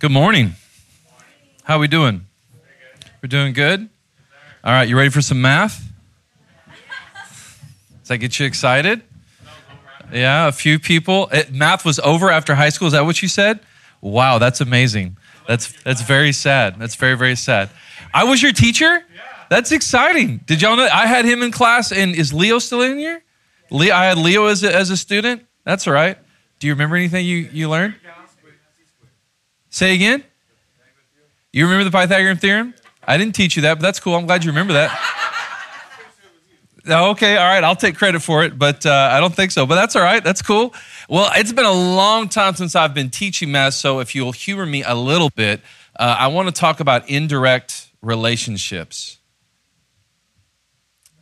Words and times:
Good 0.00 0.12
morning. 0.12 0.54
How 1.64 1.78
we 1.78 1.86
doing? 1.86 2.24
We're 3.22 3.28
doing 3.28 3.52
good? 3.52 3.86
All 4.64 4.72
right, 4.72 4.88
you 4.88 4.96
ready 4.96 5.10
for 5.10 5.20
some 5.20 5.42
math? 5.42 5.92
Does 7.98 8.08
that 8.08 8.16
get 8.16 8.40
you 8.40 8.46
excited? 8.46 9.02
Yeah, 10.10 10.48
a 10.48 10.52
few 10.52 10.78
people. 10.78 11.28
It, 11.30 11.52
math 11.52 11.84
was 11.84 11.98
over 11.98 12.30
after 12.30 12.54
high 12.54 12.70
school. 12.70 12.86
Is 12.86 12.94
that 12.94 13.04
what 13.04 13.20
you 13.20 13.28
said? 13.28 13.60
Wow, 14.00 14.38
that's 14.38 14.62
amazing. 14.62 15.18
That's 15.46 15.70
that's 15.82 16.00
very 16.00 16.32
sad. 16.32 16.78
That's 16.78 16.94
very 16.94 17.14
very 17.14 17.36
sad. 17.36 17.68
I 18.14 18.24
was 18.24 18.42
your 18.42 18.52
teacher. 18.52 19.04
That's 19.50 19.70
exciting. 19.70 20.38
Did 20.46 20.62
y'all 20.62 20.76
know? 20.76 20.88
I 20.90 21.08
had 21.08 21.26
him 21.26 21.42
in 21.42 21.52
class, 21.52 21.92
and 21.92 22.14
is 22.14 22.32
Leo 22.32 22.58
still 22.58 22.80
in 22.80 22.96
here? 22.96 23.22
Leo, 23.70 23.94
I 23.94 24.06
had 24.06 24.16
Leo 24.16 24.46
as 24.46 24.64
a, 24.64 24.74
as 24.74 24.88
a 24.88 24.96
student. 24.96 25.44
That's 25.64 25.86
all 25.86 25.92
right. 25.92 26.16
Do 26.58 26.68
you 26.68 26.72
remember 26.72 26.96
anything 26.96 27.26
you, 27.26 27.50
you 27.52 27.68
learned? 27.68 27.96
Say 29.70 29.94
again? 29.94 30.24
You 31.52 31.64
remember 31.64 31.84
the 31.84 31.90
Pythagorean 31.90 32.36
theorem? 32.36 32.74
I 33.06 33.16
didn't 33.16 33.34
teach 33.34 33.56
you 33.56 33.62
that, 33.62 33.74
but 33.74 33.82
that's 33.82 33.98
cool. 33.98 34.14
I'm 34.14 34.26
glad 34.26 34.44
you 34.44 34.50
remember 34.50 34.74
that. 34.74 35.16
Okay, 36.88 37.36
all 37.36 37.46
right, 37.46 37.62
I'll 37.62 37.76
take 37.76 37.96
credit 37.96 38.20
for 38.20 38.42
it, 38.42 38.58
but 38.58 38.86
uh, 38.86 39.10
I 39.12 39.20
don't 39.20 39.34
think 39.34 39.50
so. 39.50 39.66
But 39.66 39.74
that's 39.74 39.96
all 39.96 40.02
right, 40.02 40.24
that's 40.24 40.40
cool. 40.40 40.74
Well, 41.10 41.30
it's 41.34 41.52
been 41.52 41.66
a 41.66 41.70
long 41.70 42.28
time 42.28 42.54
since 42.54 42.74
I've 42.74 42.94
been 42.94 43.10
teaching 43.10 43.52
math, 43.52 43.74
so 43.74 44.00
if 44.00 44.14
you'll 44.14 44.32
humor 44.32 44.64
me 44.64 44.82
a 44.82 44.94
little 44.94 45.28
bit, 45.28 45.60
uh, 45.98 46.16
I 46.18 46.28
want 46.28 46.48
to 46.48 46.58
talk 46.58 46.80
about 46.80 47.08
indirect 47.08 47.90
relationships. 48.00 49.18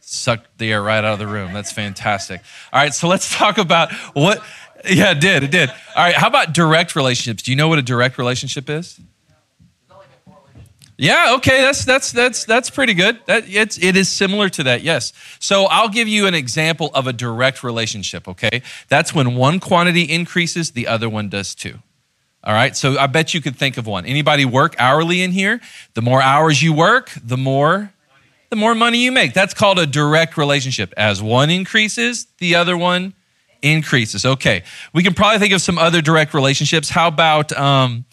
Sucked 0.01 0.59
the 0.59 0.73
air 0.73 0.83
right 0.83 1.05
out 1.05 1.15
of 1.15 1.19
the 1.19 1.27
room. 1.27 1.53
That's 1.53 1.73
fantastic. 1.73 2.41
All 2.73 2.81
right, 2.81 2.95
so 2.95 3.09
let's 3.09 3.37
talk 3.37 3.59
about 3.59 3.93
what 4.15 4.41
yeah, 4.85 5.13
it 5.13 5.21
did. 5.21 5.43
It 5.45 5.51
did. 5.51 5.71
All 5.71 6.05
right. 6.05 6.15
How 6.15 6.29
about 6.29 6.53
direct 6.53 6.95
relationships? 6.95 7.43
Do 7.43 7.51
you 7.51 7.57
know 7.57 7.69
what 7.69 7.79
a 7.79 7.83
direct 7.83 8.19
relationship 8.19 8.69
is? 8.71 9.01
Yeah, 11.01 11.35
okay, 11.37 11.61
that's 11.61 11.85
that's 11.85 12.11
that's 12.11 12.45
that's 12.45 12.71
pretty 12.71 12.93
good. 12.93 13.21
That 13.27 13.45
it's 13.49 13.79
it 13.79 13.97
is 13.97 14.11
similar 14.11 14.49
to 14.49 14.65
that, 14.65 14.83
yes. 14.83 15.13
So 15.39 15.67
I'll 15.67 15.89
give 15.89 16.09
you 16.09 16.27
an 16.27 16.35
example 16.35 16.91
of 16.93 17.07
a 17.07 17.13
direct 17.13 17.63
relationship, 17.63 18.27
okay? 18.27 18.63
That's 18.89 19.15
when 19.15 19.37
one 19.37 19.61
quantity 19.61 20.03
increases, 20.03 20.73
the 20.73 20.89
other 20.89 21.09
one 21.09 21.29
does 21.29 21.55
too. 21.55 21.79
All 22.43 22.53
right, 22.53 22.77
so 22.77 22.99
I 22.99 23.07
bet 23.07 23.33
you 23.33 23.41
could 23.41 23.55
think 23.55 23.77
of 23.77 23.87
one. 23.87 24.07
Anybody 24.07 24.45
work 24.45 24.75
hourly 24.77 25.23
in 25.23 25.31
here? 25.31 25.61
The 25.95 26.03
more 26.03 26.21
hours 26.21 26.61
you 26.65 26.73
work, 26.73 27.13
the 27.23 27.37
more 27.37 27.93
the 28.51 28.57
more 28.57 28.75
money 28.75 28.99
you 28.99 29.13
make. 29.13 29.35
That's 29.35 29.55
called 29.55 29.79
a 29.79 29.87
direct 29.87 30.37
relationship. 30.37 30.93
As 30.97 31.23
one 31.23 31.49
increases, 31.49 32.27
the 32.39 32.57
other 32.57 32.77
one 32.77 33.15
increases. 33.63 34.25
Okay, 34.25 34.63
we 34.93 35.03
can 35.03 35.15
probably 35.15 35.39
think 35.39 35.53
of 35.53 35.61
some 35.61 35.79
other 35.79 36.01
direct 36.01 36.35
relationships. 36.35 36.89
How 36.89 37.09
about 37.09 37.53
um, 37.57 38.05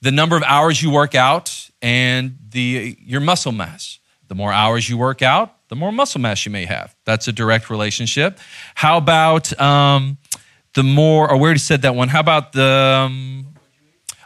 the 0.00 0.10
number 0.10 0.36
of 0.36 0.42
hours 0.42 0.82
you 0.82 0.90
work 0.90 1.14
out 1.14 1.70
and 1.82 2.38
the 2.50 2.96
your 3.00 3.20
muscle 3.20 3.52
mass? 3.52 3.98
The 4.28 4.34
more 4.34 4.52
hours 4.52 4.88
you 4.88 4.96
work 4.96 5.22
out, 5.22 5.54
the 5.68 5.76
more 5.76 5.92
muscle 5.92 6.20
mass 6.20 6.46
you 6.46 6.52
may 6.52 6.64
have. 6.64 6.94
That's 7.04 7.28
a 7.28 7.32
direct 7.32 7.70
relationship. 7.70 8.38
How 8.74 8.96
about 8.96 9.58
um, 9.60 10.18
the 10.74 10.82
more? 10.82 11.30
Or 11.30 11.36
we 11.36 11.44
already 11.44 11.60
said 11.60 11.82
that 11.82 11.94
one. 11.94 12.08
How 12.08 12.20
about 12.20 12.52
the? 12.52 13.04
Um, 13.06 13.46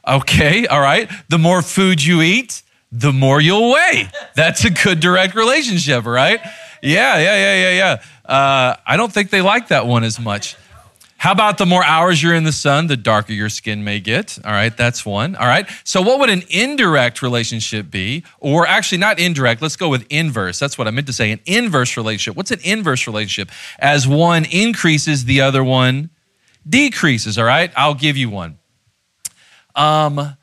okay, 0.07 0.67
all 0.67 0.81
right. 0.81 1.11
The 1.29 1.39
more 1.39 1.63
food 1.63 2.03
you 2.03 2.23
eat, 2.23 2.63
the 2.93 3.13
more 3.13 3.41
you'll 3.41 3.73
weigh. 3.73 4.09
That's 4.35 4.65
a 4.65 4.71
good 4.71 5.01
direct 5.01 5.35
relationship, 5.35 6.07
right? 6.07 6.41
Yeah, 6.83 7.19
yeah, 7.19 7.37
yeah, 7.37 7.71
yeah, 7.71 8.01
yeah. 8.27 8.33
Uh, 8.33 8.77
I 8.87 8.97
don't 8.97 9.13
think 9.13 9.31
they 9.31 9.43
like 9.43 9.69
that 9.69 9.87
one 9.87 10.05
as 10.05 10.21
much. 10.21 10.57
How 11.19 11.33
about 11.33 11.59
the 11.59 11.67
more 11.67 11.83
hours 11.83 12.23
you're 12.23 12.35
in 12.37 12.45
the 12.45 12.53
sun, 12.53 12.87
the 12.87 12.97
darker 12.97 13.33
your 13.33 13.49
skin 13.49 13.83
may 13.83 13.99
get? 13.99 14.39
All 14.45 14.53
right, 14.53 14.75
that's 14.75 15.05
one. 15.05 15.35
All 15.35 15.49
right. 15.49 15.69
So, 15.83 16.01
what 16.01 16.21
would 16.21 16.31
an 16.31 16.45
indirect 16.49 17.23
relationship 17.23 17.91
be? 17.91 18.23
Or 18.39 18.69
actually, 18.69 18.99
not 18.99 19.19
indirect, 19.19 19.61
let's 19.61 19.75
go 19.75 19.89
with 19.89 20.07
inverse. 20.11 20.61
That's 20.61 20.79
what 20.79 20.87
I 20.87 20.93
meant 20.93 21.09
to 21.09 21.13
say. 21.13 21.33
An 21.33 21.41
inverse 21.45 21.97
relationship. 21.97 22.37
What's 22.37 22.53
an 22.53 22.61
inverse 22.63 23.09
relationship? 23.09 23.53
As 23.81 24.07
one 24.07 24.45
increases, 24.45 25.25
the 25.25 25.41
other 25.41 25.65
one 25.65 26.11
decreases. 26.69 27.37
All 27.37 27.45
right, 27.45 27.73
I'll 27.77 27.95
give 27.95 28.17
you 28.17 28.31
one. 28.31 28.59
Um, 29.75 30.37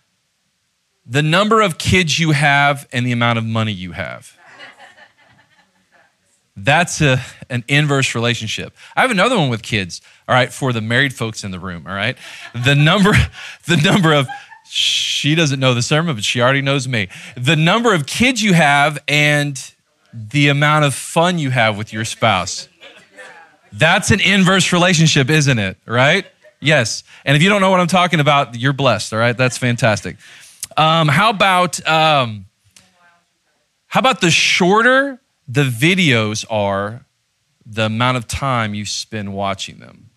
the 1.06 1.22
number 1.22 1.62
of 1.62 1.78
kids 1.78 2.20
you 2.20 2.32
have 2.32 2.86
and 2.92 3.06
the 3.06 3.14
amount 3.14 3.38
of 3.38 3.46
money 3.46 3.72
you 3.72 3.94
have. 3.94 4.38
That's 6.58 7.02
a, 7.02 7.22
an 7.50 7.66
inverse 7.68 8.16
relationship. 8.16 8.74
I 8.96 9.02
have 9.02 9.12
another 9.12 9.38
one 9.38 9.50
with 9.50 9.62
kids, 9.62 10.02
all 10.28 10.36
right, 10.36 10.52
for 10.52 10.72
the 10.72 10.82
married 10.82 11.14
folks 11.14 11.44
in 11.44 11.52
the 11.52 11.60
room, 11.60 11.86
all 11.86 11.94
right? 11.94 12.18
The 12.54 12.76
number, 12.76 13.12
the 13.68 13.78
number 13.78 14.14
of, 14.14 14.28
she 14.68 15.36
doesn't 15.36 15.60
know 15.60 15.74
the 15.74 15.82
sermon, 15.82 16.16
but 16.16 16.24
she 16.24 16.42
already 16.42 16.62
knows 16.62 16.88
me. 16.88 17.10
The 17.36 17.56
number 17.56 17.94
of 17.94 18.06
kids 18.06 18.42
you 18.42 18.54
have 18.54 18.98
and 19.08 19.62
the 20.14 20.48
amount 20.48 20.86
of 20.86 20.94
fun 20.94 21.40
you 21.40 21.50
have 21.50 21.78
with 21.78 21.92
your 21.92 22.06
spouse. 22.06 22.70
That's 23.74 24.12
an 24.12 24.22
inverse 24.22 24.72
relationship, 24.72 25.30
isn't 25.30 25.60
it? 25.60 25.78
Right? 25.86 26.26
Yes. 26.62 27.04
And 27.26 27.36
if 27.36 27.44
you 27.44 27.50
don't 27.50 27.60
know 27.60 27.70
what 27.70 27.82
I'm 27.82 27.88
talking 27.88 28.22
about, 28.22 28.56
you're 28.56 28.74
blessed, 28.74 29.12
all 29.14 29.20
right? 29.20 29.36
That's 29.36 29.58
fantastic. 29.58 30.16
Um, 30.78 31.10
how 31.10 31.30
about 31.30 31.86
um, 31.88 32.46
how 33.88 34.00
about 34.00 34.22
the 34.22 34.32
shorter 34.32 35.20
the 35.48 35.64
videos 35.64 36.46
are 36.50 37.06
the 37.66 37.86
amount 37.86 38.18
of 38.18 38.28
time 38.28 38.74
you 38.74 38.86
spend 38.86 39.34
watching 39.34 39.80
them. 39.80 40.10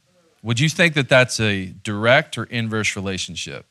Would 0.43 0.61
you 0.61 0.69
think 0.69 0.95
that 0.95 1.09
that's 1.09 1.41
a 1.41 1.67
direct 1.67 2.39
or 2.39 2.45
inverse 2.45 2.97
relationship? 2.97 3.67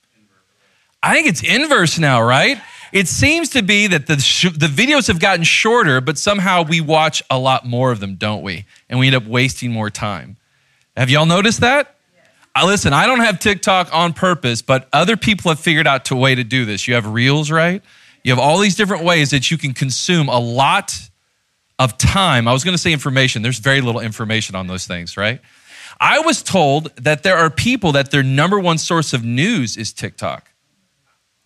I 1.02 1.14
think 1.14 1.28
it's 1.28 1.44
inverse 1.44 2.00
now, 2.00 2.22
right? 2.22 2.60
It 2.92 3.08
seems 3.08 3.50
to 3.50 3.62
be 3.62 3.88
that 3.88 4.08
the, 4.08 4.20
sh- 4.20 4.52
the 4.58 4.68
videos 4.68 5.08
have 5.08 5.20
gotten 5.20 5.44
shorter, 5.44 6.02
but 6.02 6.18
somehow 6.18 6.64
we 6.64 6.82
watch 6.82 7.22
a 7.30 7.38
lot 7.38 7.66
more 7.66 7.92
of 7.92 8.00
them, 8.00 8.16
don't 8.16 8.42
we? 8.42 8.66
And 8.90 9.00
we 9.00 9.08
end 9.08 9.16
up 9.16 9.26
wasting 9.26 9.72
more 9.72 9.90
time. 9.90 10.38
Have 10.96 11.10
y'all 11.10 11.26
noticed 11.26 11.62
that? 11.62 11.96
I, 12.56 12.64
uh, 12.64 12.66
listen, 12.66 12.92
I 12.92 13.06
don't 13.06 13.20
have 13.20 13.40
TikTok 13.40 13.94
on 13.94 14.14
purpose, 14.14 14.64
but 14.64 14.90
other 14.92 15.16
people 15.16 15.50
have 15.50 15.60
figured 15.60 15.86
out 15.86 16.10
a 16.10 16.16
way 16.16 16.34
to 16.34 16.44
do 16.44 16.66
this. 16.66 16.88
You 16.88 16.96
have 16.96 17.06
Reels, 17.06 17.52
right? 17.52 17.84
You 18.24 18.32
have 18.32 18.40
all 18.40 18.58
these 18.58 18.76
different 18.76 19.04
ways 19.04 19.30
that 19.30 19.52
you 19.52 19.58
can 19.58 19.74
consume 19.74 20.28
a 20.28 20.40
lot 20.40 21.07
of 21.80 21.98
time. 21.98 22.48
I 22.48 22.54
was 22.54 22.64
going 22.64 22.74
to 22.74 22.78
say 22.78 22.92
information. 22.92 23.42
There's 23.42 23.60
very 23.60 23.82
little 23.82 24.02
information 24.02 24.56
on 24.56 24.68
those 24.68 24.88
things, 24.88 25.18
right? 25.18 25.42
I 26.00 26.20
was 26.20 26.44
told 26.44 26.96
that 26.98 27.24
there 27.24 27.38
are 27.38 27.50
people 27.50 27.92
that 27.94 28.12
their 28.12 28.24
number 28.24 28.60
one 28.60 28.78
source 28.78 29.14
of 29.14 29.24
news 29.24 29.78
is 29.78 29.94
TikTok. 29.94 30.52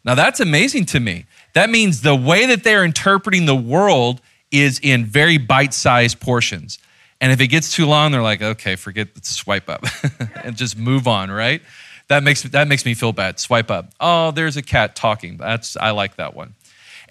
Now, 0.03 0.15
that's 0.15 0.39
amazing 0.39 0.85
to 0.87 0.99
me. 0.99 1.25
That 1.53 1.69
means 1.69 2.01
the 2.01 2.15
way 2.15 2.45
that 2.47 2.63
they're 2.63 2.83
interpreting 2.83 3.45
the 3.45 3.55
world 3.55 4.21
is 4.51 4.79
in 4.79 5.05
very 5.05 5.37
bite 5.37 5.73
sized 5.73 6.19
portions. 6.19 6.79
And 7.19 7.31
if 7.31 7.39
it 7.39 7.47
gets 7.47 7.73
too 7.73 7.85
long, 7.85 8.11
they're 8.11 8.21
like, 8.21 8.41
okay, 8.41 8.75
forget 8.75 9.09
swipe 9.23 9.69
up 9.69 9.85
and 10.43 10.55
just 10.55 10.77
move 10.77 11.07
on, 11.07 11.29
right? 11.29 11.61
That 12.07 12.23
makes, 12.23 12.41
that 12.41 12.67
makes 12.67 12.83
me 12.83 12.93
feel 12.93 13.13
bad. 13.13 13.39
Swipe 13.39 13.69
up. 13.69 13.93
Oh, 13.99 14.31
there's 14.31 14.57
a 14.57 14.61
cat 14.61 14.95
talking. 14.95 15.37
That's, 15.37 15.77
I 15.77 15.91
like 15.91 16.15
that 16.15 16.35
one. 16.35 16.55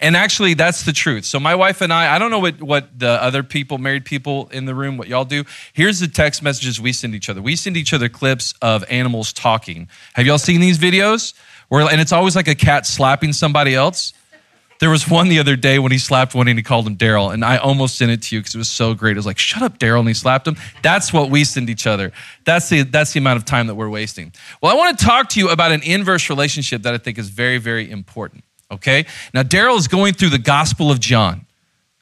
And 0.01 0.17
actually, 0.17 0.55
that's 0.55 0.83
the 0.83 0.91
truth. 0.91 1.25
So, 1.25 1.39
my 1.39 1.53
wife 1.53 1.79
and 1.79 1.93
I, 1.93 2.15
I 2.15 2.19
don't 2.19 2.31
know 2.31 2.39
what, 2.39 2.61
what 2.61 2.97
the 2.97 3.09
other 3.09 3.43
people, 3.43 3.77
married 3.77 4.03
people 4.03 4.49
in 4.51 4.65
the 4.65 4.73
room, 4.73 4.97
what 4.97 5.07
y'all 5.07 5.25
do. 5.25 5.43
Here's 5.73 5.99
the 5.99 6.07
text 6.07 6.41
messages 6.41 6.81
we 6.81 6.91
send 6.91 7.13
each 7.13 7.29
other. 7.29 7.41
We 7.41 7.55
send 7.55 7.77
each 7.77 7.93
other 7.93 8.09
clips 8.09 8.55
of 8.63 8.83
animals 8.89 9.31
talking. 9.31 9.87
Have 10.15 10.25
y'all 10.25 10.39
seen 10.39 10.59
these 10.59 10.79
videos? 10.79 11.33
Where, 11.69 11.87
and 11.89 12.01
it's 12.01 12.11
always 12.11 12.35
like 12.35 12.47
a 12.47 12.55
cat 12.55 12.87
slapping 12.87 13.31
somebody 13.31 13.75
else. 13.75 14.13
There 14.79 14.89
was 14.89 15.07
one 15.07 15.29
the 15.29 15.37
other 15.37 15.55
day 15.55 15.77
when 15.77 15.91
he 15.91 15.99
slapped 15.99 16.33
one 16.33 16.47
and 16.47 16.57
he 16.57 16.63
called 16.63 16.87
him 16.87 16.97
Daryl. 16.97 17.31
And 17.31 17.45
I 17.45 17.57
almost 17.57 17.99
sent 17.99 18.09
it 18.09 18.23
to 18.23 18.35
you 18.35 18.41
because 18.41 18.55
it 18.55 18.57
was 18.57 18.67
so 18.67 18.95
great. 18.95 19.11
It 19.11 19.19
was 19.19 19.27
like, 19.27 19.37
shut 19.37 19.61
up, 19.61 19.77
Daryl. 19.77 19.99
And 19.99 20.07
he 20.07 20.15
slapped 20.15 20.47
him. 20.47 20.57
That's 20.81 21.13
what 21.13 21.29
we 21.29 21.43
send 21.43 21.69
each 21.69 21.85
other. 21.85 22.11
That's 22.45 22.67
the, 22.69 22.81
that's 22.81 23.13
the 23.13 23.19
amount 23.19 23.37
of 23.37 23.45
time 23.45 23.67
that 23.67 23.75
we're 23.75 23.91
wasting. 23.91 24.33
Well, 24.59 24.71
I 24.71 24.75
want 24.75 24.97
to 24.97 25.05
talk 25.05 25.29
to 25.29 25.39
you 25.39 25.49
about 25.49 25.71
an 25.71 25.83
inverse 25.83 26.31
relationship 26.31 26.81
that 26.81 26.95
I 26.95 26.97
think 26.97 27.19
is 27.19 27.29
very, 27.29 27.59
very 27.59 27.91
important 27.91 28.43
okay? 28.71 29.05
Now, 29.33 29.43
Daryl 29.43 29.77
is 29.77 29.87
going 29.87 30.13
through 30.13 30.29
the 30.29 30.39
Gospel 30.39 30.89
of 30.89 30.99
John, 30.99 31.45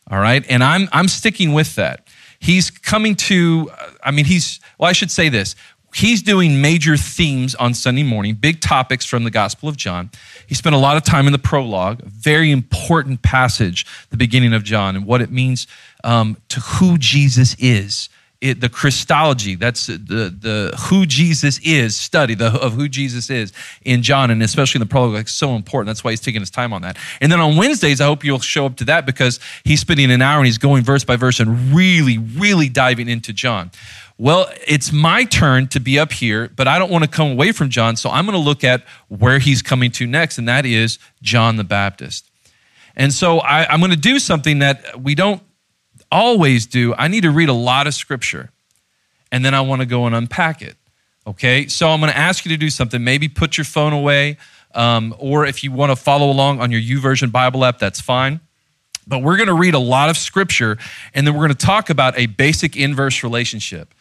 all 0.10 0.20
right? 0.20 0.46
And 0.50 0.64
I'm, 0.64 0.88
I'm 0.92 1.08
sticking 1.08 1.54
with 1.54 1.76
that. 1.76 2.08
He's 2.40 2.70
coming 2.70 3.16
to, 3.16 3.70
I 4.04 4.12
mean, 4.12 4.26
he's, 4.26 4.60
well, 4.78 4.90
I 4.90 4.94
should 4.94 5.12
say 5.12 5.30
this. 5.30 5.56
He's 5.96 6.22
doing 6.22 6.62
major 6.62 6.98
themes 6.98 7.56
on 7.56 7.74
Sunday 7.74 8.04
morning, 8.04 8.36
big 8.36 8.62
topics 8.62 9.06
from 9.06 9.24
the 9.24 9.32
Gospel 9.32 9.68
of 9.68 9.76
John. 9.76 10.12
He 10.46 10.54
spent 10.54 10.76
a 10.76 10.78
lot 10.78 10.98
of 10.98 11.04
time 11.04 11.26
in 11.26 11.34
the 11.34 11.40
prologue, 11.40 12.04
very 12.04 12.52
important 12.52 13.24
passage, 13.24 13.86
the 14.12 14.18
beginning 14.18 14.54
of 14.54 14.64
John, 14.64 14.96
and 14.96 15.06
what 15.06 15.20
it 15.20 15.32
means 15.32 15.66
um, 16.04 16.38
to 16.50 16.60
who 16.60 17.00
Jesus 17.00 17.56
is 17.58 18.10
it, 18.42 18.62
the 18.62 18.70
Christology, 18.70 19.56
that's 19.56 19.88
the, 19.88 19.96
the 19.96 20.74
who 20.88 21.06
Jesus 21.06 21.60
is 21.60 21.98
study 21.98 22.36
the, 22.36 22.48
of 22.48 22.74
who 22.74 22.88
Jesus 22.88 23.30
is 23.30 23.52
in 23.84 24.02
John, 24.02 24.32
and 24.32 24.42
especially 24.42 24.80
in 24.80 24.88
the 24.88 24.90
prologue, 24.90 25.20
it's 25.20 25.32
so 25.32 25.56
important. 25.56 25.88
That's 25.88 26.04
why 26.04 26.12
he's 26.12 26.22
taking 26.22 26.42
his 26.42 26.50
time 26.50 26.72
on 26.72 26.82
that. 26.84 26.98
And 27.20 27.32
then 27.32 27.42
on 27.42 27.58
Wednesdays, 27.58 28.00
I 28.00 28.06
hope 28.06 28.24
you'll 28.24 28.40
show 28.40 28.66
up 28.66 28.78
to 28.78 28.86
that 28.86 29.06
because 29.06 29.40
he's 29.66 29.82
spending 29.82 30.10
an 30.10 30.22
hour 30.22 30.38
and 30.38 30.46
he's 30.46 30.58
going 30.58 30.84
verse 30.84 31.04
by 31.04 31.18
verse 31.18 31.42
and 31.42 31.74
really, 31.74 32.18
really 32.18 32.70
diving 32.70 33.10
into 33.10 33.34
John. 33.34 33.72
Well, 34.18 34.50
it's 34.68 34.92
my 34.92 35.26
turn 35.26 35.68
to 35.70 35.80
be 35.80 36.00
up 36.00 36.14
here, 36.14 36.50
but 36.56 36.68
I 36.68 36.80
don't 36.80 36.92
want 36.92 37.04
to 37.04 37.10
come 37.10 37.32
away 37.32 37.52
from 37.52 37.70
John, 37.70 37.98
so 37.98 38.10
I'm 38.10 38.26
going 38.26 38.38
to 38.38 38.44
look 38.44 38.64
at 38.64 38.84
where 39.10 39.40
he's 39.40 39.62
coming 39.62 39.92
to 39.92 40.08
next, 40.08 40.38
and 40.38 40.48
that 40.48 40.66
is 40.66 40.98
John 41.22 41.58
the 41.58 41.64
Baptist. 41.64 42.30
And 42.96 43.14
so 43.14 43.40
I, 43.40 43.66
I'm 43.72 43.80
going 43.80 43.92
to 43.92 43.98
do 43.98 44.20
something 44.20 44.60
that 44.60 45.02
we 45.02 45.16
don't 45.16 45.42
always 46.12 46.66
do, 46.66 46.94
I 46.96 47.08
need 47.08 47.22
to 47.22 47.32
read 47.32 47.50
a 47.50 47.54
lot 47.54 47.88
of 47.88 47.94
scripture 47.94 48.50
and 49.32 49.44
then 49.44 49.54
I 49.54 49.62
want 49.62 49.82
to 49.82 49.86
go 49.86 50.06
and 50.06 50.16
unpack 50.16 50.62
it. 50.62 50.76
Okay, 51.28 51.68
so 51.68 51.90
I'm 51.90 52.00
going 52.00 52.12
to 52.12 52.18
ask 52.18 52.46
you 52.46 52.50
to 52.50 52.58
do 52.58 52.70
something. 52.70 53.04
Maybe 53.04 53.28
put 53.28 53.58
your 53.58 53.66
phone 53.66 53.94
away, 53.94 54.38
um, 54.74 55.14
or 55.20 55.46
if 55.46 55.64
you 55.64 55.72
want 55.72 55.92
to 55.92 55.96
follow 55.96 56.32
along 56.32 56.60
on 56.60 56.72
your 56.72 56.82
YouVersion 56.82 57.32
Bible 57.32 57.64
app, 57.66 57.78
that's 57.78 58.02
fine. 58.02 58.40
But 59.06 59.20
we're 59.20 59.38
going 59.38 59.48
to 59.48 59.54
read 59.54 59.74
a 59.74 59.80
lot 59.80 60.10
of 60.10 60.18
scripture, 60.18 60.78
and 61.14 61.28
then 61.28 61.34
we're 61.34 61.46
going 61.46 61.58
to 61.58 61.66
talk 61.66 61.90
about 61.90 62.18
a 62.18 62.26
basic 62.26 62.76
inverse 62.76 63.24
relationship. 63.24 63.94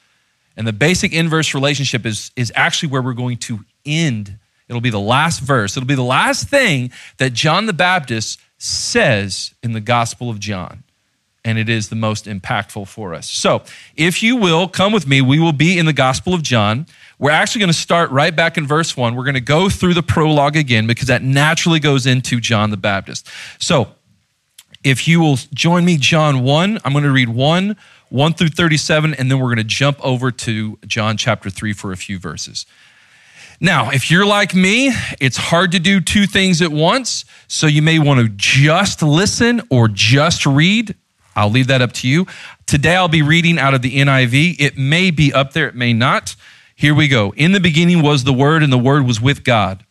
And 0.56 0.66
the 0.66 0.72
basic 0.72 1.12
inverse 1.12 1.54
relationship 1.54 2.06
is, 2.06 2.31
is 2.34 2.52
actually 2.54 2.90
where 2.90 3.02
we're 3.02 3.12
going 3.12 3.37
to 3.38 3.64
end. 3.84 4.38
It'll 4.69 4.81
be 4.81 4.90
the 4.90 5.00
last 5.00 5.40
verse. 5.40 5.76
It'll 5.76 5.87
be 5.87 5.94
the 5.94 6.02
last 6.02 6.49
thing 6.49 6.90
that 7.19 7.32
John 7.32 7.66
the 7.66 7.72
Baptist 7.72 8.40
says 8.58 9.54
in 9.62 9.72
the 9.72 9.81
Gospel 9.81 10.31
of 10.31 10.40
John 10.40 10.82
and 11.48 11.58
it 11.58 11.70
is 11.70 11.88
the 11.88 11.96
most 11.96 12.26
impactful 12.26 12.86
for 12.86 13.14
us. 13.14 13.26
So, 13.26 13.62
if 13.96 14.22
you 14.22 14.36
will, 14.36 14.68
come 14.68 14.92
with 14.92 15.06
me. 15.06 15.22
We 15.22 15.38
will 15.38 15.54
be 15.54 15.78
in 15.78 15.86
the 15.86 15.94
Gospel 15.94 16.34
of 16.34 16.42
John. 16.42 16.86
We're 17.18 17.30
actually 17.30 17.60
going 17.60 17.72
to 17.72 17.78
start 17.78 18.10
right 18.10 18.36
back 18.36 18.58
in 18.58 18.66
verse 18.66 18.98
one. 18.98 19.16
We're 19.16 19.24
going 19.24 19.32
to 19.32 19.40
go 19.40 19.70
through 19.70 19.94
the 19.94 20.02
prologue 20.02 20.56
again 20.56 20.86
because 20.86 21.08
that 21.08 21.22
naturally 21.22 21.80
goes 21.80 22.04
into 22.04 22.38
John 22.38 22.68
the 22.68 22.76
Baptist. 22.76 23.26
So, 23.58 23.88
if 24.84 25.08
you 25.08 25.20
will 25.20 25.38
join 25.54 25.86
me, 25.86 25.96
John 25.96 26.44
1, 26.44 26.80
I'm 26.84 26.92
going 26.92 27.04
to 27.04 27.10
read 27.10 27.30
1, 27.30 27.76
1 28.10 28.32
through 28.34 28.48
37, 28.48 29.14
and 29.14 29.30
then 29.30 29.38
we're 29.38 29.46
going 29.46 29.56
to 29.56 29.64
jump 29.64 29.98
over 30.04 30.30
to 30.30 30.78
John 30.86 31.16
chapter 31.16 31.48
3 31.48 31.72
for 31.72 31.92
a 31.92 31.96
few 31.96 32.18
verses. 32.18 32.66
Now, 33.58 33.90
if 33.90 34.10
you're 34.10 34.26
like 34.26 34.54
me, 34.54 34.92
it's 35.18 35.38
hard 35.38 35.72
to 35.72 35.78
do 35.78 36.02
two 36.02 36.26
things 36.26 36.60
at 36.60 36.70
once, 36.70 37.24
so 37.48 37.66
you 37.66 37.80
may 37.80 37.98
want 37.98 38.20
to 38.20 38.28
just 38.28 39.02
listen 39.02 39.62
or 39.70 39.88
just 39.88 40.44
read 40.44 40.94
I'll 41.38 41.50
leave 41.50 41.69
that 41.69 41.81
up 41.81 41.93
to 41.93 42.08
you. 42.08 42.26
Today 42.67 42.96
I'll 42.96 43.06
be 43.06 43.23
reading 43.23 43.61
out 43.61 43.73
of 43.73 43.81
the 43.81 43.96
NIV. 43.96 44.56
It 44.58 44.76
may 44.76 45.12
be 45.12 45.32
up 45.32 45.52
there, 45.52 45.69
it 45.69 45.76
may 45.76 45.93
not. 45.93 46.35
Here 46.75 46.94
we 46.94 47.06
go. 47.06 47.32
In 47.37 47.52
the 47.52 47.61
beginning 47.61 48.02
was 48.02 48.25
the 48.25 48.32
Word, 48.32 48.64
and 48.64 48.73
the 48.73 48.79
Word 48.79 49.06
was 49.06 49.20
with 49.20 49.44
God. 49.44 49.85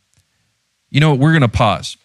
You 0.90 1.00
know 1.00 1.12
what? 1.12 1.20
We're 1.20 1.32
going 1.32 1.42
to 1.44 1.48
pause. 1.48 1.96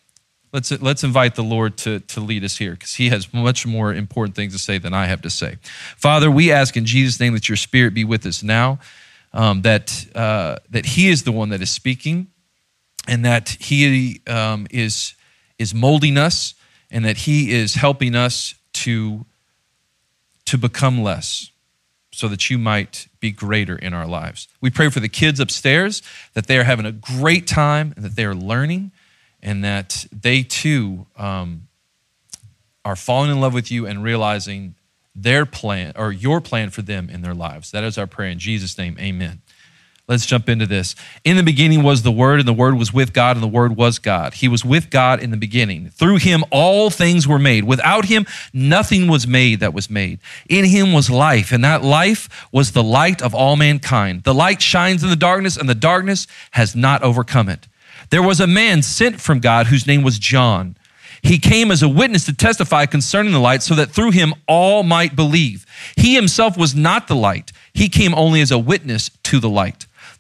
Let's, 0.53 0.71
let's 0.81 1.03
invite 1.03 1.35
the 1.35 1.43
Lord 1.43 1.77
to, 1.79 2.01
to 2.01 2.21
lead 2.21 2.45
us 2.45 2.57
here 2.57 2.73
because 2.73 2.95
he 2.95 3.09
has 3.09 3.35
much 3.35 3.67
more 3.67 3.93
important 3.93 4.37
things 4.37 4.53
to 4.53 4.61
say 4.61 4.79
than 4.79 4.95
I 4.95 5.07
have 5.07 5.23
to 5.23 5.31
say. 5.31 5.57
Father, 5.97 6.31
we 6.31 6.53
ask 6.53 6.77
in 6.77 6.85
Jesus' 6.85 7.19
name 7.19 7.33
that 7.35 7.49
your 7.49 7.57
Spirit 7.57 7.95
be 7.95 8.05
with 8.05 8.25
us 8.27 8.45
now, 8.45 8.79
um, 9.33 9.63
that, 9.63 10.07
uh, 10.15 10.57
that 10.71 10.87
he 10.87 11.09
is 11.09 11.25
the 11.25 11.33
one 11.33 11.49
that 11.49 11.63
is 11.63 11.71
speaking, 11.71 12.29
and 13.09 13.25
that 13.25 13.49
he 13.49 14.21
um, 14.29 14.69
is, 14.71 15.15
is 15.59 15.75
molding 15.75 16.17
us, 16.17 16.55
and 16.93 17.05
that 17.05 17.17
he 17.17 17.51
is 17.51 17.75
helping 17.75 18.15
us 18.15 18.55
to 18.75 19.27
to 20.53 20.59
become 20.59 21.03
less 21.03 21.51
so 22.11 22.29
that 22.29 22.51
you 22.51 22.59
might 22.59 23.09
be 23.21 23.31
greater 23.31 23.75
in 23.75 23.95
our 23.95 24.07
lives. 24.07 24.49
We 24.61 24.69
pray 24.69 24.91
for 24.91 25.01
the 25.01 25.09
kids 25.09 25.41
upstairs 25.41 26.03
that 26.35 26.47
they 26.47 26.59
are 26.59 26.65
having 26.65 26.85
a 26.85 26.93
great 26.93 27.47
time 27.47 27.95
and 27.97 28.05
that 28.05 28.17
they 28.17 28.27
are 28.27 28.35
learning 28.35 28.93
and 29.43 29.65
that 29.65 30.05
they 30.13 30.43
too 30.43 31.07
um, 31.17 31.69
are 32.85 32.97
falling 32.97 33.31
in 33.31 33.41
love 33.41 33.55
with 33.55 33.71
you 33.71 33.87
and 33.87 34.05
realizing 34.05 34.75
their 35.15 35.47
plan 35.47 35.95
or 35.97 36.13
your 36.13 36.43
plan 36.43 36.69
for 36.69 36.83
them 36.83 37.09
in 37.09 37.23
their 37.23 37.33
lives. 37.33 37.71
That 37.71 37.83
is 37.83 37.97
our 37.97 38.07
prayer 38.07 38.29
in 38.29 38.39
Jesus' 38.39 38.77
name. 38.77 38.99
Amen. 39.01 39.41
Let's 40.09 40.27
jump 40.27 40.49
into 40.49 40.67
this. 40.67 40.97
In 41.25 41.37
the 41.37 41.45
beginning 41.45 41.85
was 41.85 42.03
the 42.03 42.11
Word, 42.11 42.41
and 42.41 42.49
the 42.49 42.53
Word 42.53 42.77
was 42.77 42.93
with 42.93 43.13
God, 43.13 43.37
and 43.37 43.43
the 43.43 43.49
Word 43.49 43.77
was 43.77 44.01
God. 44.01 44.35
He 44.35 44.49
was 44.49 44.65
with 44.65 44.91
God 44.91 45.23
in 45.23 45.31
the 45.31 45.37
beginning. 45.37 45.91
Through 45.91 46.17
him, 46.17 46.45
all 46.51 46.91
things 46.91 47.29
were 47.29 47.39
made. 47.39 47.65
Without 47.65 48.07
him, 48.07 48.27
nothing 48.53 49.07
was 49.07 49.29
made 49.29 49.61
that 49.61 49.73
was 49.73 49.89
made. 49.89 50.19
In 50.49 50.65
him 50.65 50.93
was 50.93 51.09
life, 51.09 51.53
and 51.53 51.65
that 51.65 51.85
life 51.85 52.49
was 52.51 52.73
the 52.73 52.83
light 52.83 53.23
of 53.23 53.33
all 53.33 53.55
mankind. 53.55 54.25
The 54.25 54.35
light 54.35 54.61
shines 54.61 55.05
in 55.05 55.09
the 55.09 55.17
darkness, 55.17 55.57
and 55.57 55.69
the 55.69 55.75
darkness 55.75 56.27
has 56.51 56.75
not 56.75 57.05
overcome 57.05 57.49
it. 57.49 57.69
There 58.11 58.23
was 58.23 58.41
a 58.41 58.47
man 58.49 58.83
sent 58.83 59.21
from 59.21 59.39
God 59.39 59.69
whose 59.69 59.87
name 59.87 60.03
was 60.03 60.19
John. 60.19 60.77
He 61.23 61.39
came 61.39 61.71
as 61.71 61.83
a 61.83 61.89
witness 61.89 62.25
to 62.25 62.33
testify 62.33 62.87
concerning 62.87 63.33
the 63.33 63.39
light, 63.39 63.63
so 63.63 63.77
that 63.77 63.93
through 63.93 64.11
him 64.11 64.35
all 64.49 64.83
might 64.83 65.15
believe. 65.15 65.65
He 65.97 66.17
himself 66.17 66.59
was 66.59 66.75
not 66.75 67.07
the 67.07 67.15
light, 67.15 67.53
he 67.73 67.89
came 67.89 68.15
only 68.15 68.41
as 68.41 68.51
a 68.51 68.59
witness 68.59 69.09
to 69.23 69.39
the 69.39 69.49
light. 69.49 69.87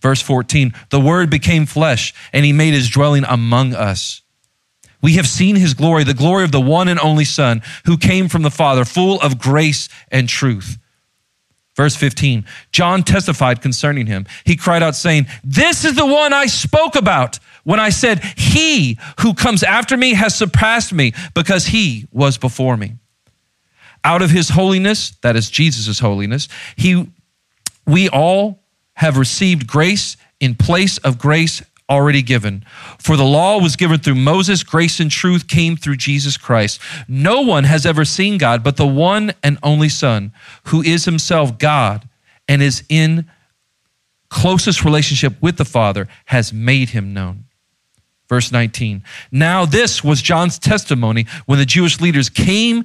Verse 0.00 0.22
14, 0.22 0.72
the 0.90 1.00
word 1.00 1.30
became 1.30 1.66
flesh 1.66 2.14
and 2.32 2.44
he 2.44 2.52
made 2.52 2.72
his 2.72 2.88
dwelling 2.88 3.24
among 3.28 3.74
us. 3.74 4.22
We 5.02 5.14
have 5.14 5.26
seen 5.26 5.56
his 5.56 5.74
glory, 5.74 6.04
the 6.04 6.14
glory 6.14 6.44
of 6.44 6.52
the 6.52 6.60
one 6.60 6.88
and 6.88 7.00
only 7.00 7.24
Son 7.24 7.62
who 7.86 7.96
came 7.96 8.28
from 8.28 8.42
the 8.42 8.50
Father, 8.50 8.84
full 8.84 9.20
of 9.20 9.38
grace 9.38 9.88
and 10.10 10.28
truth. 10.28 10.78
Verse 11.76 11.96
15, 11.96 12.44
John 12.72 13.02
testified 13.02 13.62
concerning 13.62 14.06
him. 14.06 14.26
He 14.44 14.56
cried 14.56 14.82
out, 14.82 14.96
saying, 14.96 15.26
This 15.42 15.84
is 15.84 15.94
the 15.94 16.04
one 16.04 16.32
I 16.32 16.46
spoke 16.46 16.94
about 16.96 17.38
when 17.64 17.80
I 17.80 17.88
said, 17.90 18.22
He 18.36 18.98
who 19.20 19.32
comes 19.32 19.62
after 19.62 19.96
me 19.96 20.14
has 20.14 20.34
surpassed 20.34 20.92
me 20.92 21.12
because 21.34 21.66
he 21.66 22.06
was 22.12 22.36
before 22.36 22.76
me. 22.76 22.96
Out 24.04 24.20
of 24.20 24.30
his 24.30 24.50
holiness, 24.50 25.10
that 25.22 25.36
is 25.36 25.50
Jesus' 25.50 26.00
holiness, 26.00 26.48
he, 26.76 27.10
we 27.86 28.08
all 28.08 28.59
have 29.00 29.16
received 29.16 29.66
grace 29.66 30.18
in 30.40 30.54
place 30.54 30.98
of 30.98 31.18
grace 31.18 31.62
already 31.88 32.20
given. 32.20 32.62
For 32.98 33.16
the 33.16 33.24
law 33.24 33.58
was 33.58 33.74
given 33.74 33.98
through 33.98 34.16
Moses, 34.16 34.62
grace 34.62 35.00
and 35.00 35.10
truth 35.10 35.48
came 35.48 35.74
through 35.74 35.96
Jesus 35.96 36.36
Christ. 36.36 36.82
No 37.08 37.40
one 37.40 37.64
has 37.64 37.86
ever 37.86 38.04
seen 38.04 38.36
God 38.36 38.62
but 38.62 38.76
the 38.76 38.86
one 38.86 39.32
and 39.42 39.58
only 39.62 39.88
Son, 39.88 40.32
who 40.64 40.82
is 40.82 41.06
himself 41.06 41.58
God 41.58 42.06
and 42.46 42.60
is 42.60 42.84
in 42.90 43.24
closest 44.28 44.84
relationship 44.84 45.32
with 45.40 45.56
the 45.56 45.64
Father, 45.64 46.06
has 46.26 46.52
made 46.52 46.90
him 46.90 47.14
known. 47.14 47.44
Verse 48.28 48.52
19. 48.52 49.02
Now, 49.32 49.64
this 49.64 50.04
was 50.04 50.20
John's 50.20 50.58
testimony 50.58 51.24
when 51.46 51.58
the 51.58 51.64
Jewish 51.64 52.02
leaders 52.02 52.28
came 52.28 52.84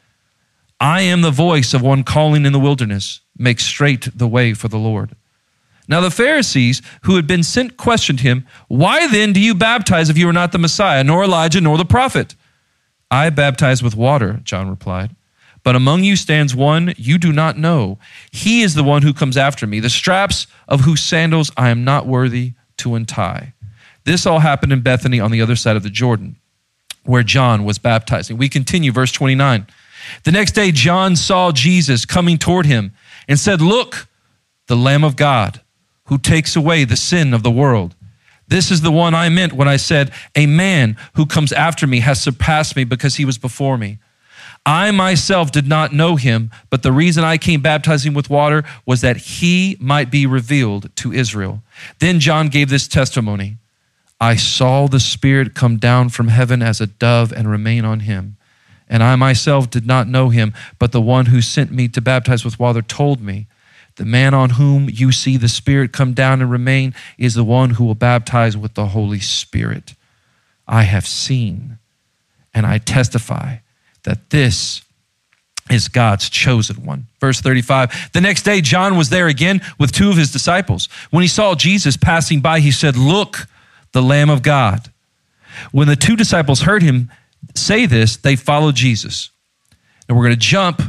I 0.81 1.01
am 1.01 1.21
the 1.21 1.29
voice 1.29 1.75
of 1.75 1.83
one 1.83 2.03
calling 2.03 2.43
in 2.43 2.53
the 2.53 2.59
wilderness, 2.59 3.21
make 3.37 3.59
straight 3.59 4.09
the 4.17 4.27
way 4.27 4.55
for 4.55 4.67
the 4.67 4.79
Lord. 4.79 5.15
Now 5.87 6.01
the 6.01 6.09
Pharisees 6.09 6.81
who 7.03 7.17
had 7.17 7.27
been 7.27 7.43
sent 7.43 7.77
questioned 7.77 8.21
him, 8.21 8.47
Why 8.67 9.07
then 9.07 9.31
do 9.31 9.39
you 9.39 9.53
baptize 9.53 10.09
if 10.09 10.17
you 10.17 10.27
are 10.27 10.33
not 10.33 10.51
the 10.51 10.57
Messiah, 10.57 11.03
nor 11.03 11.23
Elijah, 11.23 11.61
nor 11.61 11.77
the 11.77 11.85
prophet? 11.85 12.35
I 13.11 13.29
baptize 13.29 13.83
with 13.83 13.95
water, 13.95 14.39
John 14.43 14.71
replied. 14.71 15.15
But 15.63 15.75
among 15.75 16.03
you 16.03 16.15
stands 16.15 16.55
one 16.55 16.95
you 16.97 17.19
do 17.19 17.31
not 17.31 17.59
know. 17.59 17.99
He 18.31 18.63
is 18.63 18.73
the 18.73 18.83
one 18.83 19.03
who 19.03 19.13
comes 19.13 19.37
after 19.37 19.67
me, 19.67 19.79
the 19.79 19.89
straps 19.89 20.47
of 20.67 20.81
whose 20.81 21.03
sandals 21.03 21.51
I 21.55 21.69
am 21.69 21.83
not 21.83 22.07
worthy 22.07 22.53
to 22.77 22.95
untie. 22.95 23.53
This 24.03 24.25
all 24.25 24.39
happened 24.39 24.73
in 24.73 24.81
Bethany 24.81 25.19
on 25.19 25.29
the 25.29 25.41
other 25.41 25.55
side 25.55 25.75
of 25.75 25.83
the 25.83 25.91
Jordan, 25.91 26.37
where 27.03 27.21
John 27.21 27.65
was 27.65 27.77
baptizing. 27.77 28.37
We 28.37 28.49
continue, 28.49 28.91
verse 28.91 29.11
29. 29.11 29.67
The 30.23 30.31
next 30.31 30.51
day, 30.51 30.71
John 30.71 31.15
saw 31.15 31.51
Jesus 31.51 32.05
coming 32.05 32.37
toward 32.37 32.65
him 32.65 32.93
and 33.27 33.39
said, 33.39 33.61
Look, 33.61 34.07
the 34.67 34.75
Lamb 34.75 35.03
of 35.03 35.15
God 35.15 35.61
who 36.05 36.17
takes 36.17 36.55
away 36.55 36.83
the 36.83 36.97
sin 36.97 37.33
of 37.33 37.43
the 37.43 37.51
world. 37.51 37.95
This 38.47 38.69
is 38.69 38.81
the 38.81 38.91
one 38.91 39.15
I 39.15 39.29
meant 39.29 39.53
when 39.53 39.69
I 39.69 39.77
said, 39.77 40.11
A 40.35 40.45
man 40.45 40.97
who 41.13 41.25
comes 41.25 41.53
after 41.53 41.87
me 41.87 42.01
has 42.01 42.19
surpassed 42.19 42.75
me 42.75 42.83
because 42.83 43.15
he 43.15 43.23
was 43.23 43.37
before 43.37 43.77
me. 43.77 43.99
I 44.65 44.91
myself 44.91 45.51
did 45.51 45.67
not 45.67 45.93
know 45.93 46.17
him, 46.17 46.51
but 46.69 46.83
the 46.83 46.91
reason 46.91 47.23
I 47.23 47.37
came 47.37 47.61
baptizing 47.61 48.13
with 48.13 48.29
water 48.29 48.63
was 48.85 49.01
that 49.01 49.17
he 49.17 49.77
might 49.79 50.11
be 50.11 50.25
revealed 50.25 50.93
to 50.97 51.13
Israel. 51.13 51.63
Then 51.99 52.19
John 52.19 52.49
gave 52.49 52.69
this 52.69 52.87
testimony 52.87 53.57
I 54.19 54.35
saw 54.35 54.87
the 54.87 54.99
Spirit 54.99 55.55
come 55.55 55.77
down 55.77 56.09
from 56.09 56.27
heaven 56.27 56.61
as 56.61 56.79
a 56.79 56.87
dove 56.87 57.31
and 57.31 57.49
remain 57.49 57.85
on 57.85 58.01
him. 58.01 58.37
And 58.91 59.01
I 59.01 59.15
myself 59.15 59.69
did 59.69 59.87
not 59.87 60.09
know 60.09 60.29
him, 60.29 60.53
but 60.77 60.91
the 60.91 61.01
one 61.01 61.27
who 61.27 61.41
sent 61.41 61.71
me 61.71 61.87
to 61.87 62.01
baptize 62.01 62.43
with 62.43 62.59
water 62.59 62.81
told 62.81 63.21
me 63.21 63.47
the 63.95 64.05
man 64.05 64.33
on 64.33 64.51
whom 64.51 64.89
you 64.89 65.13
see 65.13 65.37
the 65.37 65.47
Spirit 65.47 65.93
come 65.93 66.13
down 66.13 66.41
and 66.41 66.51
remain 66.51 66.93
is 67.17 67.33
the 67.33 67.43
one 67.45 67.71
who 67.71 67.85
will 67.85 67.95
baptize 67.95 68.57
with 68.57 68.73
the 68.73 68.87
Holy 68.87 69.21
Spirit. 69.21 69.95
I 70.67 70.83
have 70.83 71.07
seen 71.07 71.77
and 72.53 72.65
I 72.65 72.79
testify 72.79 73.57
that 74.03 74.29
this 74.29 74.81
is 75.69 75.87
God's 75.87 76.29
chosen 76.29 76.85
one. 76.85 77.07
Verse 77.21 77.39
35 77.39 78.11
The 78.11 78.21
next 78.21 78.43
day, 78.43 78.59
John 78.59 78.97
was 78.97 79.09
there 79.09 79.27
again 79.27 79.61
with 79.79 79.93
two 79.93 80.09
of 80.09 80.17
his 80.17 80.31
disciples. 80.31 80.89
When 81.11 81.21
he 81.21 81.29
saw 81.29 81.55
Jesus 81.55 81.95
passing 81.95 82.41
by, 82.41 82.59
he 82.59 82.71
said, 82.71 82.97
Look, 82.97 83.47
the 83.93 84.01
Lamb 84.01 84.29
of 84.29 84.41
God. 84.41 84.91
When 85.71 85.87
the 85.87 85.95
two 85.95 86.15
disciples 86.15 86.61
heard 86.61 86.81
him 86.81 87.09
say 87.55 87.85
this, 87.85 88.17
they 88.17 88.35
follow 88.35 88.71
Jesus. 88.71 89.31
And 90.07 90.17
we're 90.17 90.23
going 90.23 90.35
to 90.35 90.39
jump 90.39 90.81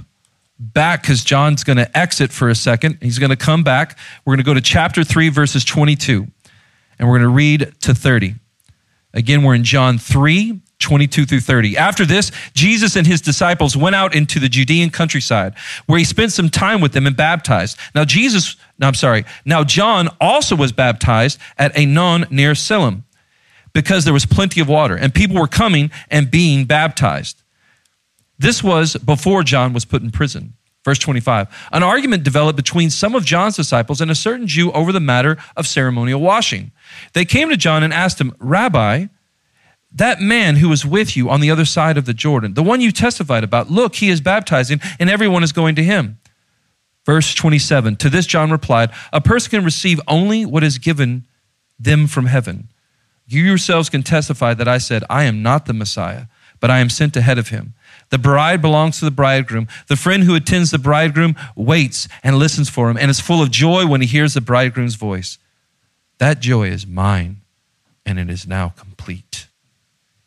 back 0.59 1.03
because 1.03 1.25
John's 1.25 1.65
going 1.65 1.77
to 1.77 1.99
exit 1.99 2.33
for 2.33 2.49
a 2.49 2.55
second. 2.55 2.99
He's 3.01 3.19
going 3.19 3.31
to 3.31 3.37
come 3.37 3.65
back. 3.65 3.99
We're 4.25 4.33
going 4.33 4.45
to 4.45 4.49
go 4.49 4.55
to 4.55 4.61
chapter 4.61 5.05
3, 5.05 5.29
verses 5.29 5.65
22, 5.65 6.27
and 6.99 7.09
we're 7.09 7.19
going 7.19 7.29
to 7.29 7.35
read 7.35 7.73
to 7.81 7.95
30. 7.95 8.37
Again, 9.15 9.43
we're 9.43 9.55
in 9.55 9.65
John 9.65 9.99
3, 9.99 10.61
22 10.79 11.27
through 11.27 11.41
30. 11.41 11.77
After 11.77 12.07
this, 12.07 12.33
Jesus 12.55 12.97
and 12.97 13.07
his 13.07 13.21
disciples 13.21 13.77
went 13.77 13.95
out 13.95 14.15
into 14.15 14.41
the 14.41 14.49
Judean 14.49 14.91
countryside, 14.91 15.55
where 15.87 15.99
he 15.99 16.05
spent 16.05 16.33
some 16.33 16.49
time 16.49 16.81
with 16.81 16.93
them 16.93 17.07
and 17.07 17.17
baptized. 17.17 17.79
Now, 17.95 18.05
Jesus, 18.05 18.57
no, 18.79 18.87
I'm 18.87 18.95
sorry. 18.95 19.25
Now, 19.45 19.65
John 19.65 20.09
also 20.21 20.57
was 20.57 20.73
baptized 20.73 21.39
at 21.59 21.75
Aenon 21.75 22.31
near 22.31 22.55
Siloam, 22.55 23.05
because 23.73 24.05
there 24.05 24.13
was 24.13 24.27
plenty 24.27 24.61
of 24.61 24.69
water, 24.69 24.97
and 24.97 25.15
people 25.15 25.37
were 25.37 25.49
coming 25.49 25.91
and 26.11 26.31
being 26.31 26.65
baptized. 26.65 27.43
This 28.39 28.63
was 28.63 28.97
before 28.97 29.43
John 29.43 29.73
was 29.73 29.85
put 29.85 30.03
in 30.03 30.11
prison. 30.11 30.55
Verse 30.85 30.99
25. 30.99 31.49
An 31.71 31.83
argument 31.83 32.25
developed 32.25 32.57
between 32.57 32.91
some 32.91 33.15
of 33.15 33.25
John's 33.25 33.57
disciples 33.57 34.01
and 34.01 34.11
a 34.11 34.17
certain 34.17 34.49
Jew 34.49 34.73
over 34.73 34.91
the 34.91 35.01
matter 35.01 35.37
of 35.57 35.67
ceremonial 35.67 36.21
washing. 36.21 36.73
They 37.13 37.25
came 37.25 37.51
to 37.51 37.57
John 37.57 37.85
and 37.85 37.93
asked 37.93 38.21
him, 38.21 38.35
Rabbi, 38.39 39.07
that 39.95 40.21
man 40.21 40.57
who 40.57 40.69
was 40.69 40.85
with 40.85 41.17
you 41.17 41.31
on 41.31 41.41
the 41.41 41.51
other 41.51 41.65
side 41.65 41.97
of 41.97 42.05
the 42.05 42.15
Jordan, 42.15 42.55
the 42.55 42.63
one 42.63 42.81
you 42.81 42.91
testified 42.91 43.45
about, 43.45 43.71
look, 43.71 43.97
he 43.97 44.09
is 44.09 44.21
baptizing 44.21 44.81
and 44.99 45.09
everyone 45.09 45.45
is 45.45 45.53
going 45.53 45.77
to 45.77 45.85
him. 45.85 46.19
Verse 47.05 47.35
27. 47.35 47.97
To 47.97 48.11
this 48.11 48.27
John 48.27 48.51
replied, 48.51 48.91
A 49.13 49.21
person 49.21 49.51
can 49.51 49.65
receive 49.65 50.01
only 50.09 50.47
what 50.47 50.65
is 50.65 50.79
given 50.79 51.27
them 51.79 52.07
from 52.07 52.27
heaven. 52.27 52.69
You 53.33 53.45
yourselves 53.45 53.89
can 53.89 54.03
testify 54.03 54.53
that 54.53 54.69
I 54.69 54.77
said, 54.77 55.05
I 55.09 55.25
am 55.25 55.43
not 55.43 55.65
the 55.65 55.73
Messiah, 55.73 56.27
but 56.61 56.71
I 56.71 56.81
am 56.81 56.91
sent 56.91 57.17
ahead 57.17 57.39
of 57.39 57.49
him. 57.49 57.73
The 58.11 58.19
bride 58.19 58.61
belongs 58.61 58.99
to 58.99 59.07
the 59.07 59.11
bridegroom. 59.11 59.69
The 59.87 59.97
friend 59.97 60.25
who 60.25 60.35
attends 60.35 60.71
the 60.71 60.79
bridegroom 60.79 61.35
waits 61.57 62.09
and 62.23 62.37
listens 62.37 62.69
for 62.69 62.91
him 62.91 62.99
and 62.99 63.11
is 63.11 63.21
full 63.21 63.41
of 63.41 63.51
joy 63.51 63.87
when 63.87 64.03
he 64.03 64.07
hears 64.07 64.35
the 64.35 64.43
bridegroom's 64.43 64.97
voice. 64.97 65.39
That 66.19 66.41
joy 66.41 66.69
is 66.69 66.87
mine, 66.87 67.41
and 68.05 68.19
it 68.19 68.29
is 68.29 68.47
now 68.47 68.69
complete. 68.69 69.47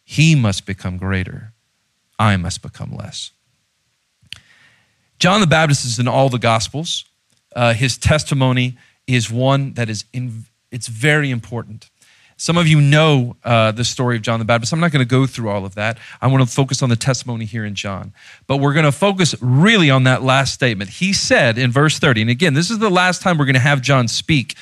He 0.03 0.33
must 0.33 0.65
become 0.65 0.97
greater, 0.97 1.53
I 2.17 2.37
must 2.37 2.63
become 2.63 2.91
less. 2.91 3.29
John 5.19 5.41
the 5.41 5.47
Baptist 5.47 5.85
is 5.85 5.99
in 5.99 6.07
all 6.07 6.29
the 6.29 6.39
Gospels. 6.39 7.05
Uh, 7.55 7.75
his 7.75 7.99
testimony 7.99 8.79
is 9.05 9.29
one 9.29 9.73
that 9.73 9.91
is 9.91 10.05
in, 10.11 10.45
it's 10.71 10.87
very 10.87 11.29
important. 11.29 11.91
Some 12.37 12.57
of 12.57 12.67
you 12.67 12.81
know 12.81 13.37
uh, 13.45 13.71
the 13.71 13.85
story 13.85 14.17
of 14.17 14.21
John 14.21 14.39
the 14.39 14.45
Baptist. 14.45 14.73
I'm 14.73 14.79
not 14.81 14.91
going 14.91 15.05
to 15.05 15.09
go 15.09 15.25
through 15.25 15.49
all 15.49 15.65
of 15.65 15.75
that. 15.75 15.97
I 16.21 16.27
want 16.27 16.47
to 16.47 16.53
focus 16.53 16.83
on 16.83 16.89
the 16.89 16.97
testimony 16.97 17.45
here 17.45 17.63
in 17.63 17.75
John. 17.75 18.13
But 18.45 18.57
we're 18.57 18.73
going 18.73 18.85
to 18.85 18.91
focus 18.91 19.35
really 19.41 19.89
on 19.89 20.03
that 20.03 20.21
last 20.21 20.53
statement. 20.53 20.89
He 20.89 21.13
said 21.13 21.57
in 21.57 21.71
verse 21.71 21.97
30, 21.97 22.21
and 22.23 22.29
again, 22.29 22.53
this 22.53 22.69
is 22.69 22.79
the 22.79 22.89
last 22.89 23.21
time 23.21 23.37
we're 23.37 23.45
going 23.45 23.53
to 23.53 23.61
have 23.61 23.81
John 23.81 24.09
speak 24.09 24.55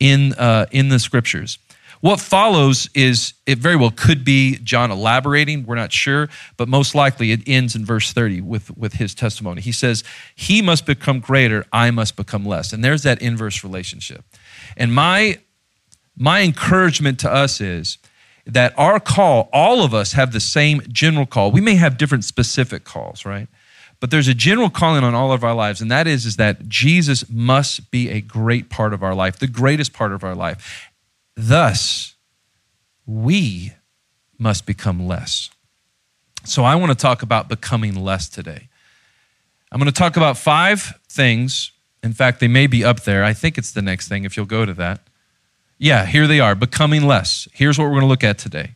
in, 0.00 0.32
uh, 0.34 0.66
in 0.72 0.88
the 0.88 0.98
scriptures. 0.98 1.58
What 2.00 2.18
follows 2.18 2.88
is, 2.94 3.34
it 3.46 3.58
very 3.58 3.76
well 3.76 3.92
could 3.94 4.24
be 4.24 4.56
John 4.58 4.90
elaborating. 4.90 5.66
We're 5.66 5.74
not 5.74 5.92
sure, 5.92 6.30
but 6.56 6.66
most 6.66 6.94
likely 6.94 7.30
it 7.30 7.42
ends 7.46 7.76
in 7.76 7.84
verse 7.84 8.12
30 8.12 8.40
with, 8.40 8.76
with 8.76 8.94
his 8.94 9.14
testimony. 9.14 9.60
He 9.60 9.72
says, 9.72 10.02
He 10.34 10.62
must 10.62 10.86
become 10.86 11.20
greater, 11.20 11.66
I 11.72 11.90
must 11.90 12.16
become 12.16 12.46
less. 12.46 12.72
And 12.72 12.82
there's 12.82 13.02
that 13.02 13.20
inverse 13.20 13.62
relationship. 13.62 14.24
And 14.78 14.94
my 14.94 15.40
my 16.20 16.42
encouragement 16.42 17.18
to 17.20 17.32
us 17.32 17.62
is 17.62 17.96
that 18.44 18.74
our 18.76 19.00
call, 19.00 19.48
all 19.54 19.82
of 19.82 19.94
us 19.94 20.12
have 20.12 20.32
the 20.32 20.40
same 20.40 20.82
general 20.88 21.24
call. 21.24 21.50
We 21.50 21.62
may 21.62 21.76
have 21.76 21.96
different 21.96 22.24
specific 22.24 22.84
calls, 22.84 23.24
right? 23.24 23.48
But 24.00 24.10
there's 24.10 24.28
a 24.28 24.34
general 24.34 24.68
calling 24.68 25.02
on 25.02 25.14
all 25.14 25.32
of 25.32 25.42
our 25.42 25.54
lives, 25.54 25.80
and 25.80 25.90
that 25.90 26.06
is, 26.06 26.26
is 26.26 26.36
that 26.36 26.68
Jesus 26.68 27.28
must 27.30 27.90
be 27.90 28.10
a 28.10 28.20
great 28.20 28.68
part 28.68 28.92
of 28.92 29.02
our 29.02 29.14
life, 29.14 29.38
the 29.38 29.46
greatest 29.46 29.94
part 29.94 30.12
of 30.12 30.22
our 30.22 30.34
life. 30.34 30.90
Thus, 31.36 32.14
we 33.06 33.72
must 34.38 34.66
become 34.66 35.06
less. 35.06 35.48
So 36.44 36.64
I 36.64 36.74
want 36.74 36.90
to 36.92 36.98
talk 36.98 37.22
about 37.22 37.48
becoming 37.48 37.94
less 37.94 38.28
today. 38.28 38.68
I'm 39.72 39.78
going 39.78 39.90
to 39.90 39.98
talk 39.98 40.18
about 40.18 40.36
five 40.36 40.98
things. 41.08 41.72
In 42.02 42.12
fact, 42.12 42.40
they 42.40 42.48
may 42.48 42.66
be 42.66 42.84
up 42.84 43.04
there. 43.04 43.24
I 43.24 43.32
think 43.32 43.56
it's 43.56 43.72
the 43.72 43.82
next 43.82 44.08
thing 44.08 44.24
if 44.24 44.36
you'll 44.36 44.44
go 44.44 44.66
to 44.66 44.74
that. 44.74 45.00
Yeah, 45.82 46.04
here 46.04 46.26
they 46.26 46.40
are, 46.40 46.54
becoming 46.54 47.06
less. 47.06 47.48
Here's 47.54 47.78
what 47.78 47.84
we're 47.84 47.92
going 47.92 48.02
to 48.02 48.06
look 48.06 48.22
at 48.22 48.38
today 48.38 48.74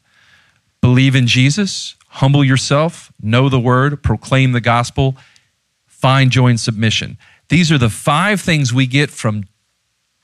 believe 0.80 1.14
in 1.14 1.26
Jesus, 1.26 1.96
humble 2.08 2.42
yourself, 2.42 3.12
know 3.20 3.50
the 3.50 3.60
word, 3.60 4.02
proclaim 4.02 4.52
the 4.52 4.60
gospel, 4.60 5.16
find 5.86 6.30
joy 6.30 6.48
and 6.48 6.60
submission. 6.60 7.18
These 7.50 7.70
are 7.70 7.76
the 7.76 7.90
five 7.90 8.40
things 8.40 8.72
we 8.72 8.86
get 8.86 9.10
from 9.10 9.44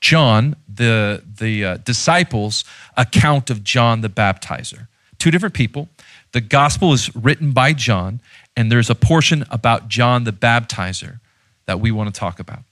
John, 0.01 0.55
the, 0.67 1.23
the 1.23 1.65
uh, 1.65 1.77
disciples' 1.77 2.63
account 2.97 3.51
of 3.51 3.63
John 3.63 4.01
the 4.01 4.09
baptizer. 4.09 4.87
Two 5.19 5.29
different 5.29 5.53
people. 5.53 5.87
The 6.31 6.41
gospel 6.41 6.93
is 6.93 7.15
written 7.15 7.51
by 7.51 7.73
John, 7.73 8.21
and 8.57 8.71
there's 8.71 8.89
a 8.89 8.95
portion 8.95 9.45
about 9.51 9.87
John 9.87 10.23
the 10.23 10.33
baptizer 10.33 11.19
that 11.67 11.79
we 11.79 11.91
want 11.91 12.11
to 12.11 12.19
talk 12.19 12.39
about. 12.39 12.63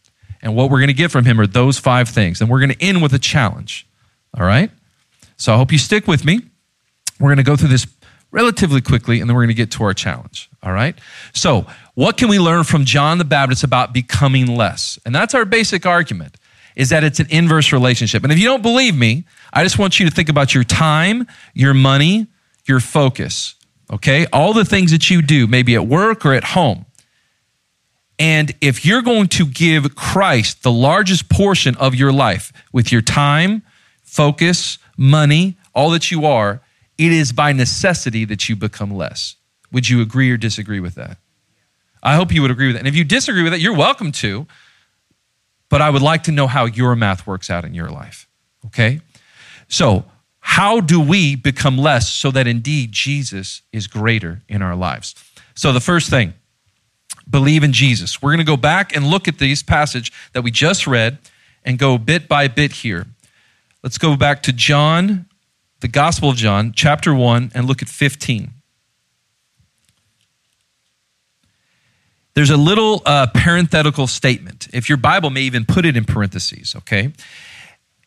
And 0.42 0.56
what 0.56 0.72
we're 0.72 0.80
going 0.80 0.88
to 0.88 0.94
get 0.94 1.12
from 1.12 1.26
him 1.26 1.40
are 1.40 1.46
those 1.46 1.78
five 1.78 2.10
things. 2.10 2.42
And 2.42 2.50
we're 2.50 2.60
going 2.60 2.72
to 2.72 2.82
end 2.82 3.04
with 3.04 3.14
a 3.14 3.20
challenge. 3.20 3.86
All 4.38 4.46
right? 4.46 4.72
So 5.38 5.54
I 5.54 5.58
hope 5.58 5.72
you 5.72 5.78
stick 5.78 6.08
with 6.08 6.26
me. 6.26 6.42
We're 7.20 7.30
going 7.30 7.38
to 7.38 7.44
go 7.44 7.56
through 7.56 7.70
this 7.70 7.88
relatively 8.32 8.82
quickly 8.82 9.20
and 9.22 9.30
then 9.30 9.36
we're 9.36 9.44
going 9.44 9.56
to 9.56 9.56
get 9.56 9.72
to 9.72 9.84
our 9.84 9.94
challenge. 9.94 10.50
All 10.64 10.72
right? 10.72 10.98
So, 11.34 11.66
what 11.96 12.18
can 12.18 12.30
we 12.30 12.40
learn 12.40 12.64
from 12.64 12.86
John 12.86 13.18
the 13.18 13.26
Baptist 13.26 13.64
about 13.64 13.94
becoming 13.94 14.56
less? 14.56 15.00
And 15.06 15.14
that's 15.14 15.34
our 15.34 15.46
basic 15.46 15.86
argument 15.86 16.38
is 16.76 16.90
that 16.90 17.04
it's 17.04 17.20
an 17.20 17.28
inverse 17.30 17.74
relationship. 17.74 18.24
And 18.24 18.32
if 18.32 18.40
you 18.40 18.46
don't 18.46 18.62
believe 18.62 18.96
me, 18.96 19.26
I 19.52 19.64
just 19.64 19.78
want 19.78 20.00
you 20.00 20.08
to 20.08 20.16
think 20.16 20.30
about 20.30 20.56
your 20.56 20.64
time, 20.64 21.28
your 21.54 21.74
money, 21.74 22.28
your 22.66 22.80
focus. 22.80 23.56
Okay? 23.92 24.28
All 24.32 24.54
the 24.54 24.64
things 24.64 24.92
that 24.92 25.10
you 25.10 25.22
do, 25.22 25.48
maybe 25.48 25.76
at 25.76 25.86
work 25.86 26.26
or 26.26 26.34
at 26.34 26.44
home. 26.44 26.86
And 28.18 28.54
if 28.62 28.86
you're 28.86 29.02
going 29.02 29.28
to 29.30 29.46
give 29.46 29.96
Christ 29.96 30.64
the 30.64 30.72
largest 30.72 31.30
portion 31.30 31.76
of 31.78 31.96
your 31.96 32.12
life 32.12 32.54
with 32.72 32.92
your 32.92 33.02
time, 33.02 33.64
focus, 34.10 34.80
money, 34.98 35.56
all 35.76 35.92
that 35.92 36.10
you 36.10 36.26
are, 36.26 36.62
it 36.98 37.12
is 37.12 37.32
by 37.32 37.54
necessity 37.54 38.26
that 38.26 38.50
you 38.50 38.56
become 38.56 38.92
less. 38.92 39.36
Would 39.72 39.88
you 39.88 40.02
agree 40.02 40.32
or 40.32 40.38
disagree 40.38 40.80
with 40.80 40.96
that? 40.96 41.20
I 42.02 42.16
hope 42.16 42.34
you 42.34 42.42
would 42.42 42.50
agree 42.50 42.68
with 42.68 42.76
that. 42.76 42.80
And 42.80 42.88
if 42.88 42.96
you 42.96 43.04
disagree 43.04 43.44
with 43.44 43.54
it, 43.54 43.62
you're 43.62 43.76
welcome 43.76 44.12
to. 44.14 44.48
But 45.70 45.84
I 45.84 45.92
would 45.92 46.02
like 46.02 46.24
to 46.24 46.32
know 46.32 46.48
how 46.48 46.66
your 46.66 46.96
math 46.96 47.28
works 47.28 47.52
out 47.52 47.64
in 47.64 47.76
your 47.76 47.90
life. 47.90 48.28
Okay? 48.66 49.02
So, 49.68 50.06
how 50.40 50.80
do 50.80 51.00
we 51.00 51.36
become 51.36 51.78
less 51.78 52.10
so 52.10 52.32
that 52.32 52.48
indeed 52.48 52.92
Jesus 52.92 53.62
is 53.72 53.86
greater 53.86 54.42
in 54.50 54.64
our 54.64 54.76
lives? 54.76 55.14
So, 55.54 55.72
the 55.72 55.80
first 55.80 56.10
thing, 56.10 56.34
believe 57.30 57.64
in 57.64 57.74
Jesus. 57.74 58.22
We're 58.22 58.32
going 58.32 58.40
to 58.40 58.44
go 58.44 58.58
back 58.58 58.96
and 58.96 59.06
look 59.06 59.28
at 59.28 59.38
this 59.38 59.62
passage 59.62 60.12
that 60.34 60.42
we 60.42 60.50
just 60.50 60.88
read 60.88 61.20
and 61.64 61.78
go 61.78 62.00
bit 62.00 62.28
by 62.28 62.48
bit 62.48 62.72
here. 62.72 63.06
Let's 63.84 63.98
go 63.98 64.16
back 64.16 64.44
to 64.44 64.54
John 64.54 65.26
the 65.82 65.88
Gospel 65.88 66.32
of 66.32 66.36
John, 66.36 66.74
chapter 66.76 67.14
1, 67.14 67.52
and 67.54 67.66
look 67.66 67.82
at 67.82 67.88
15. 67.88 68.52
There's 72.34 72.50
a 72.50 72.58
little 72.58 73.02
uh, 73.06 73.28
parenthetical 73.34 74.08
statement. 74.08 74.68
If 74.74 74.90
your 74.90 74.98
Bible 74.98 75.30
may 75.30 75.42
even 75.42 75.66
put 75.66 75.86
it 75.86 75.96
in 75.98 76.06
parentheses, 76.06 76.76
okay? 76.76 77.14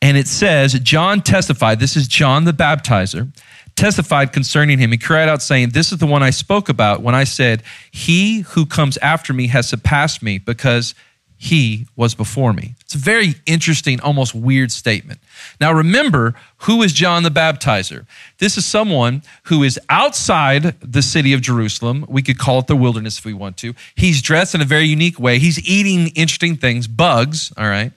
And 0.01 0.17
it 0.17 0.29
says, 0.29 0.75
John 0.81 1.23
testified, 1.23 1.81
this 1.81 1.97
is 1.97 2.09
John 2.09 2.45
the 2.45 2.53
baptizer, 2.53 3.35
testified 3.75 4.33
concerning 4.33 4.79
him. 4.79 4.93
He 4.93 4.99
cried 4.99 5.29
out, 5.29 5.43
saying, 5.43 5.71
This 5.71 5.93
is 5.93 5.99
the 5.99 6.07
one 6.07 6.23
I 6.23 6.31
spoke 6.31 6.69
about 6.69 7.03
when 7.03 7.15
I 7.15 7.25
said, 7.25 7.63
He 7.91 8.41
who 8.41 8.67
comes 8.67 8.97
after 8.99 9.33
me 9.33 9.47
has 9.49 9.69
surpassed 9.69 10.23
me 10.23 10.39
because 10.39 10.95
he 11.43 11.89
was 11.97 12.15
before 12.15 12.53
me. 12.53 12.77
It's 12.83 12.95
a 12.95 12.99
very 12.99 13.35
interesting, 13.47 14.01
almost 14.01 14.33
weird 14.33 14.71
statement. 14.71 15.19
Now, 15.61 15.73
remember, 15.73 16.37
who 16.59 16.85
is 16.85 16.93
John 16.93 17.25
the 17.25 17.31
Baptizer? 17.31 18.07
This 18.39 18.57
is 18.57 18.65
someone 18.65 19.25
who 19.47 19.65
is 19.65 19.77
outside 19.89 20.81
the 20.81 21.03
city 21.03 21.33
of 21.33 21.41
Jerusalem. 21.41 22.07
We 22.09 22.23
could 22.23 22.39
call 22.39 22.61
it 22.61 22.69
the 22.69 22.77
wilderness 22.77 23.19
if 23.19 23.25
we 23.25 23.33
want 23.33 23.57
to. 23.57 23.75
He's 23.97 24.23
dressed 24.23 24.55
in 24.55 24.61
a 24.61 24.65
very 24.65 24.85
unique 24.85 25.19
way. 25.19 25.41
He's 25.41 25.59
eating 25.69 26.13
interesting 26.15 26.57
things, 26.57 26.87
bugs, 26.87 27.53
all 27.59 27.67
right? 27.67 27.91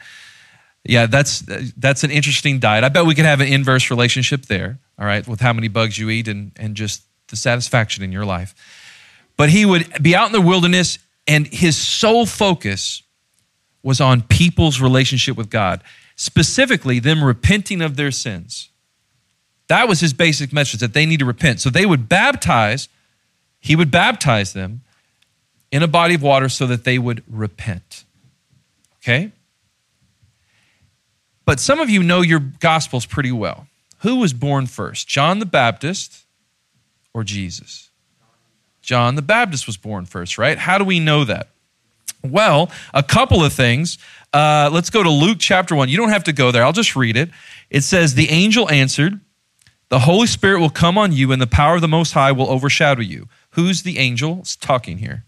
Yeah, 0.84 1.06
that's, 1.06 1.42
that's 1.78 2.04
an 2.04 2.10
interesting 2.10 2.58
diet. 2.58 2.84
I 2.84 2.90
bet 2.90 3.06
we 3.06 3.14
could 3.14 3.26
have 3.26 3.42
an 3.42 3.48
inverse 3.48 3.92
relationship 3.92 4.48
there, 4.48 4.80
all 4.98 5.06
right, 5.06 5.28
with 5.28 5.40
how 5.40 5.54
many 5.54 5.68
bugs 5.68 6.00
you 6.00 6.10
eat 6.10 6.28
and, 6.28 6.52
and 6.56 6.74
just 6.74 7.04
the 7.28 7.36
satisfaction 7.36 8.04
in 8.04 8.12
your 8.12 8.26
life. 8.26 8.56
But 9.38 9.50
he 9.50 9.68
would 9.68 10.02
be 10.02 10.16
out 10.16 10.26
in 10.26 10.32
the 10.32 10.42
wilderness, 10.42 10.98
and 11.28 11.46
his 11.46 11.78
sole 11.78 12.26
focus 12.26 13.04
was 13.86 14.02
on 14.02 14.24
people's 14.24 14.82
relationship 14.82 15.38
with 15.38 15.52
God, 15.52 15.84
specifically 16.16 16.98
them 16.98 17.24
repenting 17.24 17.84
of 17.84 17.96
their 17.96 18.10
sins. 18.10 18.70
That 19.68 19.88
was 19.88 20.00
his 20.00 20.12
basic 20.12 20.52
message 20.52 20.80
that 20.80 20.94
they 20.94 21.06
need 21.06 21.20
to 21.20 21.26
repent. 21.26 21.62
So 21.62 21.70
they 21.70 21.86
would 21.86 22.10
baptize, 22.10 22.90
he 23.60 23.76
would 23.76 23.92
baptize 23.92 24.54
them 24.54 24.82
in 25.72 25.84
a 25.84 25.88
body 25.88 26.16
of 26.16 26.24
water 26.24 26.50
so 26.50 26.66
that 26.66 26.84
they 26.84 26.98
would 26.98 27.24
repent. 27.30 28.06
Okay? 29.04 29.32
But 31.46 31.60
some 31.60 31.80
of 31.80 31.88
you 31.88 32.02
know 32.02 32.22
your 32.22 32.40
gospels 32.40 33.06
pretty 33.06 33.32
well. 33.32 33.68
Who 34.00 34.16
was 34.16 34.34
born 34.34 34.66
first, 34.66 35.08
John 35.08 35.38
the 35.38 35.46
Baptist 35.46 36.26
or 37.14 37.24
Jesus? 37.24 37.92
John 38.82 39.14
the 39.14 39.22
Baptist 39.22 39.68
was 39.68 39.78
born 39.78 40.06
first, 40.06 40.40
right? 40.40 40.58
How 40.58 40.80
do 40.80 40.86
we 40.86 41.00
know 41.00 41.24
that? 41.24 41.50
Well, 42.32 42.72
a 42.94 43.04
couple 43.04 43.44
of 43.44 43.54
things. 43.54 43.98
Uh, 44.34 44.70
let's 44.72 44.90
go 44.90 45.02
to 45.02 45.10
Luke 45.10 45.38
chapter 45.40 45.76
1. 45.76 45.90
You 45.90 45.98
don't 45.98 46.10
have 46.10 46.26
to 46.26 46.34
go 46.34 46.52
there, 46.52 46.64
I'll 46.64 46.74
just 46.74 46.96
read 46.96 47.16
it. 47.18 47.30
It 47.70 47.82
says, 47.82 48.16
The 48.16 48.30
angel 48.30 48.70
answered, 48.70 49.20
The 49.90 50.00
Holy 50.00 50.28
Spirit 50.28 50.60
will 50.60 50.70
come 50.70 50.98
on 50.98 51.12
you, 51.12 51.32
and 51.32 51.42
the 51.42 51.48
power 51.48 51.76
of 51.76 51.82
the 51.82 51.88
Most 51.88 52.12
High 52.12 52.32
will 52.32 52.50
overshadow 52.50 53.02
you. 53.02 53.28
Who's 53.52 53.84
the 53.84 53.98
angel 53.98 54.44
talking 54.60 54.98
here? 54.98 55.24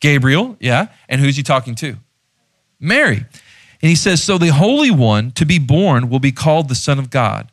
Gabriel, 0.00 0.56
yeah. 0.60 0.88
And 1.08 1.20
who's 1.20 1.36
he 1.36 1.42
talking 1.42 1.74
to? 1.76 1.96
Mary. 2.78 3.16
And 3.16 3.88
he 3.88 3.94
says, 3.94 4.22
So 4.22 4.36
the 4.36 4.52
Holy 4.52 4.90
One 4.90 5.30
to 5.32 5.46
be 5.46 5.58
born 5.58 6.10
will 6.10 6.18
be 6.18 6.32
called 6.32 6.68
the 6.68 6.74
Son 6.74 6.98
of 6.98 7.08
God. 7.08 7.50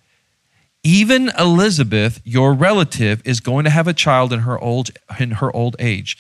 Even 0.83 1.31
Elizabeth, 1.37 2.21
your 2.25 2.53
relative, 2.53 3.21
is 3.23 3.39
going 3.39 3.63
to 3.65 3.69
have 3.69 3.87
a 3.87 3.93
child 3.93 4.33
in 4.33 4.39
her 4.41 4.59
old, 4.59 4.91
in 5.19 5.31
her 5.31 5.55
old 5.55 5.75
age 5.79 6.17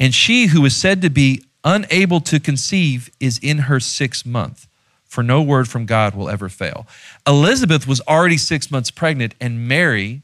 and 0.00 0.14
she 0.14 0.46
who 0.46 0.64
is 0.64 0.74
said 0.74 1.02
to 1.02 1.10
be 1.10 1.44
unable 1.62 2.20
to 2.22 2.40
conceive 2.40 3.10
is 3.20 3.38
in 3.38 3.58
her 3.58 3.78
sixth 3.78 4.24
month, 4.24 4.66
for 5.04 5.22
no 5.22 5.42
word 5.42 5.68
from 5.68 5.84
God 5.86 6.14
will 6.14 6.30
ever 6.30 6.48
fail. 6.48 6.86
Elizabeth 7.26 7.86
was 7.86 8.00
already 8.08 8.38
six 8.38 8.70
months 8.70 8.90
pregnant, 8.90 9.34
and 9.40 9.68
Mary 9.68 10.22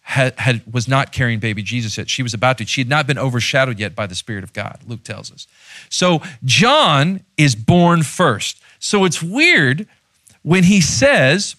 had, 0.00 0.38
had, 0.38 0.62
was 0.72 0.88
not 0.88 1.12
carrying 1.12 1.38
baby 1.38 1.62
Jesus 1.62 1.96
yet. 1.96 2.08
She 2.08 2.22
was 2.22 2.34
about 2.34 2.58
to. 2.58 2.66
She 2.66 2.80
had 2.80 2.88
not 2.88 3.06
been 3.06 3.18
overshadowed 3.18 3.78
yet 3.78 3.94
by 3.94 4.06
the 4.06 4.14
Spirit 4.14 4.42
of 4.42 4.52
God, 4.52 4.80
Luke 4.86 5.04
tells 5.04 5.30
us. 5.30 5.46
So 5.90 6.22
John 6.44 7.20
is 7.36 7.54
born 7.54 8.02
first. 8.02 8.60
So 8.78 9.04
it's 9.04 9.22
weird 9.22 9.86
when 10.42 10.64
he 10.64 10.80
says, 10.80 11.56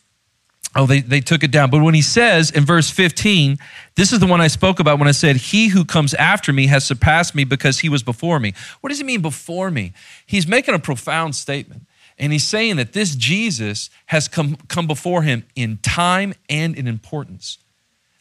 Oh, 0.79 0.85
they, 0.85 1.01
they 1.01 1.19
took 1.19 1.43
it 1.43 1.51
down. 1.51 1.69
But 1.69 1.83
when 1.83 1.93
he 1.93 2.01
says 2.01 2.51
in 2.51 2.63
verse 2.63 2.89
15, 2.89 3.57
this 3.95 4.13
is 4.13 4.19
the 4.19 4.25
one 4.25 4.39
I 4.39 4.47
spoke 4.47 4.79
about 4.79 4.97
when 4.97 5.09
I 5.09 5.11
said, 5.11 5.35
He 5.35 5.67
who 5.67 5.83
comes 5.83 6.13
after 6.13 6.53
me 6.53 6.67
has 6.67 6.85
surpassed 6.85 7.35
me 7.35 7.43
because 7.43 7.79
he 7.79 7.89
was 7.89 8.01
before 8.01 8.39
me. 8.39 8.53
What 8.79 8.87
does 8.87 8.97
he 8.97 9.03
mean 9.03 9.21
before 9.21 9.71
me? 9.71 9.91
He's 10.25 10.47
making 10.47 10.73
a 10.73 10.79
profound 10.79 11.35
statement. 11.35 11.81
And 12.17 12.31
he's 12.31 12.45
saying 12.45 12.77
that 12.77 12.93
this 12.93 13.13
Jesus 13.15 13.89
has 14.05 14.29
come, 14.29 14.55
come 14.69 14.87
before 14.87 15.23
him 15.23 15.43
in 15.53 15.79
time 15.79 16.33
and 16.49 16.77
in 16.77 16.87
importance. 16.87 17.57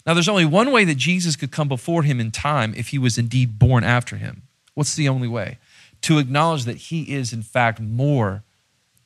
Now, 0.04 0.14
there's 0.14 0.28
only 0.28 0.44
one 0.44 0.72
way 0.72 0.84
that 0.84 0.96
Jesus 0.96 1.36
could 1.36 1.52
come 1.52 1.68
before 1.68 2.02
him 2.02 2.18
in 2.18 2.32
time 2.32 2.74
if 2.76 2.88
he 2.88 2.98
was 2.98 3.18
indeed 3.18 3.60
born 3.60 3.84
after 3.84 4.16
him. 4.16 4.42
What's 4.74 4.96
the 4.96 5.08
only 5.08 5.28
way? 5.28 5.58
To 6.02 6.18
acknowledge 6.18 6.64
that 6.64 6.78
he 6.78 7.14
is, 7.14 7.32
in 7.32 7.42
fact, 7.42 7.78
more 7.78 8.42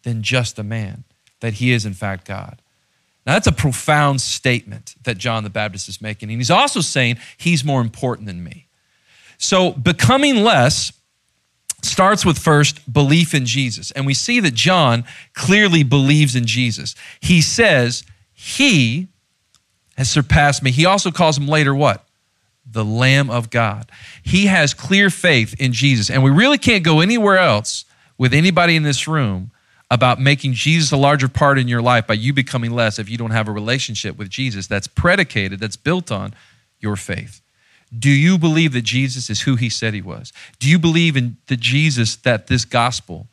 than 0.05 0.23
just 0.23 0.59
a 0.59 0.63
man, 0.63 1.05
that 1.41 1.55
he 1.55 1.71
is, 1.71 1.85
in 1.85 1.93
fact, 1.93 2.27
God. 2.27 2.62
Now, 3.25 3.35
that's 3.35 3.47
a 3.47 3.53
profound 3.53 4.21
statement 4.21 4.97
that 5.05 5.17
John 5.17 5.45
the 5.45 5.51
Baptist 5.51 5.89
is 5.89 6.03
making. 6.03 6.31
And 6.31 6.41
he's 6.41 6.51
also 6.51 6.81
saying 6.81 7.19
he's 7.37 7.65
more 7.65 7.81
important 7.81 8.27
than 8.27 8.43
me. 8.43 8.67
So, 9.39 9.73
becoming 9.73 10.43
less 10.43 10.93
starts 11.83 12.25
with 12.25 12.39
first 12.39 12.93
belief 12.93 13.35
in 13.35 13.47
Jesus. 13.47 13.91
And 13.93 14.07
we 14.07 14.15
see 14.15 14.41
that 14.41 14.55
John 14.55 15.05
clearly 15.35 15.83
believes 15.83 16.35
in 16.35 16.47
Jesus. 16.47 16.95
He 17.21 17.41
says, 17.41 18.05
He 18.33 19.09
has 19.97 20.11
surpassed 20.11 20.63
me. 20.63 20.73
He 20.73 20.87
also 20.87 21.11
calls 21.11 21.39
him 21.39 21.47
later 21.47 21.75
what? 21.75 22.05
The 22.69 22.85
Lamb 22.85 23.31
of 23.31 23.51
God. 23.51 23.91
He 24.23 24.47
has 24.47 24.75
clear 24.75 25.11
faith 25.11 25.55
in 25.61 25.73
Jesus. 25.73 26.11
And 26.11 26.25
we 26.25 26.31
really 26.31 26.59
can't 26.59 26.85
go 26.85 27.01
anywhere 27.01 27.39
else 27.39 27.85
with 28.19 28.35
anybody 28.35 28.75
in 28.75 28.83
this 28.83 29.07
room 29.07 29.52
about 29.93 30.19
making 30.19 30.55
Jesus 30.55 30.91
a 30.91 30.97
larger 30.97 31.29
part 31.29 31.59
in 31.59 31.69
your 31.69 31.83
life 31.83 32.07
by 32.07 32.15
you 32.15 32.33
becoming 32.33 32.71
less 32.71 32.99
if 32.99 33.11
you 33.11 33.19
don't 33.19 33.31
have 33.31 33.47
a 33.47 33.53
relationship 33.53 34.17
with 34.17 34.31
Jesus 34.31 34.67
that's 34.67 34.87
predicated, 34.87 35.61
that's 35.61 35.77
built 35.77 36.11
on 36.11 36.33
your 36.81 36.97
faith. 36.97 37.43
Do 37.97 38.09
you 38.09 38.39
believe 38.39 38.73
that 38.73 38.85
Jesus 38.85 39.29
is 39.29 39.43
who 39.43 39.57
he 39.57 39.69
said 39.69 39.93
he 39.93 40.01
was? 40.01 40.33
Do 40.59 40.67
you 40.71 40.79
believe 40.79 41.15
in 41.15 41.37
the 41.49 41.59
Jesus 41.59 42.17
that 42.17 42.47
this 42.47 42.65
gospel 42.65 43.27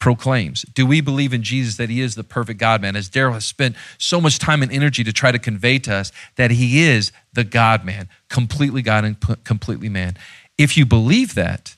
proclaims? 0.00 0.62
Do 0.62 0.84
we 0.86 1.00
believe 1.00 1.32
in 1.32 1.44
Jesus 1.44 1.76
that 1.76 1.88
he 1.88 2.00
is 2.00 2.16
the 2.16 2.24
perfect 2.24 2.58
God 2.58 2.82
man? 2.82 2.96
As 2.96 3.08
Daryl 3.08 3.34
has 3.34 3.44
spent 3.44 3.76
so 3.96 4.20
much 4.20 4.40
time 4.40 4.64
and 4.64 4.72
energy 4.72 5.04
to 5.04 5.12
try 5.12 5.30
to 5.30 5.38
convey 5.38 5.78
to 5.78 5.94
us 5.94 6.10
that 6.34 6.50
he 6.50 6.82
is 6.82 7.12
the 7.32 7.44
God 7.44 7.84
man, 7.84 8.08
completely 8.28 8.82
God 8.82 9.04
and 9.04 9.44
completely 9.44 9.88
man. 9.88 10.16
If 10.58 10.76
you 10.76 10.84
believe 10.84 11.36
that, 11.36 11.76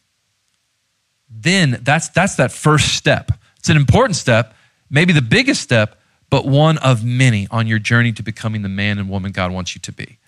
then 1.28 1.80
that's, 1.82 2.08
that's 2.08 2.36
that 2.36 2.52
first 2.52 2.94
step 2.94 3.32
it's 3.58 3.68
an 3.68 3.76
important 3.76 4.16
step, 4.16 4.54
maybe 4.90 5.12
the 5.12 5.22
biggest 5.22 5.60
step, 5.60 5.98
but 6.30 6.46
one 6.46 6.78
of 6.78 7.04
many 7.04 7.48
on 7.50 7.66
your 7.66 7.78
journey 7.78 8.12
to 8.12 8.22
becoming 8.22 8.62
the 8.62 8.68
man 8.68 8.98
and 8.98 9.08
woman 9.08 9.32
God 9.32 9.52
wants 9.52 9.74
you 9.74 9.80
to 9.82 9.92
be. 9.92 10.18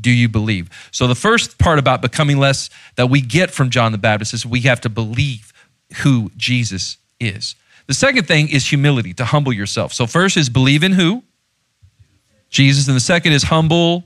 Do 0.00 0.10
you 0.10 0.28
believe? 0.28 0.70
So, 0.92 1.06
the 1.06 1.14
first 1.14 1.58
part 1.58 1.78
about 1.78 2.00
becoming 2.00 2.38
less 2.38 2.70
that 2.96 3.10
we 3.10 3.20
get 3.20 3.50
from 3.50 3.70
John 3.70 3.92
the 3.92 3.98
Baptist 3.98 4.32
is 4.32 4.46
we 4.46 4.60
have 4.60 4.80
to 4.82 4.88
believe 4.88 5.52
who 6.02 6.30
Jesus 6.36 6.96
is. 7.18 7.54
The 7.86 7.94
second 7.94 8.26
thing 8.26 8.48
is 8.48 8.66
humility, 8.66 9.12
to 9.14 9.24
humble 9.24 9.52
yourself. 9.52 9.92
So, 9.92 10.06
first 10.06 10.36
is 10.36 10.48
believe 10.48 10.84
in 10.84 10.92
who? 10.92 11.22
Jesus. 12.48 12.86
And 12.86 12.96
the 12.96 13.00
second 13.00 13.32
is 13.32 13.42
humble 13.42 14.04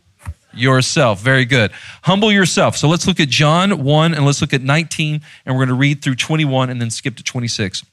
yourself. 0.53 1.21
Very 1.21 1.45
good. 1.45 1.71
Humble 2.03 2.33
yourself. 2.33 2.77
So, 2.77 2.89
let's 2.89 3.07
look 3.07 3.21
at 3.21 3.29
John 3.29 3.85
1 3.85 4.15
and 4.15 4.27
let's 4.27 4.41
look 4.41 4.55
at 4.55 4.63
19, 4.63 5.21
and 5.47 5.55
we're 5.55 5.61
going 5.61 5.69
to 5.69 5.75
read 5.75 6.03
through 6.03 6.17
21 6.17 6.71
and 6.71 6.81
then 6.81 6.91
skip 6.91 7.17
to 7.17 7.23
26. 7.23 7.85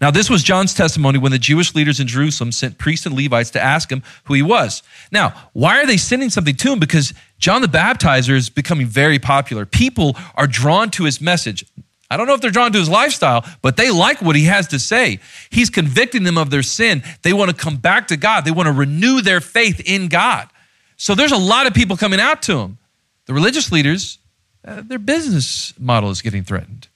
Now, 0.00 0.10
this 0.10 0.30
was 0.30 0.42
John's 0.42 0.72
testimony 0.72 1.18
when 1.18 1.32
the 1.32 1.38
Jewish 1.38 1.74
leaders 1.74 1.98
in 1.98 2.06
Jerusalem 2.06 2.52
sent 2.52 2.78
priests 2.78 3.06
and 3.06 3.16
Levites 3.16 3.50
to 3.50 3.60
ask 3.60 3.90
him 3.90 4.02
who 4.24 4.34
he 4.34 4.42
was. 4.42 4.82
Now, 5.10 5.34
why 5.52 5.80
are 5.80 5.86
they 5.86 5.96
sending 5.96 6.30
something 6.30 6.54
to 6.56 6.72
him? 6.72 6.78
Because 6.78 7.12
John 7.38 7.62
the 7.62 7.68
Baptizer 7.68 8.36
is 8.36 8.50
becoming 8.50 8.86
very 8.86 9.18
popular. 9.18 9.66
People 9.66 10.16
are 10.36 10.46
drawn 10.46 10.90
to 10.92 11.04
his 11.04 11.20
message. 11.20 11.64
I 12.10 12.16
don't 12.16 12.26
know 12.26 12.34
if 12.34 12.40
they're 12.40 12.50
drawn 12.50 12.72
to 12.72 12.78
his 12.78 12.88
lifestyle, 12.88 13.44
but 13.60 13.76
they 13.76 13.90
like 13.90 14.22
what 14.22 14.36
he 14.36 14.44
has 14.44 14.68
to 14.68 14.78
say. 14.78 15.20
He's 15.50 15.68
convicting 15.68 16.22
them 16.22 16.38
of 16.38 16.50
their 16.50 16.62
sin. 16.62 17.02
They 17.22 17.32
want 17.32 17.50
to 17.50 17.56
come 17.56 17.76
back 17.76 18.08
to 18.08 18.16
God, 18.16 18.44
they 18.44 18.50
want 18.50 18.66
to 18.66 18.72
renew 18.72 19.20
their 19.20 19.40
faith 19.40 19.80
in 19.84 20.08
God. 20.08 20.48
So 20.96 21.14
there's 21.14 21.32
a 21.32 21.38
lot 21.38 21.66
of 21.66 21.74
people 21.74 21.96
coming 21.96 22.20
out 22.20 22.42
to 22.42 22.58
him. 22.58 22.78
The 23.26 23.34
religious 23.34 23.70
leaders, 23.70 24.18
uh, 24.64 24.82
their 24.84 24.98
business 24.98 25.78
model 25.78 26.10
is 26.10 26.22
getting 26.22 26.44
threatened. 26.44 26.88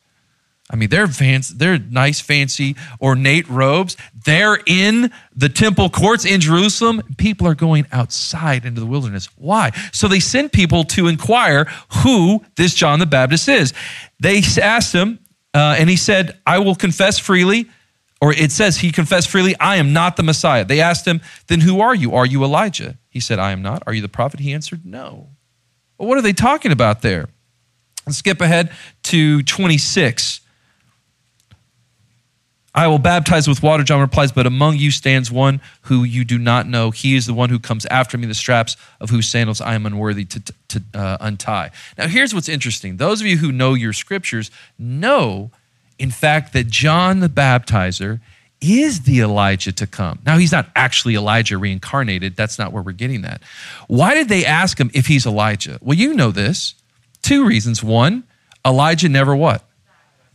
I 0.73 0.77
mean, 0.77 0.89
they're 0.89 1.07
fancy, 1.07 1.55
they're 1.55 1.79
nice, 1.79 2.21
fancy, 2.21 2.77
ornate 3.01 3.49
robes. 3.51 3.97
They're 4.25 4.59
in 4.67 5.13
the 5.37 5.51
temple 5.51 5.91
courts 5.91 6.25
in 6.25 6.41
Jerusalem. 6.41 7.03
People 7.19 7.47
are 7.47 7.55
going 7.55 7.87
outside 7.93 8.65
into 8.65 8.81
the 8.81 8.87
wilderness. 8.87 9.29
Why? 9.37 9.73
So 9.93 10.09
they 10.09 10.21
send 10.21 10.51
people 10.51 10.85
to 10.85 11.09
inquire 11.09 11.67
who 12.03 12.43
this 12.57 12.75
John 12.75 13.01
the 13.01 13.07
Baptist 13.07 13.49
is. 13.51 13.75
They 14.19 14.43
asked 14.61 14.95
him, 14.95 15.19
uh, 15.53 15.77
and 15.79 15.91
he 15.91 15.97
said, 15.97 16.41
I 16.47 16.61
will 16.61 16.75
confess 16.75 17.19
freely, 17.19 17.69
or 18.23 18.33
it 18.33 18.51
says 18.51 18.79
he 18.79 18.93
confessed 18.93 19.29
freely, 19.29 19.55
I 19.61 19.77
am 19.77 19.93
not 19.93 20.17
the 20.17 20.23
Messiah. 20.23 20.65
They 20.65 20.81
asked 20.81 21.07
him, 21.07 21.21
Then 21.49 21.61
who 21.61 21.81
are 21.81 21.95
you? 21.95 22.15
Are 22.15 22.25
you 22.25 22.45
Elijah? 22.45 22.97
He 23.11 23.21
said, 23.21 23.39
I 23.39 23.53
am 23.53 23.61
not. 23.61 23.83
Are 23.87 23.93
you 23.93 24.01
the 24.01 24.09
prophet? 24.09 24.41
He 24.41 24.55
answered, 24.55 24.87
No. 24.87 25.29
Well, 25.99 26.09
what 26.09 26.17
are 26.17 26.23
they 26.23 26.33
talking 26.33 26.73
about 26.73 27.03
there? 27.03 27.29
Let's 28.07 28.19
skip 28.19 28.41
ahead 28.41 28.73
to 29.05 29.43
26. 29.43 30.41
I 32.75 32.87
will 32.87 32.99
baptize 32.99 33.47
with 33.47 33.63
water, 33.63 33.85
John 33.85 34.01
replies, 34.01 34.33
but 34.33 34.47
among 34.47 34.77
you 34.77 34.91
stands 34.91 35.31
one 35.31 35.61
who 35.83 36.05
you 36.05 36.25
do 36.25 36.39
not 36.39 36.67
know. 36.67 36.91
He 36.91 37.15
is 37.17 37.27
the 37.27 37.35
one 37.35 37.51
who 37.51 37.59
comes 37.59 37.85
after 37.87 38.17
me, 38.17 38.27
the 38.27 38.35
straps 38.35 38.77
of 38.99 39.11
whose 39.11 39.29
sandals 39.29 39.61
I 39.61 39.75
am 39.75 39.85
unworthy 39.85 40.25
to, 40.25 40.43
to 40.69 40.83
uh, 40.95 41.17
untie. 41.21 41.71
Now, 41.99 42.09
here's 42.09 42.35
what's 42.35 42.49
interesting. 42.49 42.97
Those 42.97 43.21
of 43.21 43.27
you 43.27 43.37
who 43.37 43.53
know 43.53 43.75
your 43.75 43.93
scriptures 43.93 44.51
know 44.79 45.51
in 46.03 46.11
fact, 46.11 46.53
that 46.53 46.67
John 46.67 47.21
the 47.21 47.29
Baptizer 47.29 48.19
is 48.61 49.03
the 49.03 49.21
Elijah 49.21 49.71
to 49.71 49.87
come. 49.87 50.19
Now, 50.27 50.37
he's 50.37 50.51
not 50.51 50.69
actually 50.75 51.15
Elijah 51.15 51.57
reincarnated. 51.57 52.35
That's 52.35 52.59
not 52.59 52.73
where 52.73 52.83
we're 52.83 52.91
getting 52.91 53.23
that. 53.23 53.41
Why 53.87 54.15
did 54.15 54.29
they 54.29 54.45
ask 54.45 54.79
him 54.79 54.91
if 54.95 55.07
he's 55.07 55.27
Elijah? 55.27 55.79
Well, 55.81 55.97
you 55.97 56.13
know 56.13 56.33
this. 56.33 56.75
Two 57.23 57.47
reasons. 57.47 57.85
One, 57.85 58.25
Elijah 58.67 59.09
never 59.09 59.35
what? 59.37 59.65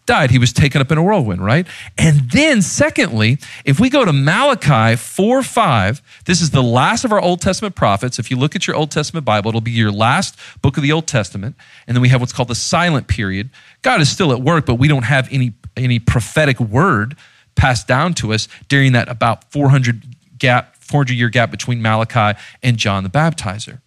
Died. 0.07 0.31
He 0.31 0.39
was 0.39 0.51
taken 0.51 0.81
up 0.81 0.91
in 0.91 0.97
a 0.97 1.03
whirlwind, 1.03 1.45
right? 1.45 1.67
And 1.97 2.31
then, 2.31 2.61
secondly, 2.63 3.37
if 3.63 3.79
we 3.79 3.89
go 3.89 4.03
to 4.03 4.11
Malachi 4.11 4.95
4 4.95 5.43
5, 5.43 6.01
this 6.25 6.41
is 6.41 6.49
the 6.49 6.63
last 6.63 7.05
of 7.05 7.11
our 7.11 7.21
Old 7.21 7.41
Testament 7.41 7.75
prophets. 7.75 8.17
If 8.17 8.31
you 8.31 8.37
look 8.37 8.55
at 8.55 8.65
your 8.65 8.75
Old 8.75 8.89
Testament 8.89 9.25
Bible, 9.25 9.49
it'll 9.49 9.61
be 9.61 9.71
your 9.71 9.91
last 9.91 10.37
book 10.61 10.77
of 10.77 10.83
the 10.83 10.91
Old 10.91 11.05
Testament. 11.07 11.55
And 11.85 11.95
then 11.95 12.01
we 12.01 12.09
have 12.09 12.19
what's 12.21 12.33
called 12.33 12.47
the 12.47 12.55
silent 12.55 13.07
period. 13.07 13.51
God 13.83 14.01
is 14.01 14.09
still 14.09 14.31
at 14.31 14.41
work, 14.41 14.65
but 14.65 14.75
we 14.75 14.87
don't 14.87 15.03
have 15.03 15.27
any, 15.31 15.53
any 15.75 15.99
prophetic 15.99 16.59
word 16.59 17.15
passed 17.55 17.87
down 17.87 18.13
to 18.15 18.33
us 18.33 18.47
during 18.67 18.93
that 18.93 19.09
about 19.09 19.51
400 19.51 20.03
gap, 20.39 20.75
400 20.77 21.13
year 21.13 21.29
gap 21.29 21.51
between 21.51 21.81
Malachi 21.81 22.39
and 22.63 22.77
John 22.77 23.03
the 23.03 23.09
Baptizer. 23.09 23.81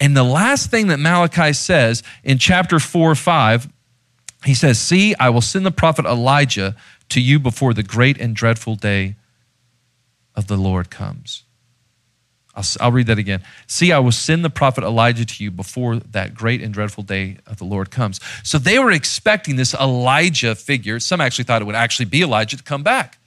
And 0.00 0.16
the 0.16 0.22
last 0.22 0.70
thing 0.70 0.88
that 0.88 0.98
Malachi 0.98 1.52
says 1.52 2.02
in 2.22 2.38
chapter 2.38 2.78
4 2.78 3.14
5, 3.14 3.68
he 4.44 4.54
says, 4.54 4.78
See, 4.78 5.14
I 5.18 5.30
will 5.30 5.40
send 5.40 5.66
the 5.66 5.70
prophet 5.70 6.06
Elijah 6.06 6.76
to 7.08 7.20
you 7.20 7.38
before 7.38 7.74
the 7.74 7.82
great 7.82 8.20
and 8.20 8.34
dreadful 8.34 8.76
day 8.76 9.16
of 10.34 10.46
the 10.46 10.56
Lord 10.56 10.90
comes. 10.90 11.44
I'll, 12.54 12.64
I'll, 12.80 12.92
read 12.92 13.06
that 13.06 13.18
again. 13.18 13.42
See, 13.66 13.92
I 13.92 13.98
will 14.00 14.12
send 14.12 14.44
the 14.44 14.50
prophet 14.50 14.82
Elijah 14.82 15.24
to 15.24 15.44
you 15.44 15.50
before 15.50 15.96
that 15.96 16.34
great 16.34 16.60
and 16.60 16.74
dreadful 16.74 17.04
day 17.04 17.38
of 17.46 17.58
the 17.58 17.64
Lord 17.64 17.90
comes. 17.90 18.20
So 18.42 18.58
they 18.58 18.78
were 18.78 18.90
expecting 18.90 19.56
this 19.56 19.74
Elijah 19.74 20.54
figure. 20.54 20.98
Some 20.98 21.20
actually 21.20 21.44
thought 21.44 21.62
it 21.62 21.66
would 21.66 21.76
actually 21.76 22.06
be 22.06 22.22
Elijah 22.22 22.56
to 22.56 22.62
come 22.62 22.82
back. 22.82 23.18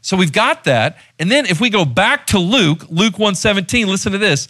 So 0.00 0.16
we've 0.16 0.32
got 0.32 0.64
that. 0.64 0.98
And 1.18 1.30
then 1.30 1.44
if 1.46 1.60
we 1.60 1.70
go 1.70 1.84
back 1.84 2.26
to 2.28 2.38
Luke, 2.38 2.84
Luke 2.88 3.18
117, 3.18 3.86
listen 3.88 4.12
to 4.12 4.18
this. 4.18 4.48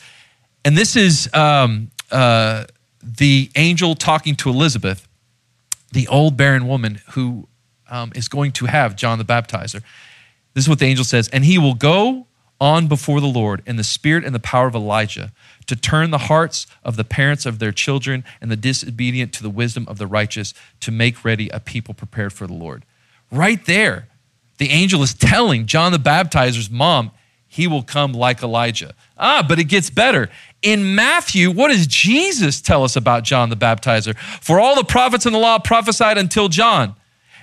And 0.64 0.76
this 0.76 0.94
is 0.94 1.32
um, 1.32 1.90
uh, 2.10 2.64
the 3.02 3.50
angel 3.56 3.94
talking 3.94 4.36
to 4.36 4.50
Elizabeth 4.50 5.08
the 5.92 6.08
old 6.08 6.36
barren 6.36 6.66
woman 6.66 7.00
who 7.10 7.48
um, 7.88 8.12
is 8.14 8.28
going 8.28 8.52
to 8.52 8.66
have 8.66 8.96
John 8.96 9.18
the 9.18 9.24
Baptizer. 9.24 9.82
This 10.54 10.64
is 10.64 10.68
what 10.68 10.78
the 10.78 10.86
angel 10.86 11.04
says. 11.04 11.28
And 11.28 11.44
he 11.44 11.58
will 11.58 11.74
go 11.74 12.26
on 12.60 12.86
before 12.86 13.20
the 13.20 13.26
Lord 13.26 13.62
in 13.66 13.76
the 13.76 13.84
spirit 13.84 14.24
and 14.24 14.34
the 14.34 14.40
power 14.40 14.66
of 14.66 14.74
Elijah 14.74 15.32
to 15.66 15.74
turn 15.74 16.10
the 16.10 16.18
hearts 16.18 16.66
of 16.84 16.96
the 16.96 17.04
parents 17.04 17.46
of 17.46 17.58
their 17.58 17.72
children 17.72 18.24
and 18.40 18.50
the 18.50 18.56
disobedient 18.56 19.32
to 19.34 19.42
the 19.42 19.50
wisdom 19.50 19.86
of 19.88 19.98
the 19.98 20.06
righteous 20.06 20.52
to 20.80 20.90
make 20.90 21.24
ready 21.24 21.48
a 21.48 21.60
people 21.60 21.94
prepared 21.94 22.32
for 22.32 22.46
the 22.46 22.52
Lord. 22.52 22.84
Right 23.30 23.64
there, 23.64 24.08
the 24.58 24.70
angel 24.70 25.02
is 25.02 25.14
telling 25.14 25.66
John 25.66 25.92
the 25.92 25.98
Baptizer's 25.98 26.70
mom, 26.70 27.12
he 27.48 27.66
will 27.66 27.82
come 27.82 28.12
like 28.12 28.42
Elijah. 28.42 28.94
Ah, 29.16 29.44
but 29.46 29.58
it 29.58 29.64
gets 29.64 29.90
better. 29.90 30.28
In 30.62 30.94
Matthew, 30.94 31.50
what 31.50 31.68
does 31.68 31.86
Jesus 31.86 32.60
tell 32.60 32.84
us 32.84 32.96
about 32.96 33.24
John 33.24 33.48
the 33.48 33.56
Baptizer? 33.56 34.16
For 34.42 34.60
all 34.60 34.74
the 34.74 34.84
prophets 34.84 35.24
in 35.24 35.32
the 35.32 35.38
law 35.38 35.58
prophesied 35.58 36.18
until 36.18 36.48
John. 36.48 36.96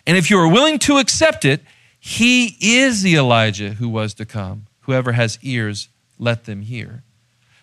And 0.06 0.15
if 0.17 0.30
you 0.30 0.38
are 0.39 0.47
willing 0.47 0.80
to 0.80 0.97
accept 0.97 1.43
it, 1.43 1.62
he 1.99 2.56
is 2.62 3.01
the 3.01 3.15
Elijah 3.15 3.71
who 3.71 3.89
was 3.89 4.13
to 4.15 4.25
come. 4.25 4.65
Whoever 4.82 5.12
has 5.13 5.39
ears, 5.41 5.89
let 6.19 6.45
them 6.45 6.62
hear. 6.62 7.03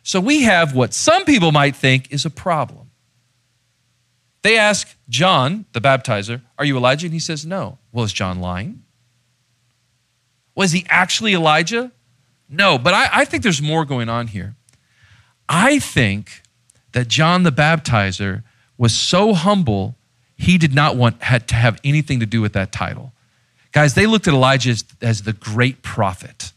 So 0.02 0.20
we 0.20 0.42
have 0.42 0.74
what 0.74 0.92
some 0.92 1.24
people 1.24 1.52
might 1.52 1.74
think 1.74 2.12
is 2.12 2.26
a 2.26 2.30
problem. 2.30 2.90
They 4.42 4.58
ask 4.58 4.94
John, 5.08 5.64
the 5.72 5.80
baptizer, 5.80 6.42
Are 6.58 6.64
you 6.66 6.76
Elijah? 6.76 7.06
And 7.06 7.14
he 7.14 7.20
says, 7.20 7.46
No. 7.46 7.78
Well, 7.92 8.04
is 8.04 8.12
John 8.12 8.40
lying? 8.40 8.82
Was 10.54 10.72
he 10.72 10.84
actually 10.90 11.32
Elijah? 11.32 11.90
No, 12.50 12.76
but 12.76 12.92
I, 12.92 13.08
I 13.12 13.24
think 13.24 13.42
there's 13.42 13.62
more 13.62 13.86
going 13.86 14.10
on 14.10 14.26
here. 14.26 14.54
I 15.48 15.78
think 15.78 16.42
that 16.92 17.08
John 17.08 17.42
the 17.42 17.52
Baptizer 17.52 18.42
was 18.78 18.94
so 18.94 19.34
humble, 19.34 19.96
he 20.36 20.58
did 20.58 20.74
not 20.74 20.96
want 20.96 21.22
had 21.22 21.48
to 21.48 21.54
have 21.54 21.80
anything 21.84 22.20
to 22.20 22.26
do 22.26 22.40
with 22.40 22.52
that 22.54 22.72
title. 22.72 23.12
Guys, 23.72 23.94
they 23.94 24.06
looked 24.06 24.28
at 24.28 24.34
Elijah 24.34 24.70
as, 24.70 24.84
as 25.02 25.22
the 25.22 25.32
great 25.32 25.82
prophet, 25.82 26.52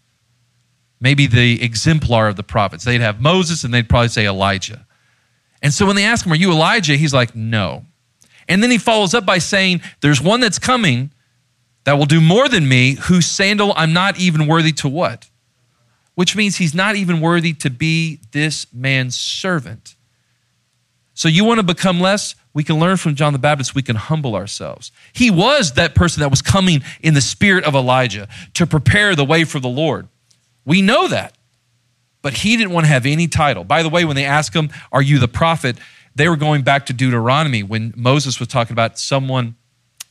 maybe 1.00 1.28
the 1.28 1.64
exemplar 1.64 2.28
of 2.28 2.36
the 2.36 2.44
prophets. 2.44 2.84
They'd 2.84 3.02
have 3.02 3.20
Moses 3.20 3.64
and 3.64 3.74
they'd 3.74 3.90
probably 3.90 4.10
say 4.10 4.26
Elijah. 4.26 4.86
And 5.62 5.74
so 5.74 5.86
when 5.86 5.96
they 5.96 6.04
ask 6.04 6.26
him, 6.26 6.32
Are 6.32 6.36
you 6.36 6.52
Elijah? 6.52 6.96
He's 6.96 7.14
like, 7.14 7.36
No. 7.36 7.86
And 8.48 8.64
then 8.64 8.72
he 8.72 8.78
follows 8.78 9.14
up 9.14 9.26
by 9.26 9.40
saying, 9.40 9.82
There's 10.02 10.22
one 10.22 10.40
that's 10.40 10.60
coming 10.60 11.12
that 11.84 11.98
will 11.98 12.06
do 12.06 12.22
more 12.22 12.48
than 12.50 12.68
me, 12.68 12.96
whose 12.96 13.26
sandal 13.26 13.74
I'm 13.76 13.94
not 13.94 14.20
even 14.20 14.46
worthy 14.46 14.72
to 14.74 14.90
what? 14.90 15.30
Which 16.18 16.36
means 16.36 16.56
he's 16.56 16.74
not 16.74 16.96
even 16.96 17.22
worthy 17.22 17.54
to 17.54 17.70
be 17.70 18.20
this 18.32 18.66
man's 18.74 19.16
servant. 19.16 19.96
So, 21.14 21.28
you 21.28 21.46
want 21.46 21.60
to 21.60 21.64
become 21.64 22.00
less? 22.00 22.34
We 22.56 22.64
can 22.64 22.80
learn 22.80 22.98
from 22.98 23.14
John 23.14 23.34
the 23.34 23.40
Baptist, 23.40 23.76
we 23.76 23.84
can 23.84 23.96
humble 23.96 24.36
ourselves. 24.36 24.92
He 25.14 25.30
was 25.30 25.74
that 25.74 25.94
person 25.94 26.22
that 26.22 26.30
was 26.30 26.42
coming 26.42 26.82
in 27.02 27.14
the 27.14 27.22
spirit 27.22 27.66
of 27.66 27.76
Elijah 27.76 28.28
to 28.56 28.66
prepare 28.66 29.16
the 29.16 29.26
way 29.26 29.44
for 29.44 29.60
the 29.60 29.68
Lord. 29.68 30.08
We 30.66 30.82
know 30.82 31.08
that. 31.08 31.38
But 32.24 32.34
he 32.34 32.58
didn't 32.58 32.72
want 32.72 32.88
to 32.88 32.92
have 32.92 33.06
any 33.06 33.28
title. 33.28 33.64
By 33.64 33.84
the 33.84 33.90
way, 33.90 34.04
when 34.04 34.16
they 34.16 34.26
asked 34.26 34.56
him, 34.56 34.72
Are 34.92 35.04
you 35.04 35.20
the 35.20 35.28
prophet? 35.28 35.78
they 36.18 36.28
were 36.28 36.36
going 36.36 36.64
back 36.64 36.88
to 36.88 36.94
Deuteronomy 36.94 37.62
when 37.62 37.94
Moses 37.96 38.40
was 38.40 38.50
talking 38.50 38.74
about 38.74 38.98
someone, 38.98 39.56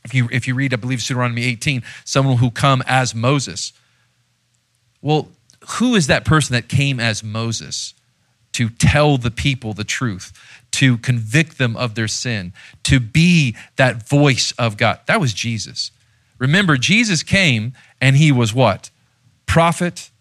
if 0.05 0.13
you, 0.13 0.29
if 0.31 0.47
you 0.47 0.55
read, 0.55 0.73
I 0.73 0.77
believe, 0.77 0.99
Deuteronomy 0.99 1.43
18, 1.43 1.83
someone 2.05 2.37
who 2.37 2.49
come 2.49 2.81
as 2.87 3.13
Moses. 3.13 3.73
Well, 5.01 5.27
who 5.71 5.95
is 5.95 6.07
that 6.07 6.25
person 6.25 6.53
that 6.53 6.67
came 6.67 6.99
as 6.99 7.23
Moses 7.23 7.93
to 8.53 8.69
tell 8.69 9.17
the 9.17 9.31
people 9.31 9.73
the 9.73 9.83
truth, 9.83 10.31
to 10.71 10.97
convict 10.97 11.57
them 11.57 11.75
of 11.75 11.95
their 11.95 12.07
sin, 12.07 12.53
to 12.83 12.99
be 12.99 13.55
that 13.75 14.07
voice 14.07 14.51
of 14.53 14.77
God? 14.77 14.99
That 15.07 15.19
was 15.19 15.33
Jesus. 15.33 15.91
Remember, 16.39 16.77
Jesus 16.77 17.23
came 17.23 17.73
and 17.99 18.15
he 18.15 18.31
was 18.31 18.53
what? 18.53 18.89
Prophet. 19.45 20.11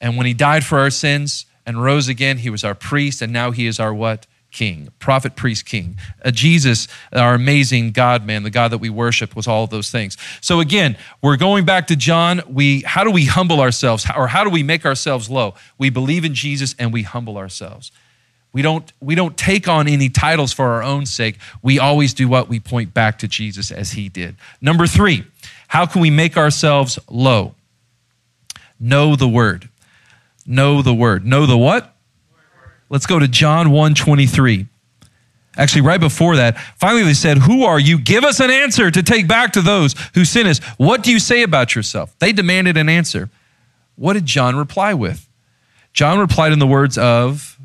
And 0.00 0.16
when 0.16 0.26
he 0.26 0.34
died 0.34 0.64
for 0.64 0.78
our 0.78 0.90
sins 0.90 1.46
and 1.66 1.82
rose 1.82 2.08
again, 2.08 2.38
he 2.38 2.50
was 2.50 2.64
our 2.64 2.74
priest, 2.74 3.22
and 3.22 3.32
now 3.32 3.50
he 3.50 3.66
is 3.66 3.78
our 3.78 3.92
what? 3.92 4.26
King, 4.50 4.88
prophet, 4.98 5.36
priest, 5.36 5.64
king. 5.64 5.96
Uh, 6.24 6.30
Jesus, 6.30 6.88
our 7.12 7.34
amazing 7.34 7.92
God 7.92 8.26
man, 8.26 8.42
the 8.42 8.50
God 8.50 8.72
that 8.72 8.78
we 8.78 8.90
worship, 8.90 9.36
was 9.36 9.46
all 9.46 9.64
of 9.64 9.70
those 9.70 9.90
things. 9.90 10.16
So 10.40 10.60
again, 10.60 10.96
we're 11.22 11.36
going 11.36 11.64
back 11.64 11.86
to 11.88 11.96
John. 11.96 12.42
We 12.48 12.82
how 12.82 13.04
do 13.04 13.10
we 13.10 13.26
humble 13.26 13.60
ourselves 13.60 14.06
or 14.16 14.28
how 14.28 14.44
do 14.44 14.50
we 14.50 14.62
make 14.62 14.84
ourselves 14.84 15.30
low? 15.30 15.54
We 15.78 15.90
believe 15.90 16.24
in 16.24 16.34
Jesus 16.34 16.74
and 16.78 16.92
we 16.92 17.02
humble 17.02 17.36
ourselves. 17.36 17.92
We 18.52 18.62
don't 18.62 18.92
we 19.00 19.14
don't 19.14 19.36
take 19.36 19.68
on 19.68 19.86
any 19.86 20.08
titles 20.08 20.52
for 20.52 20.66
our 20.66 20.82
own 20.82 21.06
sake. 21.06 21.38
We 21.62 21.78
always 21.78 22.12
do 22.14 22.28
what 22.28 22.48
we 22.48 22.58
point 22.58 22.92
back 22.92 23.18
to 23.20 23.28
Jesus 23.28 23.70
as 23.70 23.92
he 23.92 24.08
did. 24.08 24.36
Number 24.60 24.86
3, 24.86 25.24
how 25.68 25.86
can 25.86 26.00
we 26.00 26.10
make 26.10 26.36
ourselves 26.36 26.98
low? 27.08 27.54
Know 28.80 29.14
the 29.14 29.28
word. 29.28 29.68
Know 30.46 30.82
the 30.82 30.94
word. 30.94 31.24
Know 31.24 31.46
the 31.46 31.56
what? 31.56 31.94
Let's 32.90 33.06
go 33.06 33.18
to 33.18 33.28
John 33.28 33.70
1 33.70 33.94
23. 33.94 34.66
Actually, 35.56 35.82
right 35.82 36.00
before 36.00 36.36
that, 36.36 36.58
finally 36.76 37.02
they 37.02 37.14
said, 37.14 37.38
Who 37.38 37.64
are 37.64 37.78
you? 37.78 37.98
Give 37.98 38.24
us 38.24 38.40
an 38.40 38.50
answer 38.50 38.90
to 38.90 39.02
take 39.02 39.26
back 39.26 39.52
to 39.54 39.62
those 39.62 39.94
who 40.14 40.24
sin 40.24 40.46
us. 40.46 40.58
What 40.76 41.02
do 41.02 41.10
you 41.10 41.18
say 41.18 41.42
about 41.42 41.74
yourself? 41.74 42.16
They 42.18 42.32
demanded 42.32 42.76
an 42.76 42.88
answer. 42.88 43.30
What 43.96 44.14
did 44.14 44.26
John 44.26 44.56
reply 44.56 44.94
with? 44.94 45.28
John 45.92 46.18
replied 46.18 46.52
in 46.52 46.58
the 46.58 46.66
words 46.66 46.98
of 46.98 47.58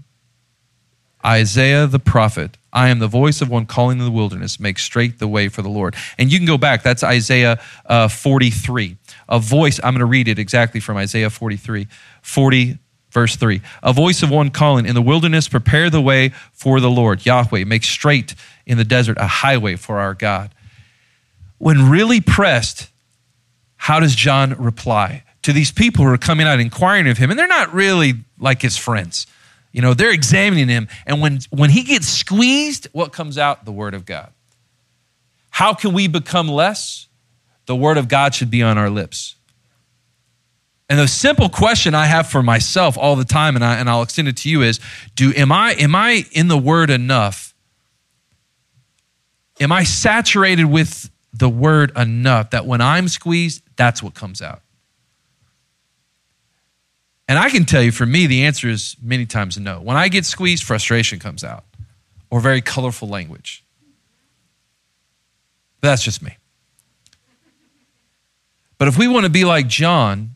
Isaiah 1.26 1.88
the 1.88 2.00
prophet 2.00 2.58
I 2.74 2.90
am 2.90 3.00
the 3.00 3.08
voice 3.08 3.42
of 3.42 3.50
one 3.50 3.66
calling 3.66 4.00
in 4.00 4.06
the 4.06 4.12
wilderness, 4.12 4.60
make 4.60 4.78
straight 4.78 5.18
the 5.18 5.30
way 5.30 5.48
for 5.48 5.62
the 5.62 5.70
Lord. 5.70 5.96
And 6.18 6.32
you 6.32 6.38
can 6.38 6.46
go 6.46 6.58
back, 6.58 6.84
that's 6.84 7.04
Isaiah 7.04 7.62
uh, 7.86 8.10
43. 8.10 8.98
A 9.30 9.40
voice, 9.40 9.80
I'm 9.82 9.94
going 9.94 10.00
to 10.00 10.06
read 10.06 10.28
it 10.28 10.38
exactly 10.38 10.82
from 10.82 10.98
Isaiah 10.98 11.30
43. 11.30 11.88
40 12.22 12.78
Verse 13.16 13.38
3 13.38 13.62
A 13.82 13.94
voice 13.94 14.24
of 14.24 14.30
one 14.30 14.50
calling, 14.50 14.86
In 14.86 14.94
the 14.94 15.02
wilderness, 15.02 15.48
prepare 15.48 15.90
the 15.90 16.02
way 16.02 16.34
for 16.52 16.82
the 16.82 16.90
Lord. 16.90 17.26
Yahweh, 17.26 17.64
make 17.64 17.86
straight 17.86 18.36
in 18.66 18.78
the 18.78 18.84
desert 18.84 19.18
a 19.18 19.26
highway 19.26 19.78
for 19.78 20.00
our 20.00 20.14
God. 20.14 20.54
When 21.58 21.90
really 21.90 22.20
pressed, 22.20 22.90
how 23.78 24.02
does 24.02 24.16
John 24.16 24.54
reply 24.56 25.24
to 25.44 25.54
these 25.54 25.72
people 25.72 26.04
who 26.04 26.12
are 26.12 26.18
coming 26.18 26.46
out 26.46 26.60
inquiring 26.60 27.08
of 27.08 27.18
him? 27.18 27.30
And 27.30 27.40
they're 27.40 27.48
not 27.48 27.74
really 27.74 28.16
like 28.38 28.62
his 28.62 28.76
friends. 28.76 29.28
You 29.72 29.82
know, 29.82 29.94
they're 29.94 30.12
examining 30.12 30.68
him. 30.68 30.90
And 31.06 31.22
when, 31.22 31.40
when 31.52 31.70
he 31.70 31.84
gets 31.84 32.10
squeezed, 32.10 32.90
what 32.92 33.14
comes 33.14 33.38
out? 33.38 33.64
The 33.64 33.72
word 33.72 33.94
of 33.94 34.06
God. 34.06 34.34
How 35.52 35.74
can 35.74 35.94
we 35.94 36.10
become 36.10 36.50
less? 36.50 37.08
The 37.66 37.78
word 37.78 37.96
of 37.96 38.10
God 38.10 38.36
should 38.36 38.52
be 38.52 38.62
on 38.62 38.78
our 38.78 38.90
lips. 38.90 39.35
And 40.88 41.00
the 41.00 41.08
simple 41.08 41.50
question 41.50 41.96
I 41.96 42.06
have 42.06 42.28
for 42.28 42.44
myself 42.44 42.98
all 42.98 43.16
the 43.16 43.26
time, 43.26 43.56
and, 43.56 43.66
I, 43.66 43.78
and 43.78 43.90
I'll 43.90 44.04
extend 44.04 44.28
it 44.28 44.38
to 44.38 44.50
you, 44.50 44.62
is 44.62 44.80
do 45.16 45.34
am 45.36 45.52
I 45.52 45.74
am 45.74 45.96
I 45.96 46.26
in 46.32 46.48
the 46.48 46.58
word 46.58 46.90
enough? 46.90 47.54
Am 49.60 49.72
I 49.72 49.84
saturated 49.84 50.66
with 50.66 51.10
the 51.34 51.50
word 51.50 51.92
enough 51.98 52.52
that 52.52 52.66
when 52.66 52.82
I'm 52.82 53.08
squeezed, 53.08 53.64
that's 53.78 54.04
what 54.04 54.14
comes 54.14 54.42
out? 54.42 54.62
And 57.28 57.40
I 57.40 57.50
can 57.50 57.66
tell 57.66 57.82
you 57.82 57.92
for 57.92 58.06
me, 58.06 58.28
the 58.28 58.46
answer 58.46 58.70
is 58.70 58.96
many 59.02 59.26
times 59.26 59.58
no. 59.58 59.82
When 59.82 59.98
I 59.98 60.10
get 60.10 60.26
squeezed, 60.26 60.64
frustration 60.64 61.18
comes 61.18 61.44
out 61.44 61.64
or 62.30 62.40
very 62.40 62.62
colorful 62.62 63.08
language. 63.08 63.64
But 65.82 65.90
that's 65.90 66.04
just 66.04 66.22
me. 66.22 66.38
But 68.78 68.88
if 68.88 68.98
we 68.98 69.08
want 69.08 69.24
to 69.24 69.32
be 69.32 69.46
like 69.46 69.68
John, 69.68 70.35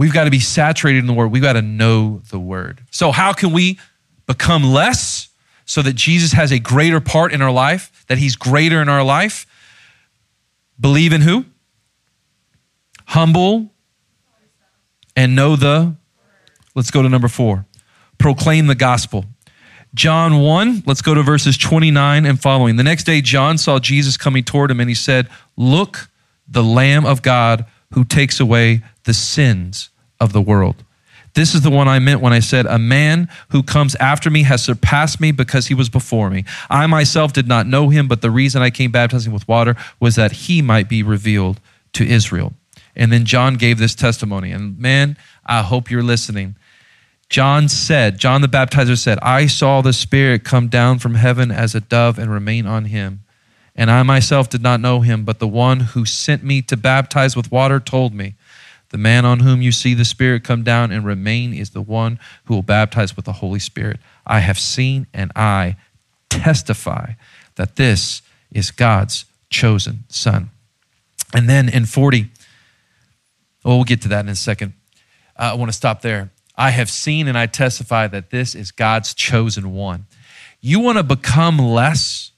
we've 0.00 0.14
got 0.14 0.24
to 0.24 0.30
be 0.30 0.40
saturated 0.40 1.00
in 1.00 1.06
the 1.06 1.12
word. 1.12 1.30
We've 1.30 1.42
got 1.42 1.52
to 1.52 1.62
know 1.62 2.22
the 2.30 2.40
word. 2.40 2.80
So, 2.90 3.12
how 3.12 3.34
can 3.34 3.52
we 3.52 3.78
become 4.26 4.64
less 4.64 5.28
so 5.66 5.82
that 5.82 5.92
Jesus 5.92 6.32
has 6.32 6.52
a 6.52 6.58
greater 6.58 7.00
part 7.00 7.34
in 7.34 7.42
our 7.42 7.50
life, 7.52 8.06
that 8.08 8.16
he's 8.16 8.34
greater 8.34 8.80
in 8.80 8.88
our 8.88 9.04
life? 9.04 9.46
Believe 10.80 11.12
in 11.12 11.20
who? 11.20 11.44
Humble 13.08 13.70
and 15.14 15.36
know 15.36 15.54
the. 15.54 15.94
Let's 16.74 16.90
go 16.90 17.02
to 17.02 17.08
number 17.10 17.28
four. 17.28 17.66
Proclaim 18.16 18.68
the 18.68 18.74
gospel. 18.74 19.26
John 19.92 20.40
1, 20.40 20.84
let's 20.86 21.02
go 21.02 21.12
to 21.12 21.22
verses 21.22 21.58
29 21.58 22.24
and 22.24 22.40
following. 22.40 22.76
The 22.76 22.84
next 22.84 23.04
day, 23.04 23.20
John 23.20 23.58
saw 23.58 23.78
Jesus 23.78 24.16
coming 24.16 24.44
toward 24.44 24.70
him, 24.70 24.80
and 24.80 24.88
he 24.88 24.94
said, 24.94 25.28
Look, 25.58 26.08
the 26.48 26.62
Lamb 26.62 27.04
of 27.04 27.20
God 27.20 27.66
who 27.92 28.04
takes 28.04 28.40
away 28.40 28.82
the 29.04 29.14
sins 29.14 29.90
of 30.18 30.32
the 30.32 30.42
world. 30.42 30.84
This 31.34 31.54
is 31.54 31.62
the 31.62 31.70
one 31.70 31.86
I 31.86 32.00
meant 32.00 32.20
when 32.20 32.32
I 32.32 32.40
said, 32.40 32.66
A 32.66 32.78
man 32.78 33.28
who 33.50 33.62
comes 33.62 33.94
after 33.96 34.30
me 34.30 34.42
has 34.42 34.62
surpassed 34.62 35.20
me 35.20 35.30
because 35.30 35.68
he 35.68 35.74
was 35.74 35.88
before 35.88 36.28
me. 36.28 36.44
I 36.68 36.86
myself 36.86 37.32
did 37.32 37.46
not 37.46 37.66
know 37.66 37.88
him, 37.88 38.08
but 38.08 38.20
the 38.20 38.30
reason 38.30 38.62
I 38.62 38.70
came 38.70 38.90
baptizing 38.90 39.32
with 39.32 39.46
water 39.46 39.76
was 40.00 40.16
that 40.16 40.32
he 40.32 40.60
might 40.60 40.88
be 40.88 41.02
revealed 41.02 41.60
to 41.92 42.04
Israel. 42.04 42.54
And 42.96 43.12
then 43.12 43.24
John 43.24 43.54
gave 43.54 43.78
this 43.78 43.94
testimony. 43.94 44.50
And 44.50 44.78
man, 44.78 45.16
I 45.46 45.62
hope 45.62 45.90
you're 45.90 46.02
listening. 46.02 46.56
John 47.28 47.68
said, 47.68 48.18
John 48.18 48.40
the 48.42 48.48
baptizer 48.48 48.98
said, 48.98 49.18
I 49.22 49.46
saw 49.46 49.82
the 49.82 49.92
Spirit 49.92 50.42
come 50.42 50.66
down 50.66 50.98
from 50.98 51.14
heaven 51.14 51.52
as 51.52 51.76
a 51.76 51.80
dove 51.80 52.18
and 52.18 52.30
remain 52.30 52.66
on 52.66 52.86
him. 52.86 53.22
And 53.74 53.90
I 53.90 54.02
myself 54.02 54.48
did 54.48 54.62
not 54.62 54.80
know 54.80 55.00
him, 55.00 55.24
but 55.24 55.38
the 55.38 55.48
one 55.48 55.80
who 55.80 56.04
sent 56.04 56.42
me 56.42 56.62
to 56.62 56.76
baptize 56.76 57.36
with 57.36 57.52
water 57.52 57.80
told 57.80 58.14
me, 58.14 58.34
The 58.90 58.98
man 58.98 59.24
on 59.24 59.40
whom 59.40 59.62
you 59.62 59.72
see 59.72 59.94
the 59.94 60.04
Spirit 60.04 60.44
come 60.44 60.62
down 60.62 60.90
and 60.90 61.04
remain 61.04 61.54
is 61.54 61.70
the 61.70 61.80
one 61.80 62.18
who 62.44 62.54
will 62.54 62.62
baptize 62.62 63.16
with 63.16 63.24
the 63.24 63.34
Holy 63.34 63.60
Spirit. 63.60 64.00
I 64.26 64.40
have 64.40 64.58
seen 64.58 65.06
and 65.14 65.32
I 65.34 65.76
testify 66.28 67.12
that 67.56 67.76
this 67.76 68.22
is 68.50 68.70
God's 68.70 69.24
chosen 69.50 70.04
Son. 70.08 70.50
And 71.34 71.48
then 71.48 71.68
in 71.68 71.86
40, 71.86 72.28
well, 73.64 73.76
we'll 73.76 73.84
get 73.84 74.02
to 74.02 74.08
that 74.08 74.20
in 74.20 74.28
a 74.28 74.36
second. 74.36 74.72
I 75.36 75.54
want 75.54 75.70
to 75.70 75.76
stop 75.76 76.02
there. 76.02 76.30
I 76.56 76.70
have 76.70 76.90
seen 76.90 77.28
and 77.28 77.38
I 77.38 77.46
testify 77.46 78.06
that 78.08 78.30
this 78.30 78.54
is 78.54 78.70
God's 78.70 79.14
chosen 79.14 79.72
one. 79.72 80.06
You 80.60 80.80
want 80.80 80.98
to 80.98 81.04
become 81.04 81.58
less? 81.58 82.29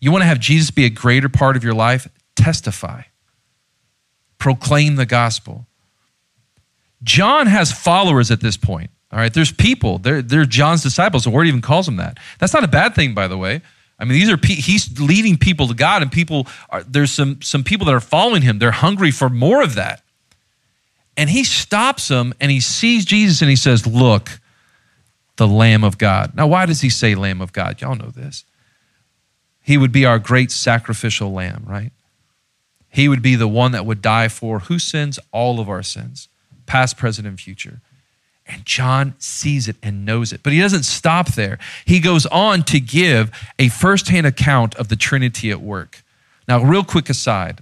You 0.00 0.12
want 0.12 0.22
to 0.22 0.26
have 0.26 0.40
Jesus 0.40 0.70
be 0.70 0.84
a 0.84 0.90
greater 0.90 1.28
part 1.28 1.56
of 1.56 1.64
your 1.64 1.74
life? 1.74 2.08
Testify. 2.34 3.02
Proclaim 4.38 4.96
the 4.96 5.06
gospel. 5.06 5.66
John 7.02 7.46
has 7.46 7.72
followers 7.72 8.30
at 8.30 8.40
this 8.40 8.56
point. 8.56 8.90
All 9.12 9.18
right, 9.18 9.32
there's 9.32 9.52
people. 9.52 9.98
They're, 9.98 10.20
they're 10.20 10.44
John's 10.44 10.82
disciples. 10.82 11.24
The 11.24 11.30
word 11.30 11.46
even 11.46 11.62
calls 11.62 11.86
them 11.86 11.96
that. 11.96 12.18
That's 12.38 12.52
not 12.52 12.64
a 12.64 12.68
bad 12.68 12.94
thing, 12.94 13.14
by 13.14 13.28
the 13.28 13.38
way. 13.38 13.62
I 13.98 14.04
mean, 14.04 14.18
these 14.18 14.28
are 14.28 14.38
he's 14.42 15.00
leading 15.00 15.38
people 15.38 15.68
to 15.68 15.74
God, 15.74 16.02
and 16.02 16.12
people 16.12 16.46
are 16.68 16.82
there's 16.82 17.12
some 17.12 17.40
some 17.40 17.64
people 17.64 17.86
that 17.86 17.94
are 17.94 18.00
following 18.00 18.42
him. 18.42 18.58
They're 18.58 18.70
hungry 18.70 19.10
for 19.10 19.30
more 19.30 19.62
of 19.62 19.74
that. 19.76 20.02
And 21.16 21.30
he 21.30 21.44
stops 21.44 22.08
them 22.08 22.34
and 22.40 22.50
he 22.50 22.60
sees 22.60 23.04
Jesus 23.04 23.40
and 23.40 23.48
he 23.48 23.56
says, 23.56 23.86
Look, 23.86 24.38
the 25.36 25.48
Lamb 25.48 25.82
of 25.82 25.98
God. 25.98 26.34
Now, 26.34 26.46
why 26.46 26.66
does 26.66 26.82
he 26.82 26.90
say 26.90 27.14
Lamb 27.14 27.40
of 27.40 27.52
God? 27.52 27.80
Y'all 27.80 27.94
know 27.94 28.10
this. 28.10 28.44
He 29.66 29.76
would 29.76 29.90
be 29.90 30.04
our 30.04 30.20
great 30.20 30.52
sacrificial 30.52 31.32
lamb, 31.32 31.64
right? 31.66 31.90
He 32.88 33.08
would 33.08 33.20
be 33.20 33.34
the 33.34 33.48
one 33.48 33.72
that 33.72 33.84
would 33.84 34.00
die 34.00 34.28
for 34.28 34.60
who 34.60 34.78
sins? 34.78 35.18
All 35.32 35.58
of 35.58 35.68
our 35.68 35.82
sins, 35.82 36.28
past, 36.66 36.96
present, 36.96 37.26
and 37.26 37.38
future. 37.38 37.80
And 38.46 38.64
John 38.64 39.16
sees 39.18 39.66
it 39.66 39.74
and 39.82 40.04
knows 40.04 40.32
it. 40.32 40.44
But 40.44 40.52
he 40.52 40.60
doesn't 40.60 40.84
stop 40.84 41.32
there. 41.32 41.58
He 41.84 41.98
goes 41.98 42.26
on 42.26 42.62
to 42.62 42.78
give 42.78 43.32
a 43.58 43.68
firsthand 43.68 44.24
account 44.24 44.76
of 44.76 44.86
the 44.86 44.94
Trinity 44.94 45.50
at 45.50 45.60
work. 45.60 46.04
Now, 46.46 46.62
real 46.62 46.84
quick 46.84 47.10
aside 47.10 47.60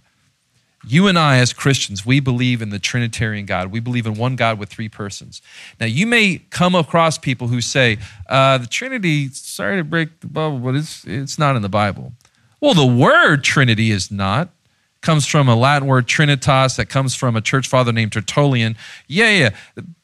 you 0.87 1.07
and 1.07 1.19
I, 1.19 1.39
as 1.39 1.53
Christians, 1.53 2.05
we 2.05 2.21
believe 2.21 2.63
in 2.63 2.71
the 2.71 2.79
Trinitarian 2.79 3.47
God. 3.47 3.73
We 3.73 3.81
believe 3.81 4.07
in 4.07 4.15
one 4.15 4.37
God 4.37 4.59
with 4.59 4.69
three 4.69 4.89
persons. 4.89 5.43
Now, 5.81 5.87
you 5.87 6.07
may 6.07 6.43
come 6.51 6.75
across 6.75 7.19
people 7.19 7.49
who 7.49 7.61
say, 7.61 7.99
uh, 8.29 8.59
the 8.59 8.67
Trinity, 8.67 9.29
sorry 9.29 9.77
to 9.79 9.85
break 9.85 10.21
the 10.21 10.27
bubble, 10.27 10.59
but 10.59 10.75
it's, 10.75 11.05
it's 11.07 11.39
not 11.39 11.57
in 11.57 11.63
the 11.63 11.69
Bible. 11.69 12.13
Well, 12.61 12.75
the 12.75 12.87
word 12.87 13.45
Trinity 13.45 13.91
is 13.91 14.11
not. 14.11 14.49
It 14.97 15.01
comes 15.03 15.27
from 15.27 15.49
a 15.49 15.57
Latin 15.57 15.89
word 15.89 16.07
trinitas 16.07 16.77
that 16.77 16.89
comes 16.89 17.15
from 17.15 17.37
a 17.37 17.41
church 17.41 17.69
father 17.69 17.93
named 17.93 18.13
Tertullian. 18.13 18.77
Yeah, 19.07 19.31
yeah. 19.31 19.51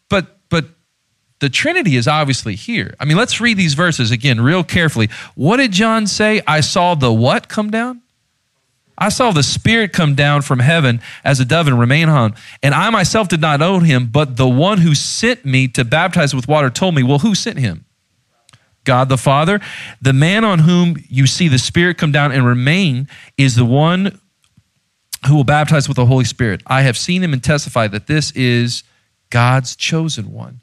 But, 0.08 0.38
but 0.48 0.66
the 1.40 1.48
Trinity 1.48 1.96
is 1.96 2.06
obviously 2.06 2.54
here. 2.54 2.94
I 3.00 3.04
mean, 3.04 3.16
let's 3.16 3.40
read 3.40 3.56
these 3.56 3.74
verses 3.74 4.10
again 4.10 4.40
real 4.40 4.62
carefully. 4.62 5.08
What 5.34 5.56
did 5.56 5.72
John 5.72 6.06
say? 6.06 6.42
I 6.46 6.60
saw 6.60 6.94
the 6.94 7.12
what 7.12 7.48
come 7.48 7.70
down? 7.70 8.02
I 9.00 9.08
saw 9.08 9.32
the 9.32 9.42
Spirit 9.42 9.92
come 9.92 10.14
down 10.14 10.42
from 10.42 10.58
heaven 10.58 11.00
as 11.24 11.40
a 11.40 11.44
dove 11.44 11.66
and 11.66 11.80
remain 11.80 12.08
on. 12.08 12.34
And 12.62 12.74
I 12.74 12.90
myself 12.90 13.28
did 13.28 13.40
not 13.40 13.58
know 13.58 13.78
him, 13.78 14.08
but 14.12 14.36
the 14.36 14.48
one 14.48 14.78
who 14.78 14.94
sent 14.94 15.44
me 15.44 15.66
to 15.68 15.84
baptize 15.84 16.34
with 16.34 16.46
water 16.46 16.68
told 16.68 16.94
me, 16.94 17.02
Well, 17.02 17.20
who 17.20 17.34
sent 17.34 17.58
him? 17.58 17.86
God 18.84 19.08
the 19.08 19.18
Father. 19.18 19.60
The 20.00 20.12
man 20.12 20.44
on 20.44 20.60
whom 20.60 20.96
you 21.08 21.26
see 21.26 21.48
the 21.48 21.58
Spirit 21.58 21.98
come 21.98 22.12
down 22.12 22.32
and 22.32 22.46
remain 22.46 23.08
is 23.36 23.56
the 23.56 23.64
one 23.64 24.20
who 25.26 25.36
will 25.36 25.44
baptize 25.44 25.86
with 25.88 25.96
the 25.96 26.06
Holy 26.06 26.24
Spirit. 26.24 26.62
I 26.66 26.82
have 26.82 26.96
seen 26.96 27.22
him 27.22 27.32
and 27.32 27.42
testify 27.42 27.88
that 27.88 28.06
this 28.06 28.30
is 28.32 28.82
God's 29.28 29.76
chosen 29.76 30.32
one. 30.32 30.60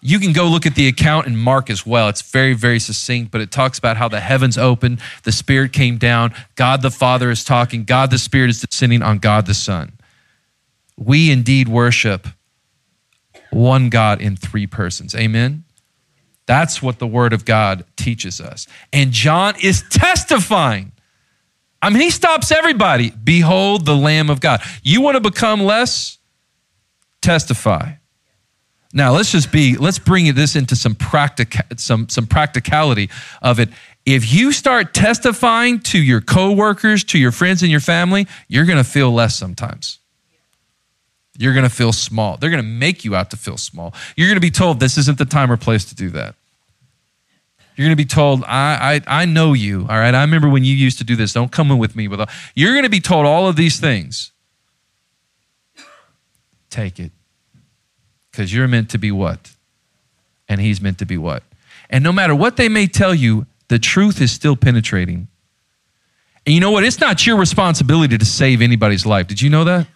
You 0.00 0.18
can 0.18 0.32
go 0.32 0.46
look 0.46 0.66
at 0.66 0.74
the 0.74 0.86
account 0.88 1.26
in 1.26 1.36
Mark 1.36 1.70
as 1.70 1.84
well. 1.84 2.08
It's 2.08 2.22
very, 2.22 2.54
very 2.54 2.78
succinct, 2.78 3.30
but 3.30 3.40
it 3.40 3.50
talks 3.50 3.78
about 3.78 3.96
how 3.96 4.08
the 4.08 4.20
heavens 4.20 4.56
opened, 4.56 5.00
the 5.24 5.32
Spirit 5.32 5.72
came 5.72 5.98
down, 5.98 6.34
God 6.54 6.82
the 6.82 6.90
Father 6.90 7.30
is 7.30 7.44
talking, 7.44 7.84
God 7.84 8.10
the 8.10 8.18
Spirit 8.18 8.50
is 8.50 8.60
descending 8.60 9.02
on 9.02 9.18
God 9.18 9.46
the 9.46 9.54
Son. 9.54 9.92
We 10.96 11.30
indeed 11.30 11.68
worship 11.68 12.28
one 13.50 13.88
God 13.88 14.20
in 14.20 14.36
three 14.36 14.66
persons. 14.66 15.14
Amen? 15.14 15.64
That's 16.46 16.82
what 16.82 16.98
the 16.98 17.06
Word 17.06 17.32
of 17.32 17.44
God 17.44 17.84
teaches 17.96 18.40
us. 18.40 18.66
And 18.92 19.12
John 19.12 19.54
is 19.62 19.84
testifying. 19.90 20.92
I 21.80 21.90
mean, 21.90 22.02
he 22.02 22.10
stops 22.10 22.50
everybody. 22.50 23.10
Behold 23.10 23.86
the 23.86 23.94
Lamb 23.94 24.30
of 24.30 24.40
God. 24.40 24.60
You 24.82 25.00
want 25.00 25.16
to 25.16 25.20
become 25.20 25.60
less? 25.60 26.18
Testify. 27.20 27.92
Now 28.92 29.12
let's 29.12 29.30
just 29.30 29.52
be 29.52 29.76
let's 29.76 29.98
bring 29.98 30.32
this 30.34 30.56
into 30.56 30.74
some 30.74 30.94
practic 30.94 31.56
some 31.76 32.08
some 32.08 32.26
practicality 32.26 33.10
of 33.42 33.60
it. 33.60 33.68
If 34.06 34.32
you 34.32 34.52
start 34.52 34.94
testifying 34.94 35.80
to 35.80 35.98
your 35.98 36.22
coworkers, 36.22 37.04
to 37.04 37.18
your 37.18 37.32
friends 37.32 37.62
and 37.62 37.70
your 37.70 37.80
family, 37.80 38.26
you're 38.48 38.64
going 38.64 38.78
to 38.78 38.84
feel 38.84 39.12
less 39.12 39.36
sometimes. 39.36 39.98
You're 41.36 41.52
going 41.52 41.68
to 41.68 41.74
feel 41.74 41.92
small. 41.92 42.38
They're 42.38 42.48
going 42.48 42.62
to 42.62 42.68
make 42.68 43.04
you 43.04 43.14
out 43.14 43.30
to 43.30 43.36
feel 43.36 43.58
small. 43.58 43.92
You're 44.16 44.28
going 44.28 44.38
to 44.38 44.40
be 44.40 44.50
told 44.50 44.80
this 44.80 44.96
isn't 44.96 45.18
the 45.18 45.26
time 45.26 45.52
or 45.52 45.58
place 45.58 45.84
to 45.86 45.94
do 45.94 46.08
that. 46.10 46.34
You're 47.76 47.84
going 47.84 47.96
to 47.96 48.02
be 48.02 48.08
told, 48.08 48.42
I, 48.44 49.02
I, 49.06 49.22
I 49.22 49.24
know 49.24 49.52
you, 49.52 49.82
all 49.82 49.98
right? 49.98 50.12
I 50.12 50.22
remember 50.22 50.48
when 50.48 50.64
you 50.64 50.74
used 50.74 50.98
to 50.98 51.04
do 51.04 51.14
this. 51.14 51.32
Don't 51.32 51.52
come 51.52 51.70
in 51.70 51.78
with 51.78 51.94
me 51.94 52.08
with. 52.08 52.18
You're 52.56 52.72
going 52.72 52.82
to 52.82 52.90
be 52.90 52.98
told 52.98 53.24
all 53.24 53.46
of 53.46 53.54
these 53.54 53.78
things. 53.78 54.32
Take 56.70 56.98
it 56.98 57.12
because 58.38 58.54
you're 58.54 58.68
meant 58.68 58.88
to 58.90 58.98
be 58.98 59.10
what? 59.10 59.50
And 60.48 60.60
he's 60.60 60.80
meant 60.80 60.98
to 60.98 61.04
be 61.04 61.18
what? 61.18 61.42
And 61.90 62.04
no 62.04 62.12
matter 62.12 62.36
what 62.36 62.56
they 62.56 62.68
may 62.68 62.86
tell 62.86 63.12
you, 63.12 63.46
the 63.66 63.80
truth 63.80 64.20
is 64.20 64.30
still 64.30 64.54
penetrating. 64.54 65.26
And 66.46 66.54
you 66.54 66.60
know 66.60 66.70
what? 66.70 66.84
It's 66.84 67.00
not 67.00 67.26
your 67.26 67.36
responsibility 67.36 68.16
to 68.16 68.24
save 68.24 68.62
anybody's 68.62 69.04
life. 69.04 69.26
Did 69.26 69.42
you 69.42 69.50
know 69.50 69.64
that? 69.64 69.88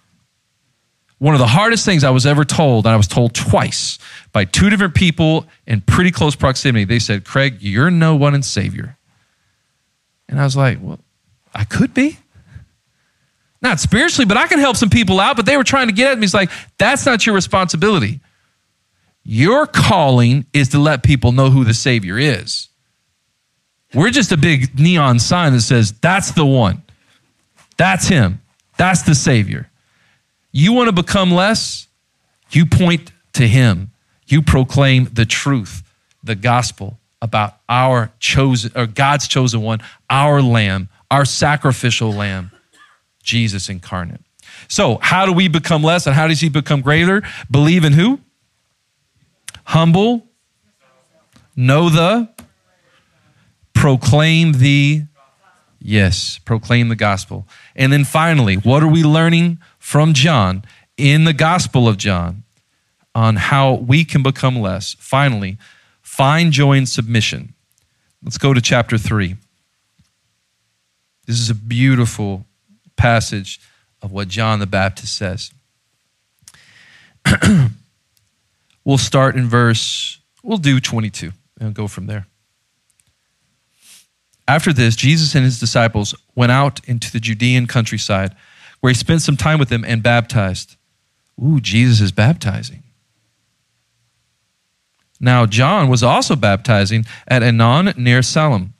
One 1.19 1.35
of 1.35 1.39
the 1.39 1.47
hardest 1.47 1.85
things 1.85 2.03
I 2.03 2.11
was 2.11 2.27
ever 2.27 2.45
told, 2.45 2.85
and 2.85 2.93
I 2.93 2.97
was 2.97 3.07
told 3.07 3.33
twice 3.33 4.01
by 4.33 4.45
two 4.45 4.69
different 4.71 4.97
people 4.97 5.47
in 5.69 5.81
pretty 5.81 6.11
close 6.11 6.35
proximity, 6.35 6.85
they 6.85 6.99
said, 6.99 7.25
Craig, 7.25 7.59
you're 7.61 7.93
no 7.93 8.17
one 8.17 8.35
and 8.35 8.45
savior. 8.45 8.97
And 10.29 10.41
I 10.41 10.43
was 10.43 10.57
like, 10.57 10.79
well, 10.83 10.99
I 11.55 11.63
could 11.63 11.95
be. 11.95 12.19
Not 13.61 13.79
spiritually, 13.79 14.27
but 14.27 14.37
I 14.37 14.49
can 14.49 14.59
help 14.59 14.77
some 14.77 14.91
people 14.91 15.21
out. 15.21 15.37
But 15.37 15.47
they 15.47 15.57
were 15.57 15.63
trying 15.63 15.87
to 15.87 15.93
get 15.93 16.11
at 16.11 16.19
me. 16.19 16.25
It's 16.25 16.35
like, 16.35 16.51
that's 16.77 17.07
not 17.07 17.25
your 17.25 17.37
responsibility. 17.37 18.19
Your 19.25 19.67
calling 19.67 20.47
is 20.53 20.71
to 20.71 20.79
let 20.79 21.03
people 21.03 21.33
know 21.33 21.51
who 21.51 21.65
the 21.65 21.75
Savior 21.75 22.19
is. 22.19 22.69
We're 23.95 24.11
just 24.11 24.33
a 24.33 24.37
big 24.37 24.79
neon 24.79 25.19
sign 25.19 25.53
that 25.53 25.61
says, 25.61 25.93
that's 25.93 26.33
the 26.33 26.47
one. 26.47 26.83
That's 27.77 28.09
him. 28.09 28.41
That's 28.79 29.03
the 29.03 29.15
Savior. 29.15 29.71
You 30.51 30.73
want 30.73 30.89
to 30.89 30.93
become 30.93 31.31
less? 31.31 31.89
You 32.51 32.67
point 32.67 33.13
to 33.35 33.47
him. 33.47 33.91
You 34.27 34.43
proclaim 34.43 35.09
the 35.13 35.27
truth, 35.27 35.83
the 36.23 36.35
gospel 36.35 36.99
about 37.21 37.57
our 37.69 38.11
chosen, 38.19 38.73
or 38.75 38.87
God's 38.87 39.29
chosen 39.29 39.63
one, 39.63 39.81
our 40.11 40.43
lamb, 40.43 40.89
our 41.11 41.25
sacrificial 41.25 42.13
lamb 42.13 42.51
Jesus 43.23 43.69
incarnate. 43.69 44.21
So, 44.69 44.99
how 45.01 45.27
do 45.27 45.33
we 45.33 45.49
become 45.49 45.83
less 45.83 46.07
and 46.07 46.15
how 46.15 46.27
does 46.27 46.41
he 46.41 46.49
become 46.49 46.81
greater? 46.81 47.23
Believe 47.51 47.85
in 47.85 47.93
who? 47.93 48.21
Humble, 49.64 50.27
know 51.57 51.88
the, 51.88 52.29
proclaim 53.75 54.53
the, 54.53 55.03
yes, 55.81 56.38
proclaim 56.44 56.88
the 56.88 56.96
gospel. 56.96 57.46
And 57.75 57.92
then 57.92 58.05
finally, 58.05 58.57
what 58.57 58.83
are 58.83 58.88
we 58.88 59.03
learning 59.03 59.59
from 59.79 60.12
John 60.12 60.64
in 60.96 61.25
the 61.25 61.33
gospel 61.33 61.88
of 61.88 61.96
John 61.96 62.44
on 63.14 63.37
how 63.37 63.75
we 63.75 64.05
can 64.05 64.22
become 64.22 64.61
less? 64.61 64.94
Finally, 64.98 65.59
find 66.01 66.53
joy 66.53 66.75
in 66.75 66.87
submission. 66.87 67.55
Let's 68.22 68.38
go 68.38 68.55
to 68.55 68.61
chapter 68.61 68.98
3. 68.98 69.37
This 71.27 71.40
is 71.40 71.51
a 71.51 71.55
beautiful 71.55 72.46
passage 72.96 73.61
of 74.01 74.12
what 74.12 74.29
John 74.29 74.59
the 74.59 74.66
Baptist 74.66 75.14
says. 75.14 75.53
we'll 78.85 78.99
start 78.99 79.37
in 79.37 79.49
verse, 79.49 80.21
we'll 80.42 80.59
do 80.59 80.81
22 80.81 81.33
and 81.61 81.75
go 81.75 81.88
from 81.88 82.07
there. 82.07 82.27
After 84.49 84.73
this, 84.73 84.97
Jesus 84.97 85.35
and 85.35 85.45
his 85.45 85.61
disciples 85.61 86.14
went 86.35 86.53
out 86.53 86.81
into 86.88 87.11
the 87.11 87.21
Judean 87.21 87.66
countryside 87.66 88.35
where 88.81 88.90
he 88.90 88.95
spent 88.95 89.23
some 89.23 89.37
time 89.37 89.59
with 89.59 89.68
them 89.68 89.85
and 89.85 90.03
baptized. 90.03 90.77
Ooh, 91.42 91.61
Jesus 91.61 92.01
is 92.01 92.12
baptizing. 92.12 92.83
Now, 95.21 95.47
John 95.47 95.88
was 95.88 96.03
also 96.03 96.35
baptizing 96.35 97.07
at 97.29 97.42
Aenon 97.42 97.97
near 97.97 98.23
Salim 98.23 98.75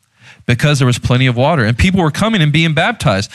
because 0.45 0.81
there 0.81 0.87
was 0.87 0.99
plenty 0.99 1.27
of 1.27 1.37
water, 1.37 1.65
and 1.65 1.79
people 1.79 2.01
were 2.01 2.11
coming 2.11 2.43
and 2.43 2.53
being 2.53 2.75
baptized. 2.75 3.31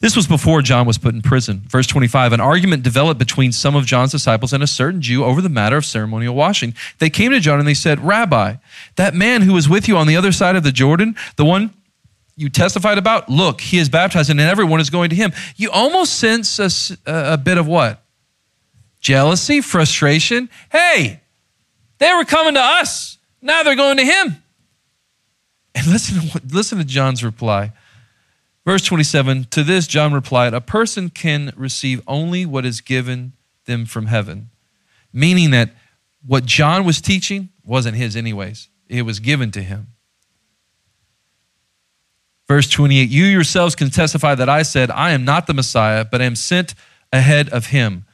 This 0.00 0.16
was 0.16 0.26
before 0.26 0.62
John 0.62 0.86
was 0.86 0.96
put 0.96 1.14
in 1.14 1.20
prison. 1.20 1.62
Verse 1.66 1.86
25 1.86 2.32
An 2.32 2.40
argument 2.40 2.82
developed 2.82 3.18
between 3.18 3.52
some 3.52 3.76
of 3.76 3.84
John's 3.84 4.12
disciples 4.12 4.52
and 4.52 4.62
a 4.62 4.66
certain 4.66 5.02
Jew 5.02 5.24
over 5.24 5.42
the 5.42 5.50
matter 5.50 5.76
of 5.76 5.84
ceremonial 5.84 6.34
washing. 6.34 6.74
They 6.98 7.10
came 7.10 7.32
to 7.32 7.40
John 7.40 7.58
and 7.58 7.68
they 7.68 7.74
said, 7.74 8.00
Rabbi, 8.00 8.54
that 8.96 9.14
man 9.14 9.42
who 9.42 9.52
was 9.52 9.68
with 9.68 9.88
you 9.88 9.98
on 9.98 10.06
the 10.06 10.16
other 10.16 10.32
side 10.32 10.56
of 10.56 10.62
the 10.62 10.72
Jordan, 10.72 11.16
the 11.36 11.44
one 11.44 11.74
you 12.34 12.48
testified 12.48 12.96
about, 12.96 13.28
look, 13.28 13.60
he 13.60 13.76
is 13.76 13.90
baptized 13.90 14.30
and 14.30 14.40
everyone 14.40 14.80
is 14.80 14.88
going 14.88 15.10
to 15.10 15.16
him. 15.16 15.32
You 15.56 15.70
almost 15.70 16.14
sense 16.14 16.58
a, 16.58 16.96
a 17.06 17.36
bit 17.36 17.58
of 17.58 17.66
what? 17.66 18.02
Jealousy, 19.00 19.60
frustration. 19.60 20.48
Hey, 20.72 21.20
they 21.98 22.12
were 22.14 22.24
coming 22.24 22.54
to 22.54 22.60
us. 22.60 23.18
Now 23.42 23.62
they're 23.62 23.76
going 23.76 23.98
to 23.98 24.04
him. 24.04 24.42
And 25.74 25.86
listen, 25.86 26.20
to, 26.20 26.40
listen 26.54 26.78
to 26.78 26.84
John's 26.84 27.22
reply. 27.22 27.72
Verse 28.64 28.84
27 28.84 29.44
To 29.50 29.62
this, 29.62 29.86
John 29.86 30.12
replied, 30.12 30.54
A 30.54 30.60
person 30.60 31.10
can 31.10 31.52
receive 31.56 32.02
only 32.06 32.44
what 32.46 32.66
is 32.66 32.80
given 32.80 33.32
them 33.66 33.86
from 33.86 34.06
heaven. 34.06 34.50
Meaning 35.12 35.50
that 35.50 35.70
what 36.24 36.44
John 36.44 36.84
was 36.84 37.00
teaching 37.00 37.48
wasn't 37.64 37.96
his, 37.96 38.16
anyways, 38.16 38.68
it 38.88 39.02
was 39.02 39.20
given 39.20 39.50
to 39.52 39.62
him. 39.62 39.88
Verse 42.46 42.68
28 42.68 43.08
You 43.08 43.24
yourselves 43.24 43.74
can 43.74 43.90
testify 43.90 44.34
that 44.34 44.48
I 44.48 44.62
said, 44.62 44.90
I 44.90 45.12
am 45.12 45.24
not 45.24 45.46
the 45.46 45.54
Messiah, 45.54 46.04
but 46.04 46.20
am 46.20 46.34
sent 46.34 46.74
ahead 47.12 47.48
of 47.50 47.66
him. 47.66 48.06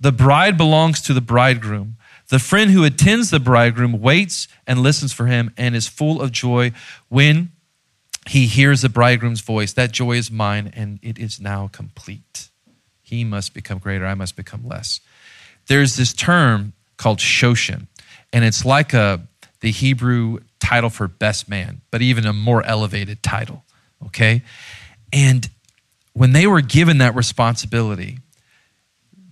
The 0.00 0.12
bride 0.12 0.56
belongs 0.56 1.00
to 1.02 1.14
the 1.14 1.20
bridegroom. 1.20 1.96
The 2.28 2.38
friend 2.38 2.70
who 2.70 2.84
attends 2.84 3.30
the 3.30 3.40
bridegroom 3.40 4.00
waits 4.00 4.48
and 4.66 4.80
listens 4.80 5.12
for 5.12 5.26
him 5.26 5.52
and 5.56 5.74
is 5.74 5.88
full 5.88 6.20
of 6.20 6.30
joy 6.30 6.72
when 7.08 7.52
he 8.28 8.46
hears 8.46 8.82
the 8.82 8.88
bridegroom's 8.88 9.40
voice. 9.40 9.72
That 9.72 9.92
joy 9.92 10.12
is 10.12 10.30
mine, 10.30 10.72
and 10.74 10.98
it 11.02 11.18
is 11.18 11.40
now 11.40 11.68
complete. 11.68 12.48
He 13.00 13.24
must 13.24 13.54
become 13.54 13.78
greater, 13.78 14.06
I 14.06 14.14
must 14.14 14.36
become 14.36 14.66
less. 14.66 15.00
There's 15.66 15.96
this 15.96 16.12
term 16.12 16.72
called 16.96 17.18
Shoshin, 17.18 17.86
and 18.32 18.44
it's 18.44 18.64
like 18.64 18.92
a, 18.92 19.26
the 19.60 19.70
Hebrew 19.70 20.40
title 20.60 20.90
for 20.90 21.08
best 21.08 21.48
man, 21.48 21.80
but 21.90 22.02
even 22.02 22.26
a 22.26 22.32
more 22.32 22.62
elevated 22.64 23.22
title, 23.22 23.64
okay? 24.06 24.42
And 25.12 25.48
when 26.12 26.32
they 26.32 26.46
were 26.46 26.60
given 26.60 26.98
that 26.98 27.14
responsibility, 27.14 28.18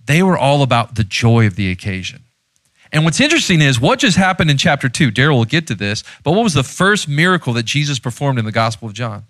they 0.05 0.23
were 0.23 0.37
all 0.37 0.63
about 0.63 0.95
the 0.95 1.03
joy 1.03 1.45
of 1.45 1.55
the 1.55 1.69
occasion. 1.69 2.23
And 2.91 3.03
what's 3.03 3.19
interesting 3.19 3.61
is 3.61 3.79
what 3.79 3.99
just 3.99 4.17
happened 4.17 4.49
in 4.49 4.57
chapter 4.57 4.89
2. 4.89 5.11
Daryl 5.11 5.37
will 5.37 5.45
get 5.45 5.67
to 5.67 5.75
this, 5.75 6.03
but 6.23 6.31
what 6.31 6.43
was 6.43 6.53
the 6.53 6.63
first 6.63 7.07
miracle 7.07 7.53
that 7.53 7.63
Jesus 7.63 7.99
performed 7.99 8.39
in 8.39 8.45
the 8.45 8.51
Gospel 8.51 8.87
of 8.87 8.93
John? 8.93 9.25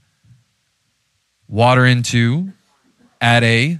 Water 1.48 1.86
into 1.86 2.52
at 3.22 3.44
a 3.44 3.80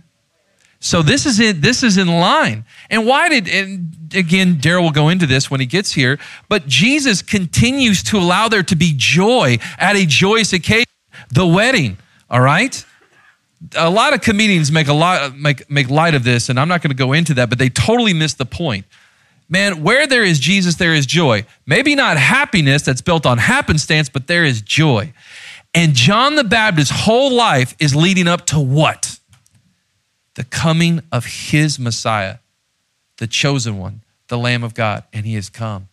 so 0.80 1.02
this 1.02 1.26
is 1.26 1.40
in 1.40 1.62
this 1.62 1.82
is 1.82 1.98
in 1.98 2.08
line. 2.08 2.66
And 2.90 3.06
why 3.06 3.30
did 3.30 3.48
and 3.48 3.94
again 4.14 4.56
Daryl 4.58 4.84
will 4.84 4.92
go 4.92 5.10
into 5.10 5.26
this 5.26 5.50
when 5.50 5.60
he 5.60 5.66
gets 5.66 5.92
here, 5.94 6.20
but 6.50 6.68
Jesus 6.68 7.22
continues 7.22 8.04
to 8.04 8.18
allow 8.18 8.48
there 8.48 8.64
to 8.64 8.76
be 8.76 8.94
joy 8.96 9.58
at 9.78 9.96
a 9.96 10.06
joyous 10.06 10.54
occasion, 10.54 10.86
the 11.32 11.48
wedding, 11.48 11.98
all 12.30 12.42
right? 12.42 12.86
A 13.76 13.90
lot 13.90 14.14
of 14.14 14.22
comedians 14.22 14.72
make 14.72 14.88
a 14.88 14.94
lot 14.94 15.36
make 15.36 15.70
make 15.70 15.90
light 15.90 16.14
of 16.14 16.24
this 16.24 16.48
and 16.50 16.60
I'm 16.60 16.68
not 16.68 16.84
going 16.84 16.92
to 16.92 16.98
go 16.98 17.14
into 17.14 17.34
that, 17.36 17.50
but 17.50 17.58
they 17.58 17.70
totally 17.70 18.14
miss 18.14 18.36
the 18.36 18.46
point. 18.46 18.86
Man, 19.50 19.82
where 19.82 20.08
there 20.08 20.24
is 20.24 20.40
Jesus, 20.40 20.76
there 20.76 20.94
is 20.94 21.06
joy. 21.06 21.46
Maybe 21.66 21.96
not 21.96 22.18
happiness 22.18 22.82
that's 22.82 23.02
built 23.02 23.26
on 23.26 23.38
happenstance, 23.38 24.10
but 24.10 24.28
there 24.28 24.44
is 24.44 24.62
joy. 24.62 25.14
And 25.74 25.94
John 25.94 26.36
the 26.36 26.44
Baptist's 26.44 26.94
whole 27.06 27.32
life 27.32 27.76
is 27.80 27.96
leading 27.96 28.28
up 28.28 28.46
to 28.48 28.60
what? 28.60 29.20
The 30.36 30.44
coming 30.44 31.02
of 31.12 31.26
his 31.26 31.80
Messiah, 31.80 32.38
the 33.18 33.28
chosen 33.28 33.78
one, 33.78 34.02
the 34.28 34.38
Lamb 34.38 34.64
of 34.64 34.74
God. 34.74 35.04
And 35.14 35.26
he 35.26 35.36
has 35.36 35.50
come. 35.50 35.88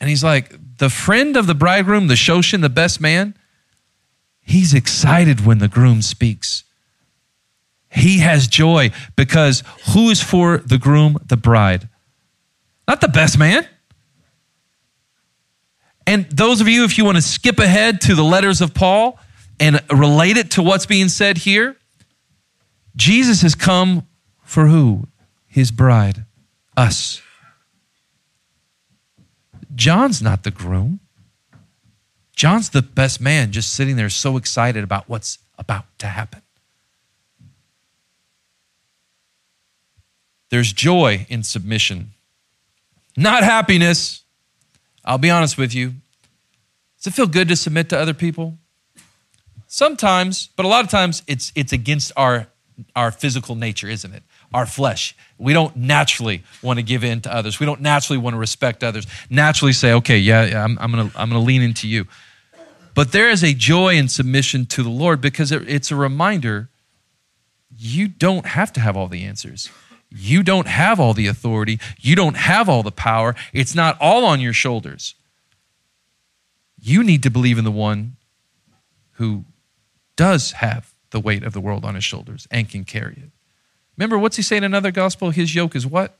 And 0.00 0.10
he's 0.10 0.22
like, 0.22 0.54
the 0.78 0.90
friend 0.90 1.36
of 1.36 1.46
the 1.46 1.54
bridegroom, 1.54 2.06
the 2.08 2.14
Shoshin, 2.14 2.60
the 2.60 2.68
best 2.68 3.00
man, 3.00 3.34
he's 4.42 4.74
excited 4.74 5.44
when 5.44 5.58
the 5.58 5.68
groom 5.68 6.02
speaks. 6.02 6.64
He 7.90 8.18
has 8.18 8.46
joy 8.46 8.90
because 9.16 9.62
who 9.92 10.10
is 10.10 10.22
for 10.22 10.58
the 10.58 10.78
groom? 10.78 11.16
The 11.26 11.36
bride. 11.36 11.88
Not 12.88 13.02
the 13.02 13.08
best 13.08 13.38
man. 13.38 13.68
And 16.06 16.24
those 16.30 16.62
of 16.62 16.68
you, 16.68 16.84
if 16.84 16.96
you 16.96 17.04
want 17.04 17.16
to 17.16 17.22
skip 17.22 17.58
ahead 17.58 18.00
to 18.02 18.14
the 18.14 18.24
letters 18.24 18.62
of 18.62 18.72
Paul 18.72 19.20
and 19.60 19.82
relate 19.90 20.38
it 20.38 20.52
to 20.52 20.62
what's 20.62 20.86
being 20.86 21.10
said 21.10 21.36
here, 21.36 21.76
Jesus 22.96 23.42
has 23.42 23.54
come 23.54 24.06
for 24.42 24.68
who? 24.68 25.06
His 25.46 25.70
bride, 25.70 26.24
us. 26.78 27.20
John's 29.74 30.22
not 30.22 30.44
the 30.44 30.50
groom. 30.50 31.00
John's 32.34 32.70
the 32.70 32.82
best 32.82 33.20
man, 33.20 33.52
just 33.52 33.74
sitting 33.74 33.96
there 33.96 34.08
so 34.08 34.38
excited 34.38 34.82
about 34.82 35.08
what's 35.08 35.38
about 35.58 35.84
to 35.98 36.06
happen. 36.06 36.40
There's 40.48 40.72
joy 40.72 41.26
in 41.28 41.42
submission 41.42 42.14
not 43.18 43.44
happiness. 43.44 44.22
I'll 45.04 45.18
be 45.18 45.30
honest 45.30 45.58
with 45.58 45.74
you. 45.74 45.94
Does 46.98 47.08
it 47.08 47.14
feel 47.14 47.26
good 47.26 47.48
to 47.48 47.56
submit 47.56 47.88
to 47.90 47.98
other 47.98 48.14
people? 48.14 48.58
Sometimes, 49.66 50.50
but 50.56 50.64
a 50.64 50.68
lot 50.68 50.84
of 50.84 50.90
times 50.90 51.22
it's 51.26 51.52
it's 51.54 51.72
against 51.72 52.12
our 52.16 52.46
our 52.94 53.10
physical 53.10 53.54
nature, 53.54 53.88
isn't 53.88 54.12
it? 54.14 54.22
Our 54.54 54.66
flesh. 54.66 55.16
We 55.36 55.52
don't 55.52 55.76
naturally 55.76 56.42
want 56.62 56.78
to 56.78 56.82
give 56.82 57.04
in 57.04 57.20
to 57.22 57.34
others. 57.34 57.60
We 57.60 57.66
don't 57.66 57.80
naturally 57.80 58.18
want 58.18 58.34
to 58.34 58.38
respect 58.38 58.82
others. 58.82 59.06
Naturally 59.28 59.72
say, 59.72 59.92
okay, 59.94 60.18
yeah, 60.18 60.64
I'm, 60.64 60.78
I'm 60.80 60.90
gonna 60.90 61.10
I'm 61.16 61.28
gonna 61.28 61.40
lean 61.40 61.62
into 61.62 61.88
you. 61.88 62.06
But 62.94 63.12
there 63.12 63.30
is 63.30 63.44
a 63.44 63.52
joy 63.52 63.94
in 63.94 64.08
submission 64.08 64.66
to 64.66 64.82
the 64.82 64.90
Lord 64.90 65.20
because 65.20 65.52
it's 65.52 65.90
a 65.90 65.96
reminder 65.96 66.68
you 67.76 68.08
don't 68.08 68.46
have 68.46 68.72
to 68.72 68.80
have 68.80 68.96
all 68.96 69.06
the 69.06 69.24
answers. 69.24 69.70
You 70.10 70.42
don't 70.42 70.66
have 70.66 70.98
all 70.98 71.14
the 71.14 71.26
authority. 71.26 71.78
You 71.98 72.16
don't 72.16 72.36
have 72.36 72.68
all 72.68 72.82
the 72.82 72.92
power. 72.92 73.34
It's 73.52 73.74
not 73.74 73.96
all 74.00 74.24
on 74.24 74.40
your 74.40 74.52
shoulders. 74.52 75.14
You 76.80 77.02
need 77.02 77.22
to 77.24 77.30
believe 77.30 77.58
in 77.58 77.64
the 77.64 77.70
one 77.70 78.16
who 79.12 79.44
does 80.16 80.52
have 80.52 80.92
the 81.10 81.20
weight 81.20 81.42
of 81.42 81.52
the 81.52 81.60
world 81.60 81.84
on 81.84 81.94
his 81.94 82.04
shoulders 82.04 82.46
and 82.50 82.68
can 82.68 82.84
carry 82.84 83.14
it. 83.14 83.30
Remember, 83.96 84.18
what's 84.18 84.36
he 84.36 84.42
saying 84.42 84.62
in 84.62 84.72
another 84.72 84.92
gospel? 84.92 85.30
His 85.30 85.54
yoke 85.54 85.74
is 85.74 85.86
what? 85.86 86.16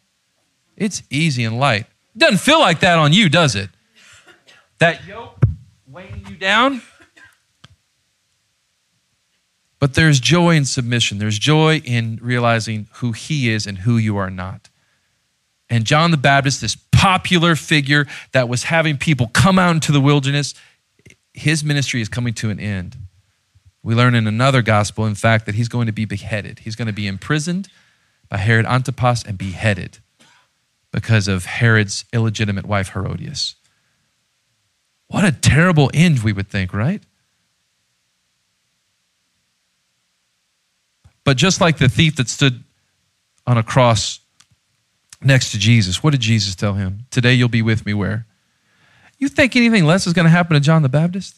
It's 0.76 1.02
easy 1.10 1.44
and 1.44 1.58
light. 1.58 1.86
Doesn't 2.16 2.38
feel 2.38 2.60
like 2.60 2.80
that 2.80 2.98
on 2.98 3.12
you, 3.12 3.28
does 3.28 3.54
it? 3.54 3.70
That 4.78 5.06
yoke 5.06 5.42
weighing 5.86 6.26
you 6.28 6.36
down? 6.36 6.82
But 9.78 9.94
there's 9.94 10.20
joy 10.20 10.56
in 10.56 10.64
submission. 10.64 11.18
There's 11.18 11.38
joy 11.38 11.76
in 11.84 12.18
realizing 12.20 12.88
who 12.94 13.12
he 13.12 13.48
is 13.50 13.66
and 13.66 13.78
who 13.78 13.96
you 13.96 14.16
are 14.16 14.30
not. 14.30 14.68
And 15.70 15.84
John 15.84 16.10
the 16.10 16.16
Baptist, 16.16 16.60
this 16.60 16.76
popular 16.92 17.54
figure 17.54 18.06
that 18.32 18.48
was 18.48 18.64
having 18.64 18.96
people 18.96 19.28
come 19.28 19.58
out 19.58 19.74
into 19.74 19.92
the 19.92 20.00
wilderness, 20.00 20.54
his 21.32 21.62
ministry 21.62 22.00
is 22.00 22.08
coming 22.08 22.34
to 22.34 22.50
an 22.50 22.58
end. 22.58 22.96
We 23.82 23.94
learn 23.94 24.14
in 24.14 24.26
another 24.26 24.62
gospel, 24.62 25.06
in 25.06 25.14
fact, 25.14 25.46
that 25.46 25.54
he's 25.54 25.68
going 25.68 25.86
to 25.86 25.92
be 25.92 26.04
beheaded. 26.04 26.60
He's 26.60 26.74
going 26.74 26.86
to 26.86 26.92
be 26.92 27.06
imprisoned 27.06 27.68
by 28.28 28.38
Herod 28.38 28.66
Antipas 28.66 29.22
and 29.22 29.38
beheaded 29.38 29.98
because 30.92 31.28
of 31.28 31.44
Herod's 31.44 32.04
illegitimate 32.12 32.66
wife, 32.66 32.90
Herodias. 32.90 33.54
What 35.06 35.24
a 35.24 35.32
terrible 35.32 35.90
end, 35.94 36.20
we 36.20 36.32
would 36.32 36.48
think, 36.48 36.74
right? 36.74 37.02
But 41.28 41.36
just 41.36 41.60
like 41.60 41.76
the 41.76 41.90
thief 41.90 42.16
that 42.16 42.26
stood 42.26 42.64
on 43.46 43.58
a 43.58 43.62
cross 43.62 44.20
next 45.22 45.50
to 45.50 45.58
Jesus, 45.58 46.02
what 46.02 46.12
did 46.12 46.20
Jesus 46.20 46.54
tell 46.54 46.72
him? 46.72 47.00
Today 47.10 47.34
you'll 47.34 47.50
be 47.50 47.60
with 47.60 47.84
me 47.84 47.92
where? 47.92 48.24
You 49.18 49.28
think 49.28 49.54
anything 49.54 49.84
less 49.84 50.06
is 50.06 50.14
going 50.14 50.24
to 50.24 50.30
happen 50.30 50.54
to 50.54 50.60
John 50.60 50.80
the 50.80 50.88
Baptist? 50.88 51.36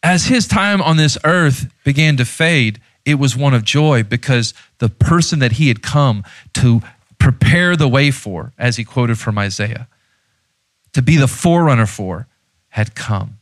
As 0.00 0.26
his 0.26 0.46
time 0.46 0.80
on 0.80 0.96
this 0.96 1.18
earth 1.24 1.74
began 1.82 2.16
to 2.18 2.24
fade, 2.24 2.80
it 3.04 3.16
was 3.16 3.36
one 3.36 3.52
of 3.52 3.64
joy 3.64 4.04
because 4.04 4.54
the 4.78 4.88
person 4.88 5.40
that 5.40 5.50
he 5.50 5.66
had 5.66 5.82
come 5.82 6.22
to 6.52 6.82
prepare 7.18 7.74
the 7.74 7.88
way 7.88 8.12
for, 8.12 8.52
as 8.56 8.76
he 8.76 8.84
quoted 8.84 9.18
from 9.18 9.38
Isaiah, 9.38 9.88
to 10.92 11.02
be 11.02 11.16
the 11.16 11.26
forerunner 11.26 11.86
for, 11.86 12.28
had 12.68 12.94
come 12.94 13.38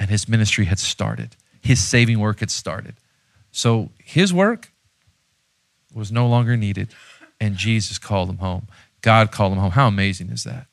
and 0.00 0.10
his 0.10 0.28
ministry 0.28 0.64
had 0.64 0.80
started. 0.80 1.36
His 1.60 1.80
saving 1.80 2.18
work 2.18 2.40
had 2.40 2.50
started. 2.50 2.96
So 3.52 3.90
his 3.98 4.32
work 4.32 4.72
was 5.94 6.12
no 6.12 6.26
longer 6.26 6.56
needed, 6.56 6.88
and 7.40 7.56
Jesus 7.56 7.98
called 7.98 8.30
him 8.30 8.38
home. 8.38 8.68
God 9.02 9.32
called 9.32 9.52
him 9.52 9.58
home. 9.58 9.72
How 9.72 9.88
amazing 9.88 10.30
is 10.30 10.44
that? 10.44 10.66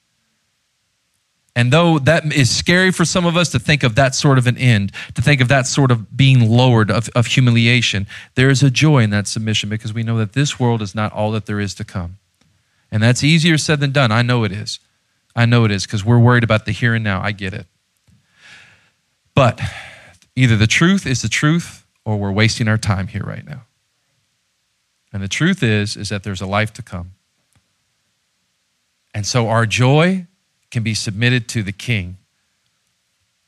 And 1.58 1.74
though 1.74 1.98
that 1.98 2.32
is 2.34 2.56
scary 2.56 2.92
for 2.92 3.04
some 3.04 3.26
of 3.26 3.36
us 3.36 3.50
to 3.50 3.58
think 3.58 3.82
of 3.82 3.96
that 3.96 4.14
sort 4.14 4.38
of 4.38 4.46
an 4.46 4.60
end, 4.60 4.92
to 5.16 5.24
think 5.24 5.42
of 5.42 5.48
that 5.48 5.66
sort 5.66 5.90
of 5.90 6.16
being 6.16 6.48
lowered, 6.48 6.92
of, 6.92 7.10
of 7.16 7.26
humiliation, 7.26 8.06
there 8.36 8.52
is 8.52 8.62
a 8.62 8.70
joy 8.70 9.00
in 9.00 9.10
that 9.10 9.28
submission 9.28 9.68
because 9.68 9.92
we 9.92 10.04
know 10.04 10.20
that 10.20 10.34
this 10.34 10.60
world 10.60 10.84
is 10.84 10.94
not 10.94 11.12
all 11.14 11.32
that 11.32 11.48
there 11.48 11.60
is 11.60 11.74
to 11.74 11.84
come. 11.84 12.20
And 12.92 13.02
that's 13.02 13.24
easier 13.24 13.58
said 13.58 13.80
than 13.80 13.92
done. 13.92 14.12
I 14.12 14.22
know 14.22 14.44
it 14.44 14.52
is. 14.52 14.80
I 15.36 15.48
know 15.48 15.66
it 15.66 15.72
is 15.72 15.88
because 15.88 16.06
we're 16.06 16.20
worried 16.20 16.44
about 16.44 16.66
the 16.66 16.72
here 16.72 16.94
and 16.94 17.04
now. 17.04 17.24
I 17.24 17.32
get 17.32 17.56
it. 17.56 17.66
But 19.34 19.60
either 20.36 20.58
the 20.58 20.68
truth 20.68 21.08
is 21.08 21.24
the 21.24 21.28
truth 21.28 21.87
or 22.08 22.16
we're 22.16 22.32
wasting 22.32 22.70
our 22.70 22.78
time 22.78 23.08
here 23.08 23.24
right 23.24 23.46
now. 23.46 23.64
And 25.12 25.22
the 25.22 25.28
truth 25.28 25.62
is 25.62 25.98
is 25.98 26.08
that 26.08 26.24
there's 26.24 26.40
a 26.40 26.46
life 26.46 26.72
to 26.74 26.82
come. 26.82 27.12
And 29.14 29.26
so 29.26 29.50
our 29.50 29.66
joy 29.66 30.26
can 30.72 30.84
be 30.84 30.94
submitted 30.94 31.50
to 31.50 31.64
the 31.64 31.74
king 31.74 32.16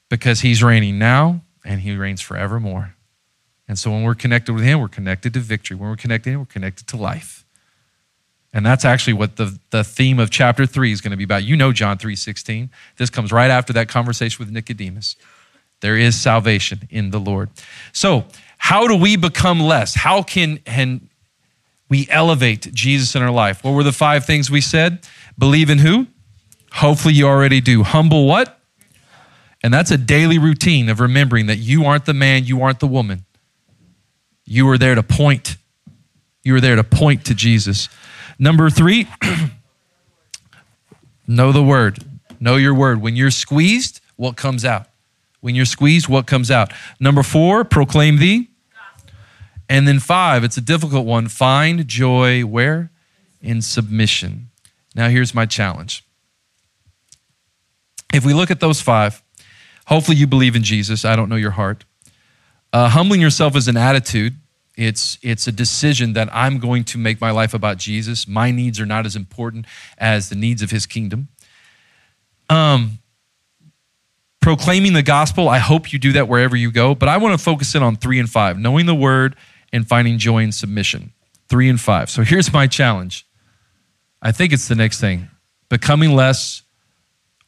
because 0.10 0.42
he's 0.42 0.62
reigning 0.62 1.00
now 1.00 1.42
and 1.64 1.80
he 1.80 1.96
reigns 1.96 2.20
forevermore. 2.20 2.96
And 3.66 3.80
so 3.80 3.92
when 3.92 4.04
we're 4.04 4.16
connected 4.16 4.52
with 4.52 4.64
him, 4.64 4.82
we're 4.82 4.90
connected 4.90 5.34
to 5.36 5.40
victory. 5.40 5.78
When 5.78 5.90
we're 5.90 5.96
connected, 5.96 6.36
we're 6.38 6.44
connected 6.44 6.86
to 6.88 6.98
life. 6.98 7.46
And 8.52 8.66
that's 8.66 8.84
actually 8.84 9.14
what 9.14 9.38
the, 9.38 9.58
the 9.70 9.86
theme 9.86 10.20
of 10.20 10.32
chapter 10.32 10.66
3 10.66 10.92
is 10.92 11.00
going 11.00 11.12
to 11.12 11.18
be 11.18 11.24
about. 11.24 11.44
You 11.44 11.56
know 11.56 11.72
John 11.72 11.98
3:16. 11.98 12.70
This 12.98 13.10
comes 13.10 13.32
right 13.32 13.52
after 13.52 13.72
that 13.72 13.88
conversation 13.88 14.44
with 14.44 14.52
Nicodemus. 14.52 15.16
There 15.82 15.98
is 15.98 16.20
salvation 16.20 16.88
in 16.90 17.12
the 17.12 17.20
Lord. 17.20 17.50
So, 17.94 18.26
how 18.60 18.88
do 18.88 18.96
we 18.96 19.16
become 19.16 19.60
less? 19.60 19.96
How 19.96 20.22
can, 20.22 20.60
can 20.60 21.10
we 21.90 22.08
elevate 22.12 22.72
Jesus 22.72 23.16
in 23.16 23.24
our 23.24 23.32
life? 23.32 23.64
What 23.64 23.72
were 23.72 23.84
the 23.84 23.92
five 23.92 24.26
things 24.26 24.52
we 24.52 24.62
said? 24.62 25.00
Believe 25.40 25.72
in 25.72 25.80
who? 25.80 26.06
Hopefully 26.74 27.16
you 27.16 27.26
already 27.26 27.62
do. 27.62 27.82
Humble 27.82 28.28
what? 28.28 28.60
And 29.64 29.74
that's 29.74 29.92
a 29.92 29.98
daily 29.98 30.38
routine 30.38 30.88
of 30.90 31.00
remembering 31.00 31.48
that 31.48 31.58
you 31.58 31.86
aren't 31.86 32.06
the 32.06 32.14
man, 32.14 32.46
you 32.46 32.62
aren't 32.62 32.80
the 32.80 32.88
woman. 32.88 33.26
You 34.46 34.70
are 34.70 34.78
there 34.78 34.94
to 34.94 35.04
point. 35.04 35.58
You 36.44 36.56
are 36.56 36.62
there 36.62 36.76
to 36.76 36.84
point 36.84 37.26
to 37.26 37.34
Jesus. 37.34 37.90
Number 38.38 38.70
three, 38.70 39.08
know 41.28 41.52
the 41.52 41.64
word. 41.64 42.04
Know 42.40 42.58
your 42.58 42.74
word. 42.74 43.02
When 43.02 43.16
you're 43.16 43.32
squeezed, 43.32 44.00
what 44.16 44.36
comes 44.36 44.64
out? 44.64 44.89
When 45.42 45.56
you're 45.56 45.66
squeezed, 45.66 46.08
what 46.08 46.28
comes 46.28 46.52
out? 46.52 46.74
Number 47.00 47.24
four, 47.24 47.64
proclaim 47.64 48.18
the. 48.18 48.48
And 49.68 49.88
then 49.88 50.00
five, 50.00 50.44
it's 50.44 50.58
a 50.58 50.62
difficult 50.62 51.06
one. 51.06 51.28
Find 51.28 51.88
joy 51.88 52.44
where? 52.44 52.92
In 53.42 53.62
submission. 53.62 54.50
Now, 54.96 55.10
here's 55.10 55.36
my 55.36 55.46
challenge. 55.46 56.04
If 58.12 58.26
we 58.26 58.34
look 58.34 58.50
at 58.50 58.60
those 58.60 58.82
five, 58.82 59.22
hopefully 59.86 60.18
you 60.18 60.26
believe 60.26 60.56
in 60.56 60.64
Jesus. 60.64 61.06
I 61.06 61.16
don't 61.16 61.30
know 61.30 61.36
your 61.36 61.52
heart. 61.52 61.86
Uh, 62.74 62.90
humbling 62.90 63.22
yourself 63.22 63.56
is 63.56 63.68
an 63.68 63.78
attitude 63.78 64.36
it's, 64.80 65.18
it's 65.22 65.46
a 65.46 65.52
decision 65.52 66.14
that 66.14 66.30
I'm 66.32 66.58
going 66.58 66.86
to 66.86 66.98
make 66.98 67.20
my 67.20 67.32
life 67.32 67.54
about 67.54 67.78
Jesus. 67.78 68.30
My 68.30 68.50
needs 68.50 68.80
are 68.80 68.86
not 68.86 69.06
as 69.06 69.14
important 69.14 69.66
as 69.98 70.30
the 70.30 70.38
needs 70.38 70.62
of 70.62 70.72
his 70.72 70.86
kingdom. 70.86 71.28
Um, 72.50 73.00
proclaiming 74.50 74.94
the 74.94 75.04
gospel, 75.04 75.48
I 75.48 75.60
hope 75.60 75.94
you 75.94 76.00
do 76.00 76.14
that 76.14 76.28
wherever 76.28 76.56
you 76.56 76.72
go, 76.72 76.96
but 76.96 77.08
I 77.08 77.18
want 77.18 77.38
to 77.38 77.44
focus 77.44 77.76
in 77.76 77.84
on 77.84 77.96
three 77.96 78.18
and 78.18 78.28
five 78.28 78.58
knowing 78.58 78.88
the 78.88 78.96
word 78.96 79.36
and 79.72 79.88
finding 79.88 80.18
joy 80.18 80.40
in 80.40 80.52
submission. 80.52 81.14
Three 81.50 81.70
and 81.70 81.80
five. 81.80 82.10
So 82.10 82.24
here's 82.24 82.52
my 82.52 82.66
challenge. 82.66 83.28
I 84.24 84.32
think 84.32 84.52
it's 84.52 84.68
the 84.68 84.74
next 84.74 85.00
thing 85.00 85.30
becoming 85.70 86.16
less 86.16 86.64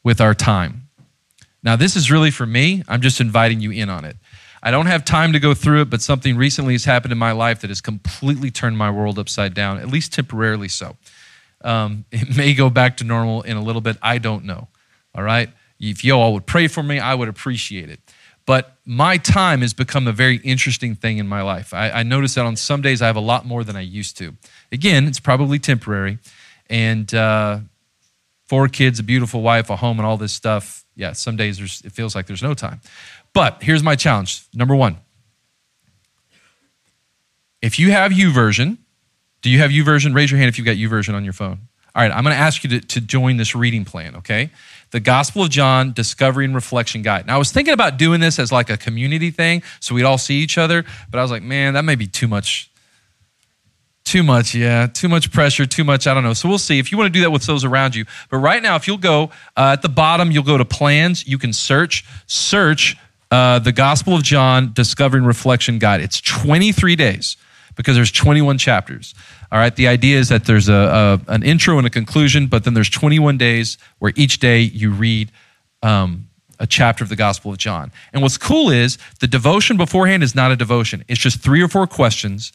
with 0.03 0.21
our 0.21 0.35
time. 0.35 0.89
Now, 1.63 1.75
this 1.75 1.95
is 1.95 2.11
really 2.11 2.29
for 2.29 2.45
me. 2.45 2.83
I'm 2.87 3.01
just 3.01 3.19
inviting 3.19 3.61
you 3.61 3.71
in 3.71 3.89
on 3.89 4.05
it. 4.05 4.17
I 4.61 4.69
don't 4.69 4.85
have 4.85 5.03
time 5.03 5.33
to 5.33 5.39
go 5.39 5.55
through 5.55 5.81
it, 5.81 5.89
but 5.89 6.03
something 6.03 6.37
recently 6.37 6.75
has 6.75 6.85
happened 6.85 7.13
in 7.13 7.17
my 7.17 7.31
life 7.31 7.61
that 7.61 7.71
has 7.71 7.81
completely 7.81 8.51
turned 8.51 8.77
my 8.77 8.91
world 8.91 9.17
upside 9.17 9.55
down, 9.55 9.79
at 9.79 9.87
least 9.87 10.13
temporarily 10.13 10.67
so. 10.67 10.97
Um, 11.63 12.05
it 12.11 12.37
may 12.37 12.53
go 12.53 12.69
back 12.69 12.97
to 12.97 13.03
normal 13.03 13.41
in 13.41 13.57
a 13.57 13.61
little 13.63 13.81
bit. 13.81 13.97
I 14.03 14.19
don't 14.19 14.45
know. 14.45 14.67
All 15.15 15.23
right? 15.23 15.49
If 15.81 16.03
you 16.03 16.13
all 16.13 16.33
would 16.33 16.45
pray 16.45 16.67
for 16.67 16.83
me, 16.83 16.99
I 16.99 17.15
would 17.15 17.27
appreciate 17.27 17.89
it. 17.89 17.99
But 18.45 18.77
my 18.85 19.17
time 19.17 19.61
has 19.61 19.73
become 19.73 20.07
a 20.07 20.11
very 20.11 20.37
interesting 20.37 20.95
thing 20.95 21.17
in 21.17 21.27
my 21.27 21.41
life. 21.41 21.73
I, 21.73 21.89
I 21.91 22.03
notice 22.03 22.35
that 22.35 22.45
on 22.45 22.55
some 22.55 22.81
days 22.81 23.01
I 23.01 23.07
have 23.07 23.15
a 23.15 23.21
lot 23.21 23.45
more 23.45 23.63
than 23.63 23.75
I 23.75 23.81
used 23.81 24.17
to. 24.17 24.33
Again, 24.71 25.07
it's 25.07 25.19
probably 25.19 25.59
temporary. 25.59 26.17
And 26.69 27.13
uh, 27.13 27.59
four 28.45 28.67
kids, 28.67 28.99
a 28.99 29.03
beautiful 29.03 29.41
wife, 29.41 29.69
a 29.69 29.75
home, 29.75 29.99
and 29.99 30.05
all 30.05 30.17
this 30.17 30.33
stuff. 30.33 30.85
Yeah, 30.95 31.13
some 31.13 31.35
days 31.35 31.83
it 31.83 31.91
feels 31.91 32.15
like 32.15 32.27
there's 32.27 32.43
no 32.43 32.53
time. 32.53 32.81
But 33.33 33.63
here's 33.63 33.83
my 33.83 33.95
challenge. 33.95 34.43
Number 34.53 34.75
one. 34.75 34.97
If 37.61 37.77
you 37.77 37.91
have 37.91 38.11
YouVersion, 38.11 38.77
do 39.41 39.49
you 39.49 39.59
have 39.59 39.71
YouVersion? 39.71 40.15
Raise 40.15 40.31
your 40.31 40.39
hand 40.39 40.49
if 40.49 40.57
you've 40.57 40.65
got 40.65 40.77
YouVersion 40.77 41.13
on 41.13 41.23
your 41.23 41.33
phone. 41.33 41.59
All 41.93 42.01
right, 42.01 42.11
I'm 42.11 42.23
going 42.23 42.35
to 42.35 42.41
ask 42.41 42.63
you 42.63 42.69
to, 42.71 42.79
to 42.79 43.01
join 43.01 43.37
this 43.37 43.53
reading 43.53 43.85
plan, 43.85 44.15
okay? 44.17 44.49
The 44.91 44.99
Gospel 44.99 45.43
of 45.43 45.49
John 45.49 45.93
Discovery 45.93 46.45
and 46.45 46.53
Reflection 46.53 47.01
Guide. 47.01 47.25
Now, 47.25 47.35
I 47.35 47.37
was 47.37 47.51
thinking 47.51 47.73
about 47.73 47.97
doing 47.97 48.19
this 48.19 48.39
as 48.39 48.51
like 48.51 48.69
a 48.69 48.77
community 48.77 49.31
thing 49.31 49.63
so 49.79 49.95
we'd 49.95 50.03
all 50.03 50.17
see 50.17 50.35
each 50.35 50.57
other, 50.57 50.85
but 51.09 51.17
I 51.17 51.21
was 51.21 51.31
like, 51.31 51.43
man, 51.43 51.73
that 51.73 51.83
may 51.83 51.95
be 51.95 52.07
too 52.07 52.27
much. 52.27 52.69
Too 54.03 54.23
much, 54.23 54.53
yeah. 54.55 54.87
Too 54.87 55.07
much 55.07 55.31
pressure, 55.31 55.65
too 55.65 55.83
much, 55.83 56.07
I 56.07 56.13
don't 56.13 56.23
know. 56.23 56.33
So 56.33 56.49
we'll 56.49 56.57
see. 56.57 56.79
If 56.79 56.91
you 56.91 56.97
want 56.97 57.07
to 57.07 57.17
do 57.17 57.21
that 57.21 57.31
with 57.31 57.45
those 57.45 57.63
around 57.63 57.95
you. 57.95 58.05
But 58.29 58.37
right 58.37 58.61
now, 58.61 58.75
if 58.75 58.87
you'll 58.87 58.97
go 58.97 59.31
uh, 59.55 59.73
at 59.73 59.81
the 59.81 59.89
bottom, 59.89 60.31
you'll 60.31 60.43
go 60.43 60.57
to 60.57 60.65
plans. 60.65 61.25
You 61.27 61.37
can 61.37 61.53
search, 61.53 62.03
search 62.25 62.97
uh, 63.29 63.59
the 63.59 63.71
Gospel 63.71 64.15
of 64.15 64.23
John 64.23 64.73
Discovery 64.73 65.19
and 65.19 65.27
Reflection 65.27 65.79
Guide. 65.79 66.01
It's 66.01 66.19
23 66.19 66.95
days 66.95 67.37
because 67.81 67.95
there's 67.95 68.11
21 68.11 68.59
chapters. 68.59 69.15
All 69.51 69.57
right, 69.57 69.75
the 69.75 69.87
idea 69.87 70.19
is 70.19 70.29
that 70.29 70.45
there's 70.45 70.69
a, 70.69 71.19
a 71.27 71.31
an 71.31 71.43
intro 71.43 71.77
and 71.77 71.87
a 71.87 71.89
conclusion, 71.89 72.47
but 72.47 72.63
then 72.63 72.75
there's 72.75 72.89
21 72.89 73.37
days 73.37 73.77
where 73.97 74.13
each 74.15 74.39
day 74.39 74.59
you 74.61 74.91
read 74.91 75.31
um, 75.81 76.27
a 76.59 76.67
chapter 76.67 77.03
of 77.03 77.09
the 77.09 77.15
Gospel 77.15 77.51
of 77.51 77.57
John. 77.57 77.91
And 78.13 78.21
what's 78.21 78.37
cool 78.37 78.69
is 78.69 78.99
the 79.19 79.27
devotion 79.27 79.77
beforehand 79.77 80.21
is 80.21 80.35
not 80.35 80.51
a 80.51 80.55
devotion, 80.55 81.03
it's 81.07 81.19
just 81.19 81.39
three 81.39 81.61
or 81.61 81.67
four 81.67 81.87
questions 81.87 82.53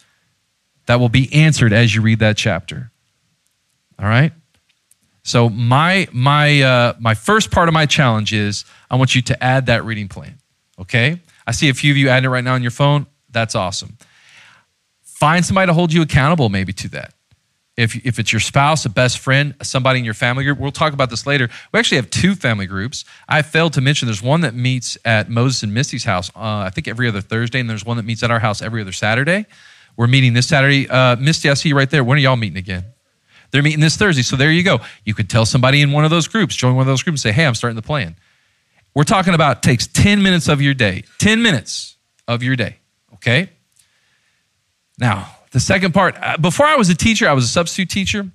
that 0.86 1.00
will 1.00 1.08
be 1.08 1.32
answered 1.34 1.72
as 1.72 1.94
you 1.94 2.00
read 2.02 2.20
that 2.20 2.36
chapter. 2.36 2.92
All 3.98 4.06
right? 4.06 4.32
So 5.24 5.48
my 5.48 6.06
my 6.12 6.62
uh, 6.62 6.94
my 7.00 7.14
first 7.14 7.50
part 7.50 7.68
of 7.68 7.74
my 7.74 7.84
challenge 7.84 8.32
is 8.32 8.64
I 8.88 8.94
want 8.94 9.16
you 9.16 9.22
to 9.22 9.42
add 9.42 9.66
that 9.66 9.84
reading 9.84 10.06
plan. 10.06 10.38
Okay? 10.78 11.20
I 11.48 11.50
see 11.50 11.68
a 11.68 11.74
few 11.74 11.92
of 11.92 11.96
you 11.96 12.08
adding 12.08 12.26
it 12.26 12.32
right 12.32 12.44
now 12.44 12.54
on 12.54 12.62
your 12.62 12.70
phone. 12.70 13.06
That's 13.30 13.56
awesome. 13.56 13.98
Find 15.18 15.46
somebody 15.46 15.68
to 15.68 15.72
hold 15.72 15.94
you 15.94 16.02
accountable 16.02 16.50
maybe 16.50 16.74
to 16.74 16.88
that. 16.90 17.14
If, 17.74 17.96
if 18.04 18.18
it's 18.18 18.32
your 18.34 18.40
spouse, 18.40 18.84
a 18.84 18.90
best 18.90 19.18
friend, 19.18 19.54
somebody 19.62 19.98
in 19.98 20.04
your 20.04 20.12
family 20.12 20.44
group, 20.44 20.58
we'll 20.58 20.70
talk 20.70 20.92
about 20.92 21.08
this 21.08 21.26
later. 21.26 21.48
We 21.72 21.78
actually 21.78 21.96
have 21.96 22.10
two 22.10 22.34
family 22.34 22.66
groups. 22.66 23.06
I 23.26 23.40
failed 23.40 23.72
to 23.74 23.80
mention 23.80 24.04
there's 24.04 24.22
one 24.22 24.42
that 24.42 24.54
meets 24.54 24.98
at 25.06 25.30
Moses 25.30 25.62
and 25.62 25.72
Misty's 25.72 26.04
house, 26.04 26.28
uh, 26.36 26.58
I 26.66 26.70
think 26.70 26.86
every 26.86 27.08
other 27.08 27.22
Thursday, 27.22 27.60
and 27.60 27.68
there's 27.68 27.84
one 27.84 27.96
that 27.96 28.02
meets 28.02 28.22
at 28.22 28.30
our 28.30 28.40
house 28.40 28.60
every 28.60 28.82
other 28.82 28.92
Saturday. 28.92 29.46
We're 29.96 30.06
meeting 30.06 30.34
this 30.34 30.46
Saturday. 30.46 30.86
Uh, 30.86 31.16
Misty, 31.16 31.48
I 31.48 31.54
see 31.54 31.70
you 31.70 31.76
right 31.78 31.88
there. 31.88 32.04
When 32.04 32.18
are 32.18 32.20
y'all 32.20 32.36
meeting 32.36 32.58
again? 32.58 32.84
They're 33.52 33.62
meeting 33.62 33.80
this 33.80 33.96
Thursday. 33.96 34.22
So 34.22 34.36
there 34.36 34.52
you 34.52 34.62
go. 34.62 34.80
You 35.06 35.14
could 35.14 35.30
tell 35.30 35.46
somebody 35.46 35.80
in 35.80 35.92
one 35.92 36.04
of 36.04 36.10
those 36.10 36.28
groups, 36.28 36.54
join 36.54 36.74
one 36.74 36.82
of 36.82 36.88
those 36.88 37.02
groups 37.02 37.24
and 37.24 37.32
say, 37.32 37.32
hey, 37.32 37.46
I'm 37.46 37.54
starting 37.54 37.76
the 37.76 37.80
plan. 37.80 38.16
We're 38.94 39.04
talking 39.04 39.32
about 39.32 39.62
takes 39.62 39.86
10 39.86 40.22
minutes 40.22 40.48
of 40.48 40.60
your 40.60 40.74
day. 40.74 41.04
10 41.20 41.42
minutes 41.42 41.96
of 42.28 42.42
your 42.42 42.54
day. 42.54 42.76
Okay? 43.14 43.48
Now, 44.98 45.30
the 45.52 45.60
second 45.60 45.92
part, 45.92 46.16
uh, 46.20 46.36
before 46.38 46.66
I 46.66 46.76
was 46.76 46.88
a 46.88 46.94
teacher, 46.94 47.28
I 47.28 47.32
was 47.32 47.44
a 47.44 47.48
substitute 47.48 47.90
teacher. 47.90 48.30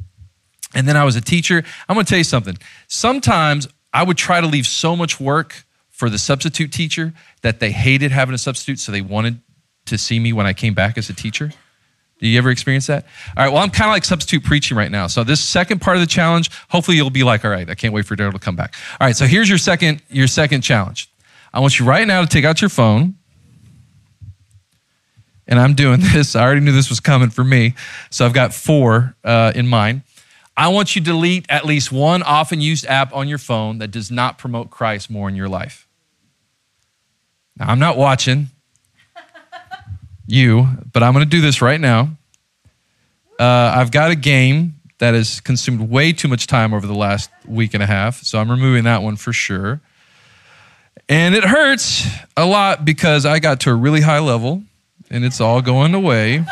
And 0.73 0.87
then 0.87 0.95
I 0.95 1.03
was 1.03 1.15
a 1.15 1.21
teacher. 1.21 1.63
I'm 1.89 1.95
going 1.95 2.05
to 2.05 2.09
tell 2.09 2.17
you 2.17 2.23
something. 2.23 2.57
Sometimes 2.87 3.67
I 3.93 4.03
would 4.03 4.17
try 4.17 4.39
to 4.39 4.47
leave 4.47 4.65
so 4.65 4.95
much 4.95 5.19
work 5.19 5.65
for 5.89 6.09
the 6.09 6.17
substitute 6.17 6.71
teacher 6.71 7.13
that 7.41 7.59
they 7.59 7.71
hated 7.71 8.11
having 8.11 8.33
a 8.33 8.37
substitute, 8.37 8.79
so 8.79 8.91
they 8.91 9.01
wanted 9.01 9.41
to 9.85 9.97
see 9.97 10.19
me 10.19 10.33
when 10.33 10.45
I 10.45 10.53
came 10.53 10.73
back 10.73 10.97
as 10.97 11.09
a 11.09 11.13
teacher. 11.13 11.51
Do 12.19 12.27
you 12.27 12.37
ever 12.37 12.49
experience 12.51 12.87
that? 12.87 13.05
All 13.35 13.43
right, 13.43 13.51
well, 13.51 13.61
I'm 13.61 13.69
kind 13.69 13.89
of 13.89 13.93
like 13.93 14.05
substitute 14.05 14.43
preaching 14.43 14.77
right 14.77 14.91
now. 14.91 15.07
So 15.07 15.23
this 15.23 15.43
second 15.43 15.81
part 15.81 15.97
of 15.97 16.01
the 16.01 16.07
challenge, 16.07 16.51
hopefully 16.69 16.95
you'll 16.95 17.09
be 17.09 17.23
like, 17.23 17.43
all 17.43 17.51
right, 17.51 17.69
I 17.69 17.75
can't 17.75 17.93
wait 17.93 18.05
for 18.05 18.15
Daryl 18.15 18.31
to 18.31 18.39
come 18.39 18.55
back. 18.55 18.75
All 18.99 19.07
right, 19.07 19.15
so 19.15 19.25
here's 19.25 19.49
your 19.49 19.57
second, 19.57 20.01
your 20.09 20.27
second 20.27 20.61
challenge. 20.61 21.11
I 21.53 21.59
want 21.59 21.79
you 21.79 21.85
right 21.85 22.07
now 22.07 22.21
to 22.21 22.27
take 22.27 22.45
out 22.45 22.61
your 22.61 22.69
phone. 22.69 23.15
And 25.51 25.59
I'm 25.59 25.75
doing 25.75 25.99
this. 26.13 26.35
I 26.35 26.41
already 26.41 26.61
knew 26.61 26.71
this 26.71 26.89
was 26.89 26.99
coming 26.99 27.29
for 27.29 27.43
me. 27.43 27.75
So 28.09 28.25
I've 28.25 28.33
got 28.33 28.55
four 28.55 29.15
uh, 29.23 29.51
in 29.53 29.67
mind. 29.67 30.01
I 30.57 30.69
want 30.69 30.95
you 30.95 31.01
to 31.01 31.05
delete 31.05 31.45
at 31.49 31.65
least 31.65 31.91
one 31.91 32.23
often 32.23 32.61
used 32.61 32.85
app 32.85 33.13
on 33.13 33.27
your 33.27 33.37
phone 33.37 33.77
that 33.77 33.89
does 33.89 34.09
not 34.09 34.37
promote 34.37 34.69
Christ 34.69 35.09
more 35.09 35.29
in 35.29 35.35
your 35.35 35.49
life. 35.49 35.87
Now, 37.57 37.67
I'm 37.69 37.79
not 37.79 37.97
watching 37.97 38.49
you, 40.27 40.67
but 40.91 41.03
I'm 41.03 41.13
going 41.13 41.25
to 41.25 41.29
do 41.29 41.41
this 41.41 41.61
right 41.61 41.79
now. 41.79 42.09
Uh, 43.39 43.73
I've 43.75 43.91
got 43.91 44.11
a 44.11 44.15
game 44.15 44.75
that 44.99 45.13
has 45.13 45.39
consumed 45.39 45.89
way 45.89 46.13
too 46.13 46.27
much 46.27 46.47
time 46.47 46.73
over 46.73 46.85
the 46.85 46.93
last 46.93 47.29
week 47.47 47.73
and 47.73 47.81
a 47.81 47.87
half, 47.87 48.21
so 48.21 48.39
I'm 48.39 48.51
removing 48.51 48.83
that 48.83 49.01
one 49.01 49.15
for 49.15 49.33
sure. 49.33 49.81
And 51.09 51.33
it 51.33 51.43
hurts 51.43 52.07
a 52.37 52.45
lot 52.45 52.85
because 52.85 53.25
I 53.25 53.39
got 53.39 53.61
to 53.61 53.71
a 53.71 53.75
really 53.75 54.01
high 54.01 54.19
level 54.19 54.63
and 55.09 55.25
it's 55.25 55.41
all 55.41 55.61
going 55.61 55.93
away. 55.93 56.45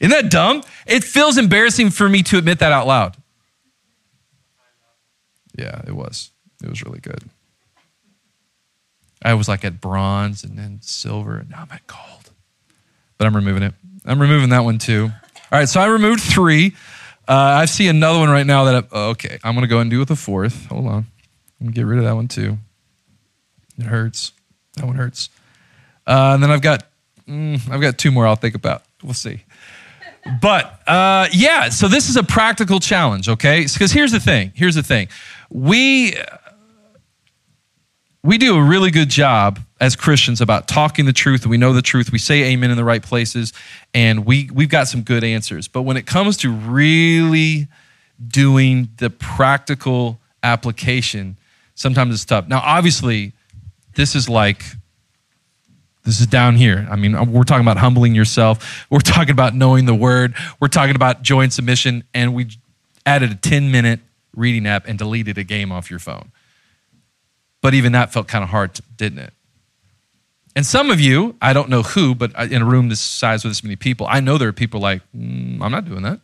Isn't 0.00 0.10
that 0.10 0.30
dumb? 0.30 0.62
It 0.86 1.04
feels 1.04 1.38
embarrassing 1.38 1.90
for 1.90 2.08
me 2.08 2.22
to 2.24 2.38
admit 2.38 2.58
that 2.58 2.72
out 2.72 2.86
loud. 2.86 3.16
Yeah, 5.56 5.82
it 5.86 5.92
was. 5.92 6.30
It 6.62 6.68
was 6.68 6.82
really 6.82 7.00
good. 7.00 7.22
I 9.24 9.34
was 9.34 9.48
like 9.48 9.64
at 9.64 9.80
bronze 9.80 10.42
and 10.42 10.58
then 10.58 10.80
silver, 10.82 11.38
and 11.38 11.50
now 11.50 11.60
I'm 11.62 11.68
at 11.70 11.86
gold. 11.86 12.30
But 13.16 13.26
I'm 13.26 13.36
removing 13.36 13.62
it. 13.62 13.74
I'm 14.04 14.20
removing 14.20 14.48
that 14.48 14.64
one 14.64 14.78
too. 14.78 15.12
All 15.52 15.58
right, 15.58 15.68
so 15.68 15.80
I 15.80 15.86
removed 15.86 16.20
three. 16.22 16.74
Uh, 17.28 17.34
I 17.34 17.66
see 17.66 17.86
another 17.86 18.18
one 18.18 18.30
right 18.30 18.46
now 18.46 18.64
that, 18.64 18.74
I, 18.74 18.88
oh, 18.90 19.10
okay, 19.10 19.38
I'm 19.44 19.54
going 19.54 19.62
to 19.62 19.68
go 19.68 19.78
and 19.78 19.88
do 19.88 20.00
with 20.00 20.10
a 20.10 20.16
fourth. 20.16 20.66
Hold 20.66 20.86
on. 20.88 21.06
I'm 21.60 21.66
going 21.66 21.72
to 21.72 21.76
get 21.76 21.86
rid 21.86 21.98
of 21.98 22.04
that 22.04 22.14
one 22.16 22.26
too. 22.26 22.58
It 23.78 23.84
hurts. 23.84 24.32
That 24.76 24.86
one 24.86 24.96
hurts. 24.96 25.30
Uh, 26.06 26.32
and 26.34 26.42
then 26.42 26.50
I've 26.50 26.62
got, 26.62 26.84
mm, 27.28 27.70
I've 27.70 27.80
got 27.80 27.98
two 27.98 28.10
more 28.10 28.26
I'll 28.26 28.36
think 28.36 28.54
about. 28.54 28.82
We'll 29.02 29.14
see. 29.14 29.44
But 30.40 30.80
uh, 30.88 31.28
yeah, 31.32 31.68
so 31.68 31.88
this 31.88 32.08
is 32.08 32.16
a 32.16 32.22
practical 32.22 32.78
challenge, 32.80 33.28
okay? 33.28 33.64
Because 33.64 33.92
here's 33.92 34.12
the 34.12 34.20
thing. 34.20 34.52
Here's 34.54 34.76
the 34.76 34.82
thing. 34.82 35.08
We 35.50 36.14
we 38.24 38.38
do 38.38 38.56
a 38.56 38.62
really 38.62 38.92
good 38.92 39.10
job 39.10 39.58
as 39.80 39.96
Christians 39.96 40.40
about 40.40 40.68
talking 40.68 41.06
the 41.06 41.12
truth 41.12 41.44
we 41.44 41.58
know 41.58 41.72
the 41.72 41.82
truth. 41.82 42.12
We 42.12 42.18
say 42.18 42.52
amen 42.52 42.70
in 42.70 42.76
the 42.76 42.84
right 42.84 43.02
places 43.02 43.52
and 43.92 44.24
we, 44.24 44.48
we've 44.52 44.68
got 44.68 44.86
some 44.86 45.02
good 45.02 45.24
answers. 45.24 45.66
But 45.66 45.82
when 45.82 45.96
it 45.96 46.06
comes 46.06 46.36
to 46.38 46.52
really 46.52 47.66
doing 48.24 48.90
the 48.98 49.10
practical 49.10 50.20
application, 50.44 51.36
sometimes 51.74 52.14
it's 52.14 52.24
tough. 52.24 52.46
Now, 52.46 52.60
obviously, 52.64 53.32
this 53.96 54.14
is 54.14 54.28
like, 54.28 54.62
this 56.04 56.20
is 56.20 56.26
down 56.26 56.56
here. 56.56 56.86
I 56.90 56.96
mean, 56.96 57.32
we're 57.32 57.44
talking 57.44 57.64
about 57.64 57.76
humbling 57.76 58.14
yourself. 58.14 58.86
We're 58.90 59.00
talking 59.00 59.30
about 59.30 59.54
knowing 59.54 59.86
the 59.86 59.94
word. 59.94 60.34
We're 60.60 60.68
talking 60.68 60.96
about 60.96 61.22
joy 61.22 61.42
and 61.42 61.52
submission. 61.52 62.04
And 62.12 62.34
we 62.34 62.48
added 63.06 63.30
a 63.30 63.34
10 63.36 63.70
minute 63.70 64.00
reading 64.34 64.66
app 64.66 64.88
and 64.88 64.98
deleted 64.98 65.38
a 65.38 65.44
game 65.44 65.70
off 65.70 65.90
your 65.90 66.00
phone. 66.00 66.32
But 67.60 67.74
even 67.74 67.92
that 67.92 68.12
felt 68.12 68.26
kind 68.26 68.42
of 68.42 68.50
hard, 68.50 68.80
didn't 68.96 69.20
it? 69.20 69.32
And 70.54 70.66
some 70.66 70.90
of 70.90 71.00
you, 71.00 71.36
I 71.40 71.52
don't 71.52 71.68
know 71.68 71.82
who, 71.82 72.14
but 72.14 72.34
in 72.50 72.60
a 72.60 72.64
room 72.64 72.88
this 72.88 73.00
size 73.00 73.44
with 73.44 73.52
this 73.52 73.62
many 73.62 73.76
people, 73.76 74.06
I 74.10 74.20
know 74.20 74.36
there 74.36 74.48
are 74.48 74.52
people 74.52 74.80
like, 74.80 75.00
mm, 75.16 75.62
I'm 75.62 75.70
not 75.70 75.86
doing 75.86 76.02
that. 76.02 76.20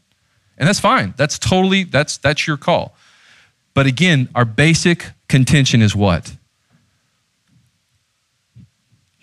And 0.59 0.69
that's 0.69 0.81
fine. 0.81 1.15
That's 1.17 1.39
totally, 1.39 1.85
that's, 1.85 2.19
that's 2.19 2.47
your 2.47 2.57
call. 2.57 2.95
But 3.75 3.87
again, 3.87 4.29
our 4.35 4.45
basic 4.45 5.07
contention 5.29 5.81
is 5.81 5.95
what? 5.95 6.35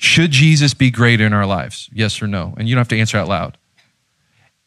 Should 0.05 0.29
Jesus 0.29 0.75
be 0.75 0.91
greater 0.91 1.25
in 1.25 1.33
our 1.33 1.47
lives? 1.47 1.89
Yes 1.91 2.21
or 2.21 2.27
no? 2.27 2.53
And 2.57 2.69
you 2.69 2.75
don't 2.75 2.79
have 2.79 2.87
to 2.89 2.99
answer 2.99 3.17
out 3.17 3.27
loud. 3.27 3.57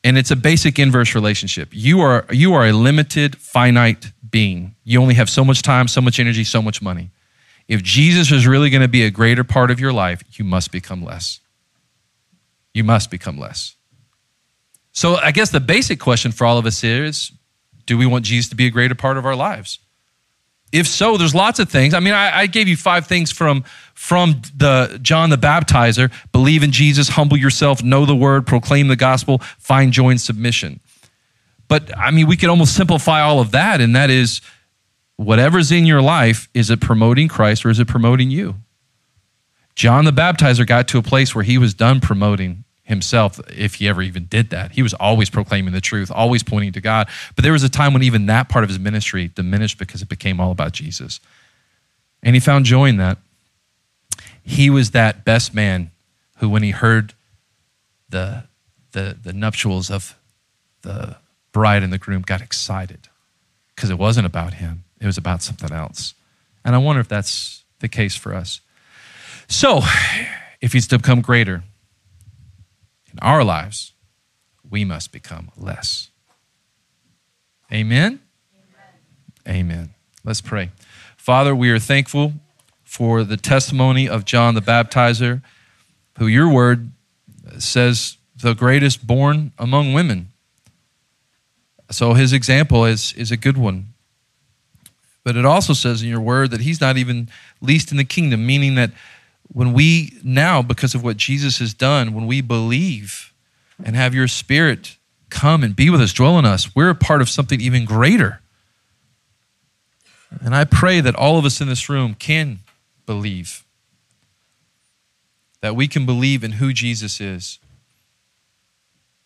And 0.02 0.18
it's 0.18 0.32
a 0.32 0.36
basic 0.36 0.80
inverse 0.80 1.14
relationship. 1.14 1.68
You 1.70 2.00
are, 2.00 2.26
you 2.30 2.54
are 2.54 2.66
a 2.66 2.72
limited, 2.72 3.36
finite 3.36 4.10
being. 4.28 4.74
You 4.82 5.00
only 5.00 5.14
have 5.14 5.30
so 5.30 5.44
much 5.44 5.62
time, 5.62 5.86
so 5.86 6.00
much 6.00 6.18
energy, 6.18 6.42
so 6.42 6.60
much 6.60 6.82
money. 6.82 7.10
If 7.68 7.84
Jesus 7.84 8.32
is 8.32 8.48
really 8.48 8.68
going 8.68 8.82
to 8.82 8.88
be 8.88 9.04
a 9.04 9.12
greater 9.12 9.44
part 9.44 9.70
of 9.70 9.78
your 9.78 9.92
life, 9.92 10.22
you 10.32 10.44
must 10.44 10.72
become 10.72 11.04
less. 11.04 11.38
You 12.74 12.82
must 12.82 13.08
become 13.08 13.38
less. 13.38 13.76
So 14.90 15.16
I 15.16 15.30
guess 15.30 15.50
the 15.50 15.60
basic 15.60 16.00
question 16.00 16.32
for 16.32 16.46
all 16.46 16.58
of 16.58 16.66
us 16.66 16.82
is 16.82 17.30
do 17.86 17.96
we 17.96 18.06
want 18.06 18.24
Jesus 18.24 18.50
to 18.50 18.56
be 18.56 18.66
a 18.66 18.70
greater 18.70 18.96
part 18.96 19.16
of 19.16 19.24
our 19.24 19.36
lives? 19.36 19.78
If 20.70 20.86
so, 20.86 21.16
there's 21.16 21.34
lots 21.34 21.58
of 21.58 21.70
things. 21.70 21.94
I 21.94 22.00
mean, 22.00 22.12
I, 22.12 22.40
I, 22.40 22.46
gave 22.46 22.68
you 22.68 22.76
five 22.76 23.06
things 23.06 23.32
from, 23.32 23.64
from 23.94 24.42
the 24.54 24.98
John 25.00 25.30
the 25.30 25.36
Baptizer 25.36 26.12
believe 26.30 26.62
in 26.62 26.72
Jesus, 26.72 27.08
humble 27.08 27.38
yourself, 27.38 27.82
know 27.82 28.04
the 28.04 28.14
word, 28.14 28.46
proclaim 28.46 28.88
the 28.88 28.96
gospel, 28.96 29.38
find 29.58 29.92
joy 29.92 30.10
and 30.10 30.20
submission. 30.20 30.80
But 31.68 31.96
I 31.96 32.10
mean, 32.10 32.26
we 32.26 32.36
could 32.36 32.50
almost 32.50 32.74
simplify 32.74 33.22
all 33.22 33.40
of 33.40 33.50
that, 33.52 33.80
and 33.80 33.96
that 33.96 34.10
is 34.10 34.40
whatever's 35.16 35.72
in 35.72 35.84
your 35.84 36.02
life, 36.02 36.48
is 36.54 36.70
it 36.70 36.80
promoting 36.80 37.28
Christ 37.28 37.64
or 37.64 37.70
is 37.70 37.80
it 37.80 37.88
promoting 37.88 38.30
you? 38.30 38.56
John 39.74 40.04
the 40.04 40.10
Baptizer 40.10 40.66
got 40.66 40.88
to 40.88 40.98
a 40.98 41.02
place 41.02 41.34
where 41.34 41.44
he 41.44 41.56
was 41.56 41.72
done 41.72 42.00
promoting 42.00 42.64
himself, 42.88 43.38
if 43.50 43.74
he 43.74 43.86
ever 43.86 44.00
even 44.00 44.24
did 44.24 44.48
that. 44.48 44.72
He 44.72 44.82
was 44.82 44.94
always 44.94 45.28
proclaiming 45.28 45.74
the 45.74 45.80
truth, 45.80 46.10
always 46.10 46.42
pointing 46.42 46.72
to 46.72 46.80
God. 46.80 47.06
But 47.36 47.42
there 47.42 47.52
was 47.52 47.62
a 47.62 47.68
time 47.68 47.92
when 47.92 48.02
even 48.02 48.26
that 48.26 48.48
part 48.48 48.64
of 48.64 48.70
his 48.70 48.78
ministry 48.78 49.28
diminished 49.28 49.78
because 49.78 50.00
it 50.00 50.08
became 50.08 50.40
all 50.40 50.50
about 50.50 50.72
Jesus. 50.72 51.20
And 52.22 52.34
he 52.34 52.40
found 52.40 52.64
joy 52.64 52.86
in 52.86 52.96
that. 52.96 53.18
He 54.42 54.70
was 54.70 54.92
that 54.92 55.22
best 55.22 55.52
man 55.52 55.90
who, 56.38 56.48
when 56.48 56.62
he 56.62 56.70
heard 56.70 57.12
the, 58.08 58.44
the, 58.92 59.18
the 59.22 59.34
nuptials 59.34 59.90
of 59.90 60.18
the 60.80 61.16
bride 61.52 61.82
and 61.82 61.92
the 61.92 61.98
groom, 61.98 62.22
got 62.22 62.40
excited 62.40 63.08
because 63.74 63.90
it 63.90 63.98
wasn't 63.98 64.24
about 64.24 64.54
him. 64.54 64.84
It 64.98 65.04
was 65.04 65.18
about 65.18 65.42
something 65.42 65.72
else. 65.72 66.14
And 66.64 66.74
I 66.74 66.78
wonder 66.78 67.00
if 67.00 67.08
that's 67.08 67.64
the 67.80 67.88
case 67.88 68.16
for 68.16 68.34
us. 68.34 68.62
So, 69.46 69.82
if 70.62 70.72
he's 70.72 70.86
to 70.88 70.98
become 70.98 71.20
greater 71.20 71.62
in 73.18 73.26
our 73.26 73.42
lives, 73.44 73.92
we 74.68 74.84
must 74.84 75.12
become 75.12 75.50
less. 75.56 76.10
Amen? 77.72 78.20
Amen. 79.46 79.60
Amen. 79.60 79.94
Let's 80.24 80.40
pray. 80.40 80.70
Father, 81.16 81.54
we 81.54 81.70
are 81.70 81.78
thankful 81.78 82.34
for 82.84 83.24
the 83.24 83.36
testimony 83.36 84.08
of 84.08 84.24
John 84.24 84.54
the 84.54 84.60
Baptizer, 84.60 85.42
who 86.18 86.26
your 86.26 86.48
word 86.48 86.90
says 87.58 88.16
the 88.36 88.54
greatest 88.54 89.06
born 89.06 89.52
among 89.58 89.92
women. 89.92 90.28
So 91.90 92.14
his 92.14 92.32
example 92.32 92.84
is, 92.84 93.12
is 93.14 93.30
a 93.30 93.36
good 93.36 93.56
one. 93.56 93.94
But 95.24 95.36
it 95.36 95.44
also 95.44 95.72
says 95.72 96.02
in 96.02 96.08
your 96.08 96.20
word 96.20 96.50
that 96.52 96.60
he's 96.60 96.80
not 96.80 96.96
even 96.96 97.28
least 97.60 97.90
in 97.90 97.96
the 97.96 98.04
kingdom, 98.04 98.46
meaning 98.46 98.76
that 98.76 98.90
when 99.52 99.72
we 99.72 100.18
now, 100.22 100.62
because 100.62 100.94
of 100.94 101.02
what 101.02 101.16
Jesus 101.16 101.58
has 101.58 101.74
done, 101.74 102.12
when 102.12 102.26
we 102.26 102.40
believe 102.40 103.32
and 103.82 103.96
have 103.96 104.14
your 104.14 104.28
spirit 104.28 104.96
come 105.30 105.62
and 105.62 105.74
be 105.74 105.90
with 105.90 106.00
us, 106.00 106.12
dwell 106.12 106.38
in 106.38 106.44
us, 106.44 106.74
we're 106.74 106.90
a 106.90 106.94
part 106.94 107.20
of 107.20 107.28
something 107.28 107.60
even 107.60 107.84
greater. 107.84 108.40
And 110.42 110.54
I 110.54 110.64
pray 110.64 111.00
that 111.00 111.14
all 111.14 111.38
of 111.38 111.44
us 111.44 111.60
in 111.60 111.68
this 111.68 111.88
room 111.88 112.14
can 112.14 112.60
believe, 113.06 113.64
that 115.60 115.74
we 115.74 115.88
can 115.88 116.04
believe 116.04 116.44
in 116.44 116.52
who 116.52 116.72
Jesus 116.72 117.20
is, 117.20 117.58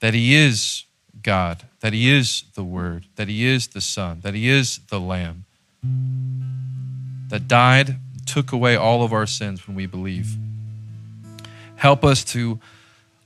that 0.01 0.15
he 0.15 0.35
is 0.35 0.85
God, 1.23 1.65
that 1.81 1.93
he 1.93 2.11
is 2.11 2.45
the 2.55 2.65
Word, 2.65 3.07
that 3.17 3.29
he 3.29 3.45
is 3.45 3.69
the 3.69 3.81
Son, 3.81 4.21
that 4.23 4.35
he 4.35 4.49
is 4.49 4.81
the 4.89 5.01
Lamb 5.01 5.45
that 7.29 7.49
died, 7.49 7.97
took 8.27 8.53
away 8.53 8.77
all 8.77 9.03
of 9.03 9.13
our 9.13 9.27
sins 9.27 9.67
when 9.67 9.77
we 9.77 9.87
believe. 9.87 10.37
Help 11.77 12.05
us 12.05 12.23
to 12.25 12.61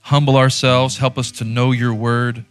humble 0.01 0.37
ourselves, 0.37 0.97
help 0.97 1.17
us 1.17 1.31
to 1.31 1.43
know 1.43 1.71
your 1.71 1.93
word. 1.93 2.45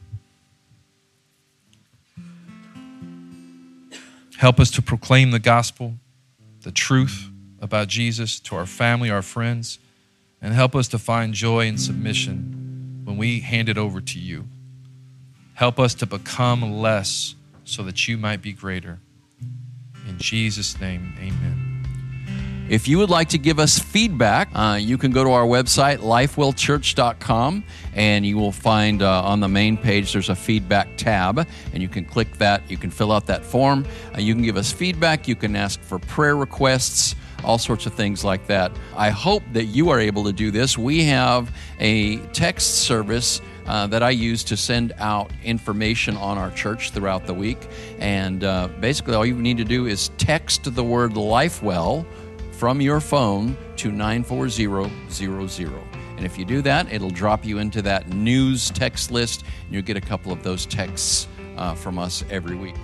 Help 4.39 4.61
us 4.61 4.71
to 4.73 4.83
proclaim 4.83 5.31
the 5.31 5.39
gospel, 5.39 5.95
the 6.63 6.71
truth 6.71 7.31
about 7.61 7.89
Jesus 7.89 8.39
to 8.41 8.55
our 8.55 8.67
family, 8.67 9.11
our 9.11 9.23
friends, 9.23 9.79
and 10.43 10.53
help 10.53 10.77
us 10.77 10.89
to 10.89 10.99
find 10.99 11.33
joy 11.33 11.67
and 11.67 11.81
submission 11.81 13.03
when 13.05 13.17
we 13.17 13.41
hand 13.41 13.69
it 13.69 13.79
over 13.79 14.01
to 14.01 14.19
you. 14.19 14.45
Help 15.55 15.81
us 15.81 15.95
to 15.95 16.07
become 16.07 16.71
less 16.71 17.35
so 17.65 17.83
that 17.83 18.07
you 18.07 18.19
might 18.19 18.43
be 18.43 18.53
greater. 18.53 18.99
In 20.07 20.19
Jesus' 20.19 20.79
name, 20.81 21.15
amen. 21.19 21.66
If 22.69 22.89
you 22.89 22.99
would 22.99 23.11
like 23.11 23.29
to 23.29 23.39
give 23.39 23.61
us 23.61 23.79
feedback, 23.79 24.49
uh, 24.53 24.77
you 24.81 24.99
can 24.99 25.13
go 25.13 25.23
to 25.23 25.31
our 25.31 25.45
website, 25.45 25.99
lifewellchurch.com, 25.99 27.63
and 27.95 28.27
you 28.27 28.37
will 28.37 28.51
find 28.51 29.03
uh, 29.03 29.23
on 29.23 29.39
the 29.39 29.47
main 29.47 29.77
page 29.77 30.13
there's 30.13 30.31
a 30.31 30.35
feedback 30.35 30.89
tab, 30.97 31.47
and 31.73 31.81
you 31.81 31.89
can 31.89 32.05
click 32.05 32.33
that. 32.39 32.69
You 32.69 32.77
can 32.77 32.91
fill 32.91 33.13
out 33.13 33.27
that 33.27 33.45
form. 33.45 33.87
Uh, 34.13 34.21
you 34.21 34.35
can 34.35 34.43
give 34.43 34.57
us 34.57 34.73
feedback. 34.73 35.29
You 35.29 35.37
can 35.37 35.55
ask 35.55 35.81
for 35.81 36.01
prayer 36.01 36.35
requests 36.35 37.15
all 37.45 37.59
sorts 37.59 37.87
of 37.87 37.95
things 37.95 38.25
like 38.25 38.49
that. 38.49 38.73
I 38.97 39.11
hope 39.11 39.45
that 39.53 39.67
you 39.67 39.91
are 39.91 40.01
able 40.01 40.25
to 40.25 40.33
do 40.33 40.51
this. 40.51 40.77
We 40.77 41.05
have 41.05 41.55
a 41.79 42.17
text 42.33 42.79
service 42.79 43.41
uh, 43.67 43.87
that 43.89 44.03
I 44.03 44.11
use 44.11 44.43
to 44.45 44.57
send 44.57 44.93
out 44.99 45.31
information 45.45 46.17
on 46.17 46.37
our 46.37 46.51
church 46.51 46.91
throughout 46.91 47.27
the 47.27 47.35
week. 47.35 47.59
And 48.01 48.43
uh, 48.43 48.69
basically, 48.81 49.15
all 49.15 49.27
you 49.27 49.35
need 49.35 49.59
to 49.59 49.65
do 49.65 49.87
is 49.87 50.11
text 50.19 50.75
the 50.75 50.85
word 50.85 51.13
LifeWell 51.13 52.05
from 52.57 52.81
your 52.81 53.01
phone 53.01 53.57
to 53.77 53.93
94000. 53.93 55.73
And 56.17 56.25
if 56.25 56.39
you 56.39 56.47
do 56.47 56.63
that, 56.63 56.91
it'll 56.91 57.11
drop 57.11 57.45
you 57.45 57.59
into 57.59 57.83
that 57.83 58.09
news 58.09 58.71
text 58.71 59.11
list, 59.11 59.45
and 59.65 59.75
you'll 59.75 59.83
get 59.83 59.99
a 59.99 60.01
couple 60.01 60.33
of 60.33 60.43
those 60.43 60.65
texts 60.65 61.29
uh, 61.59 61.75
from 61.75 61.99
us 61.99 62.25
every 62.31 62.57
week. 62.57 62.75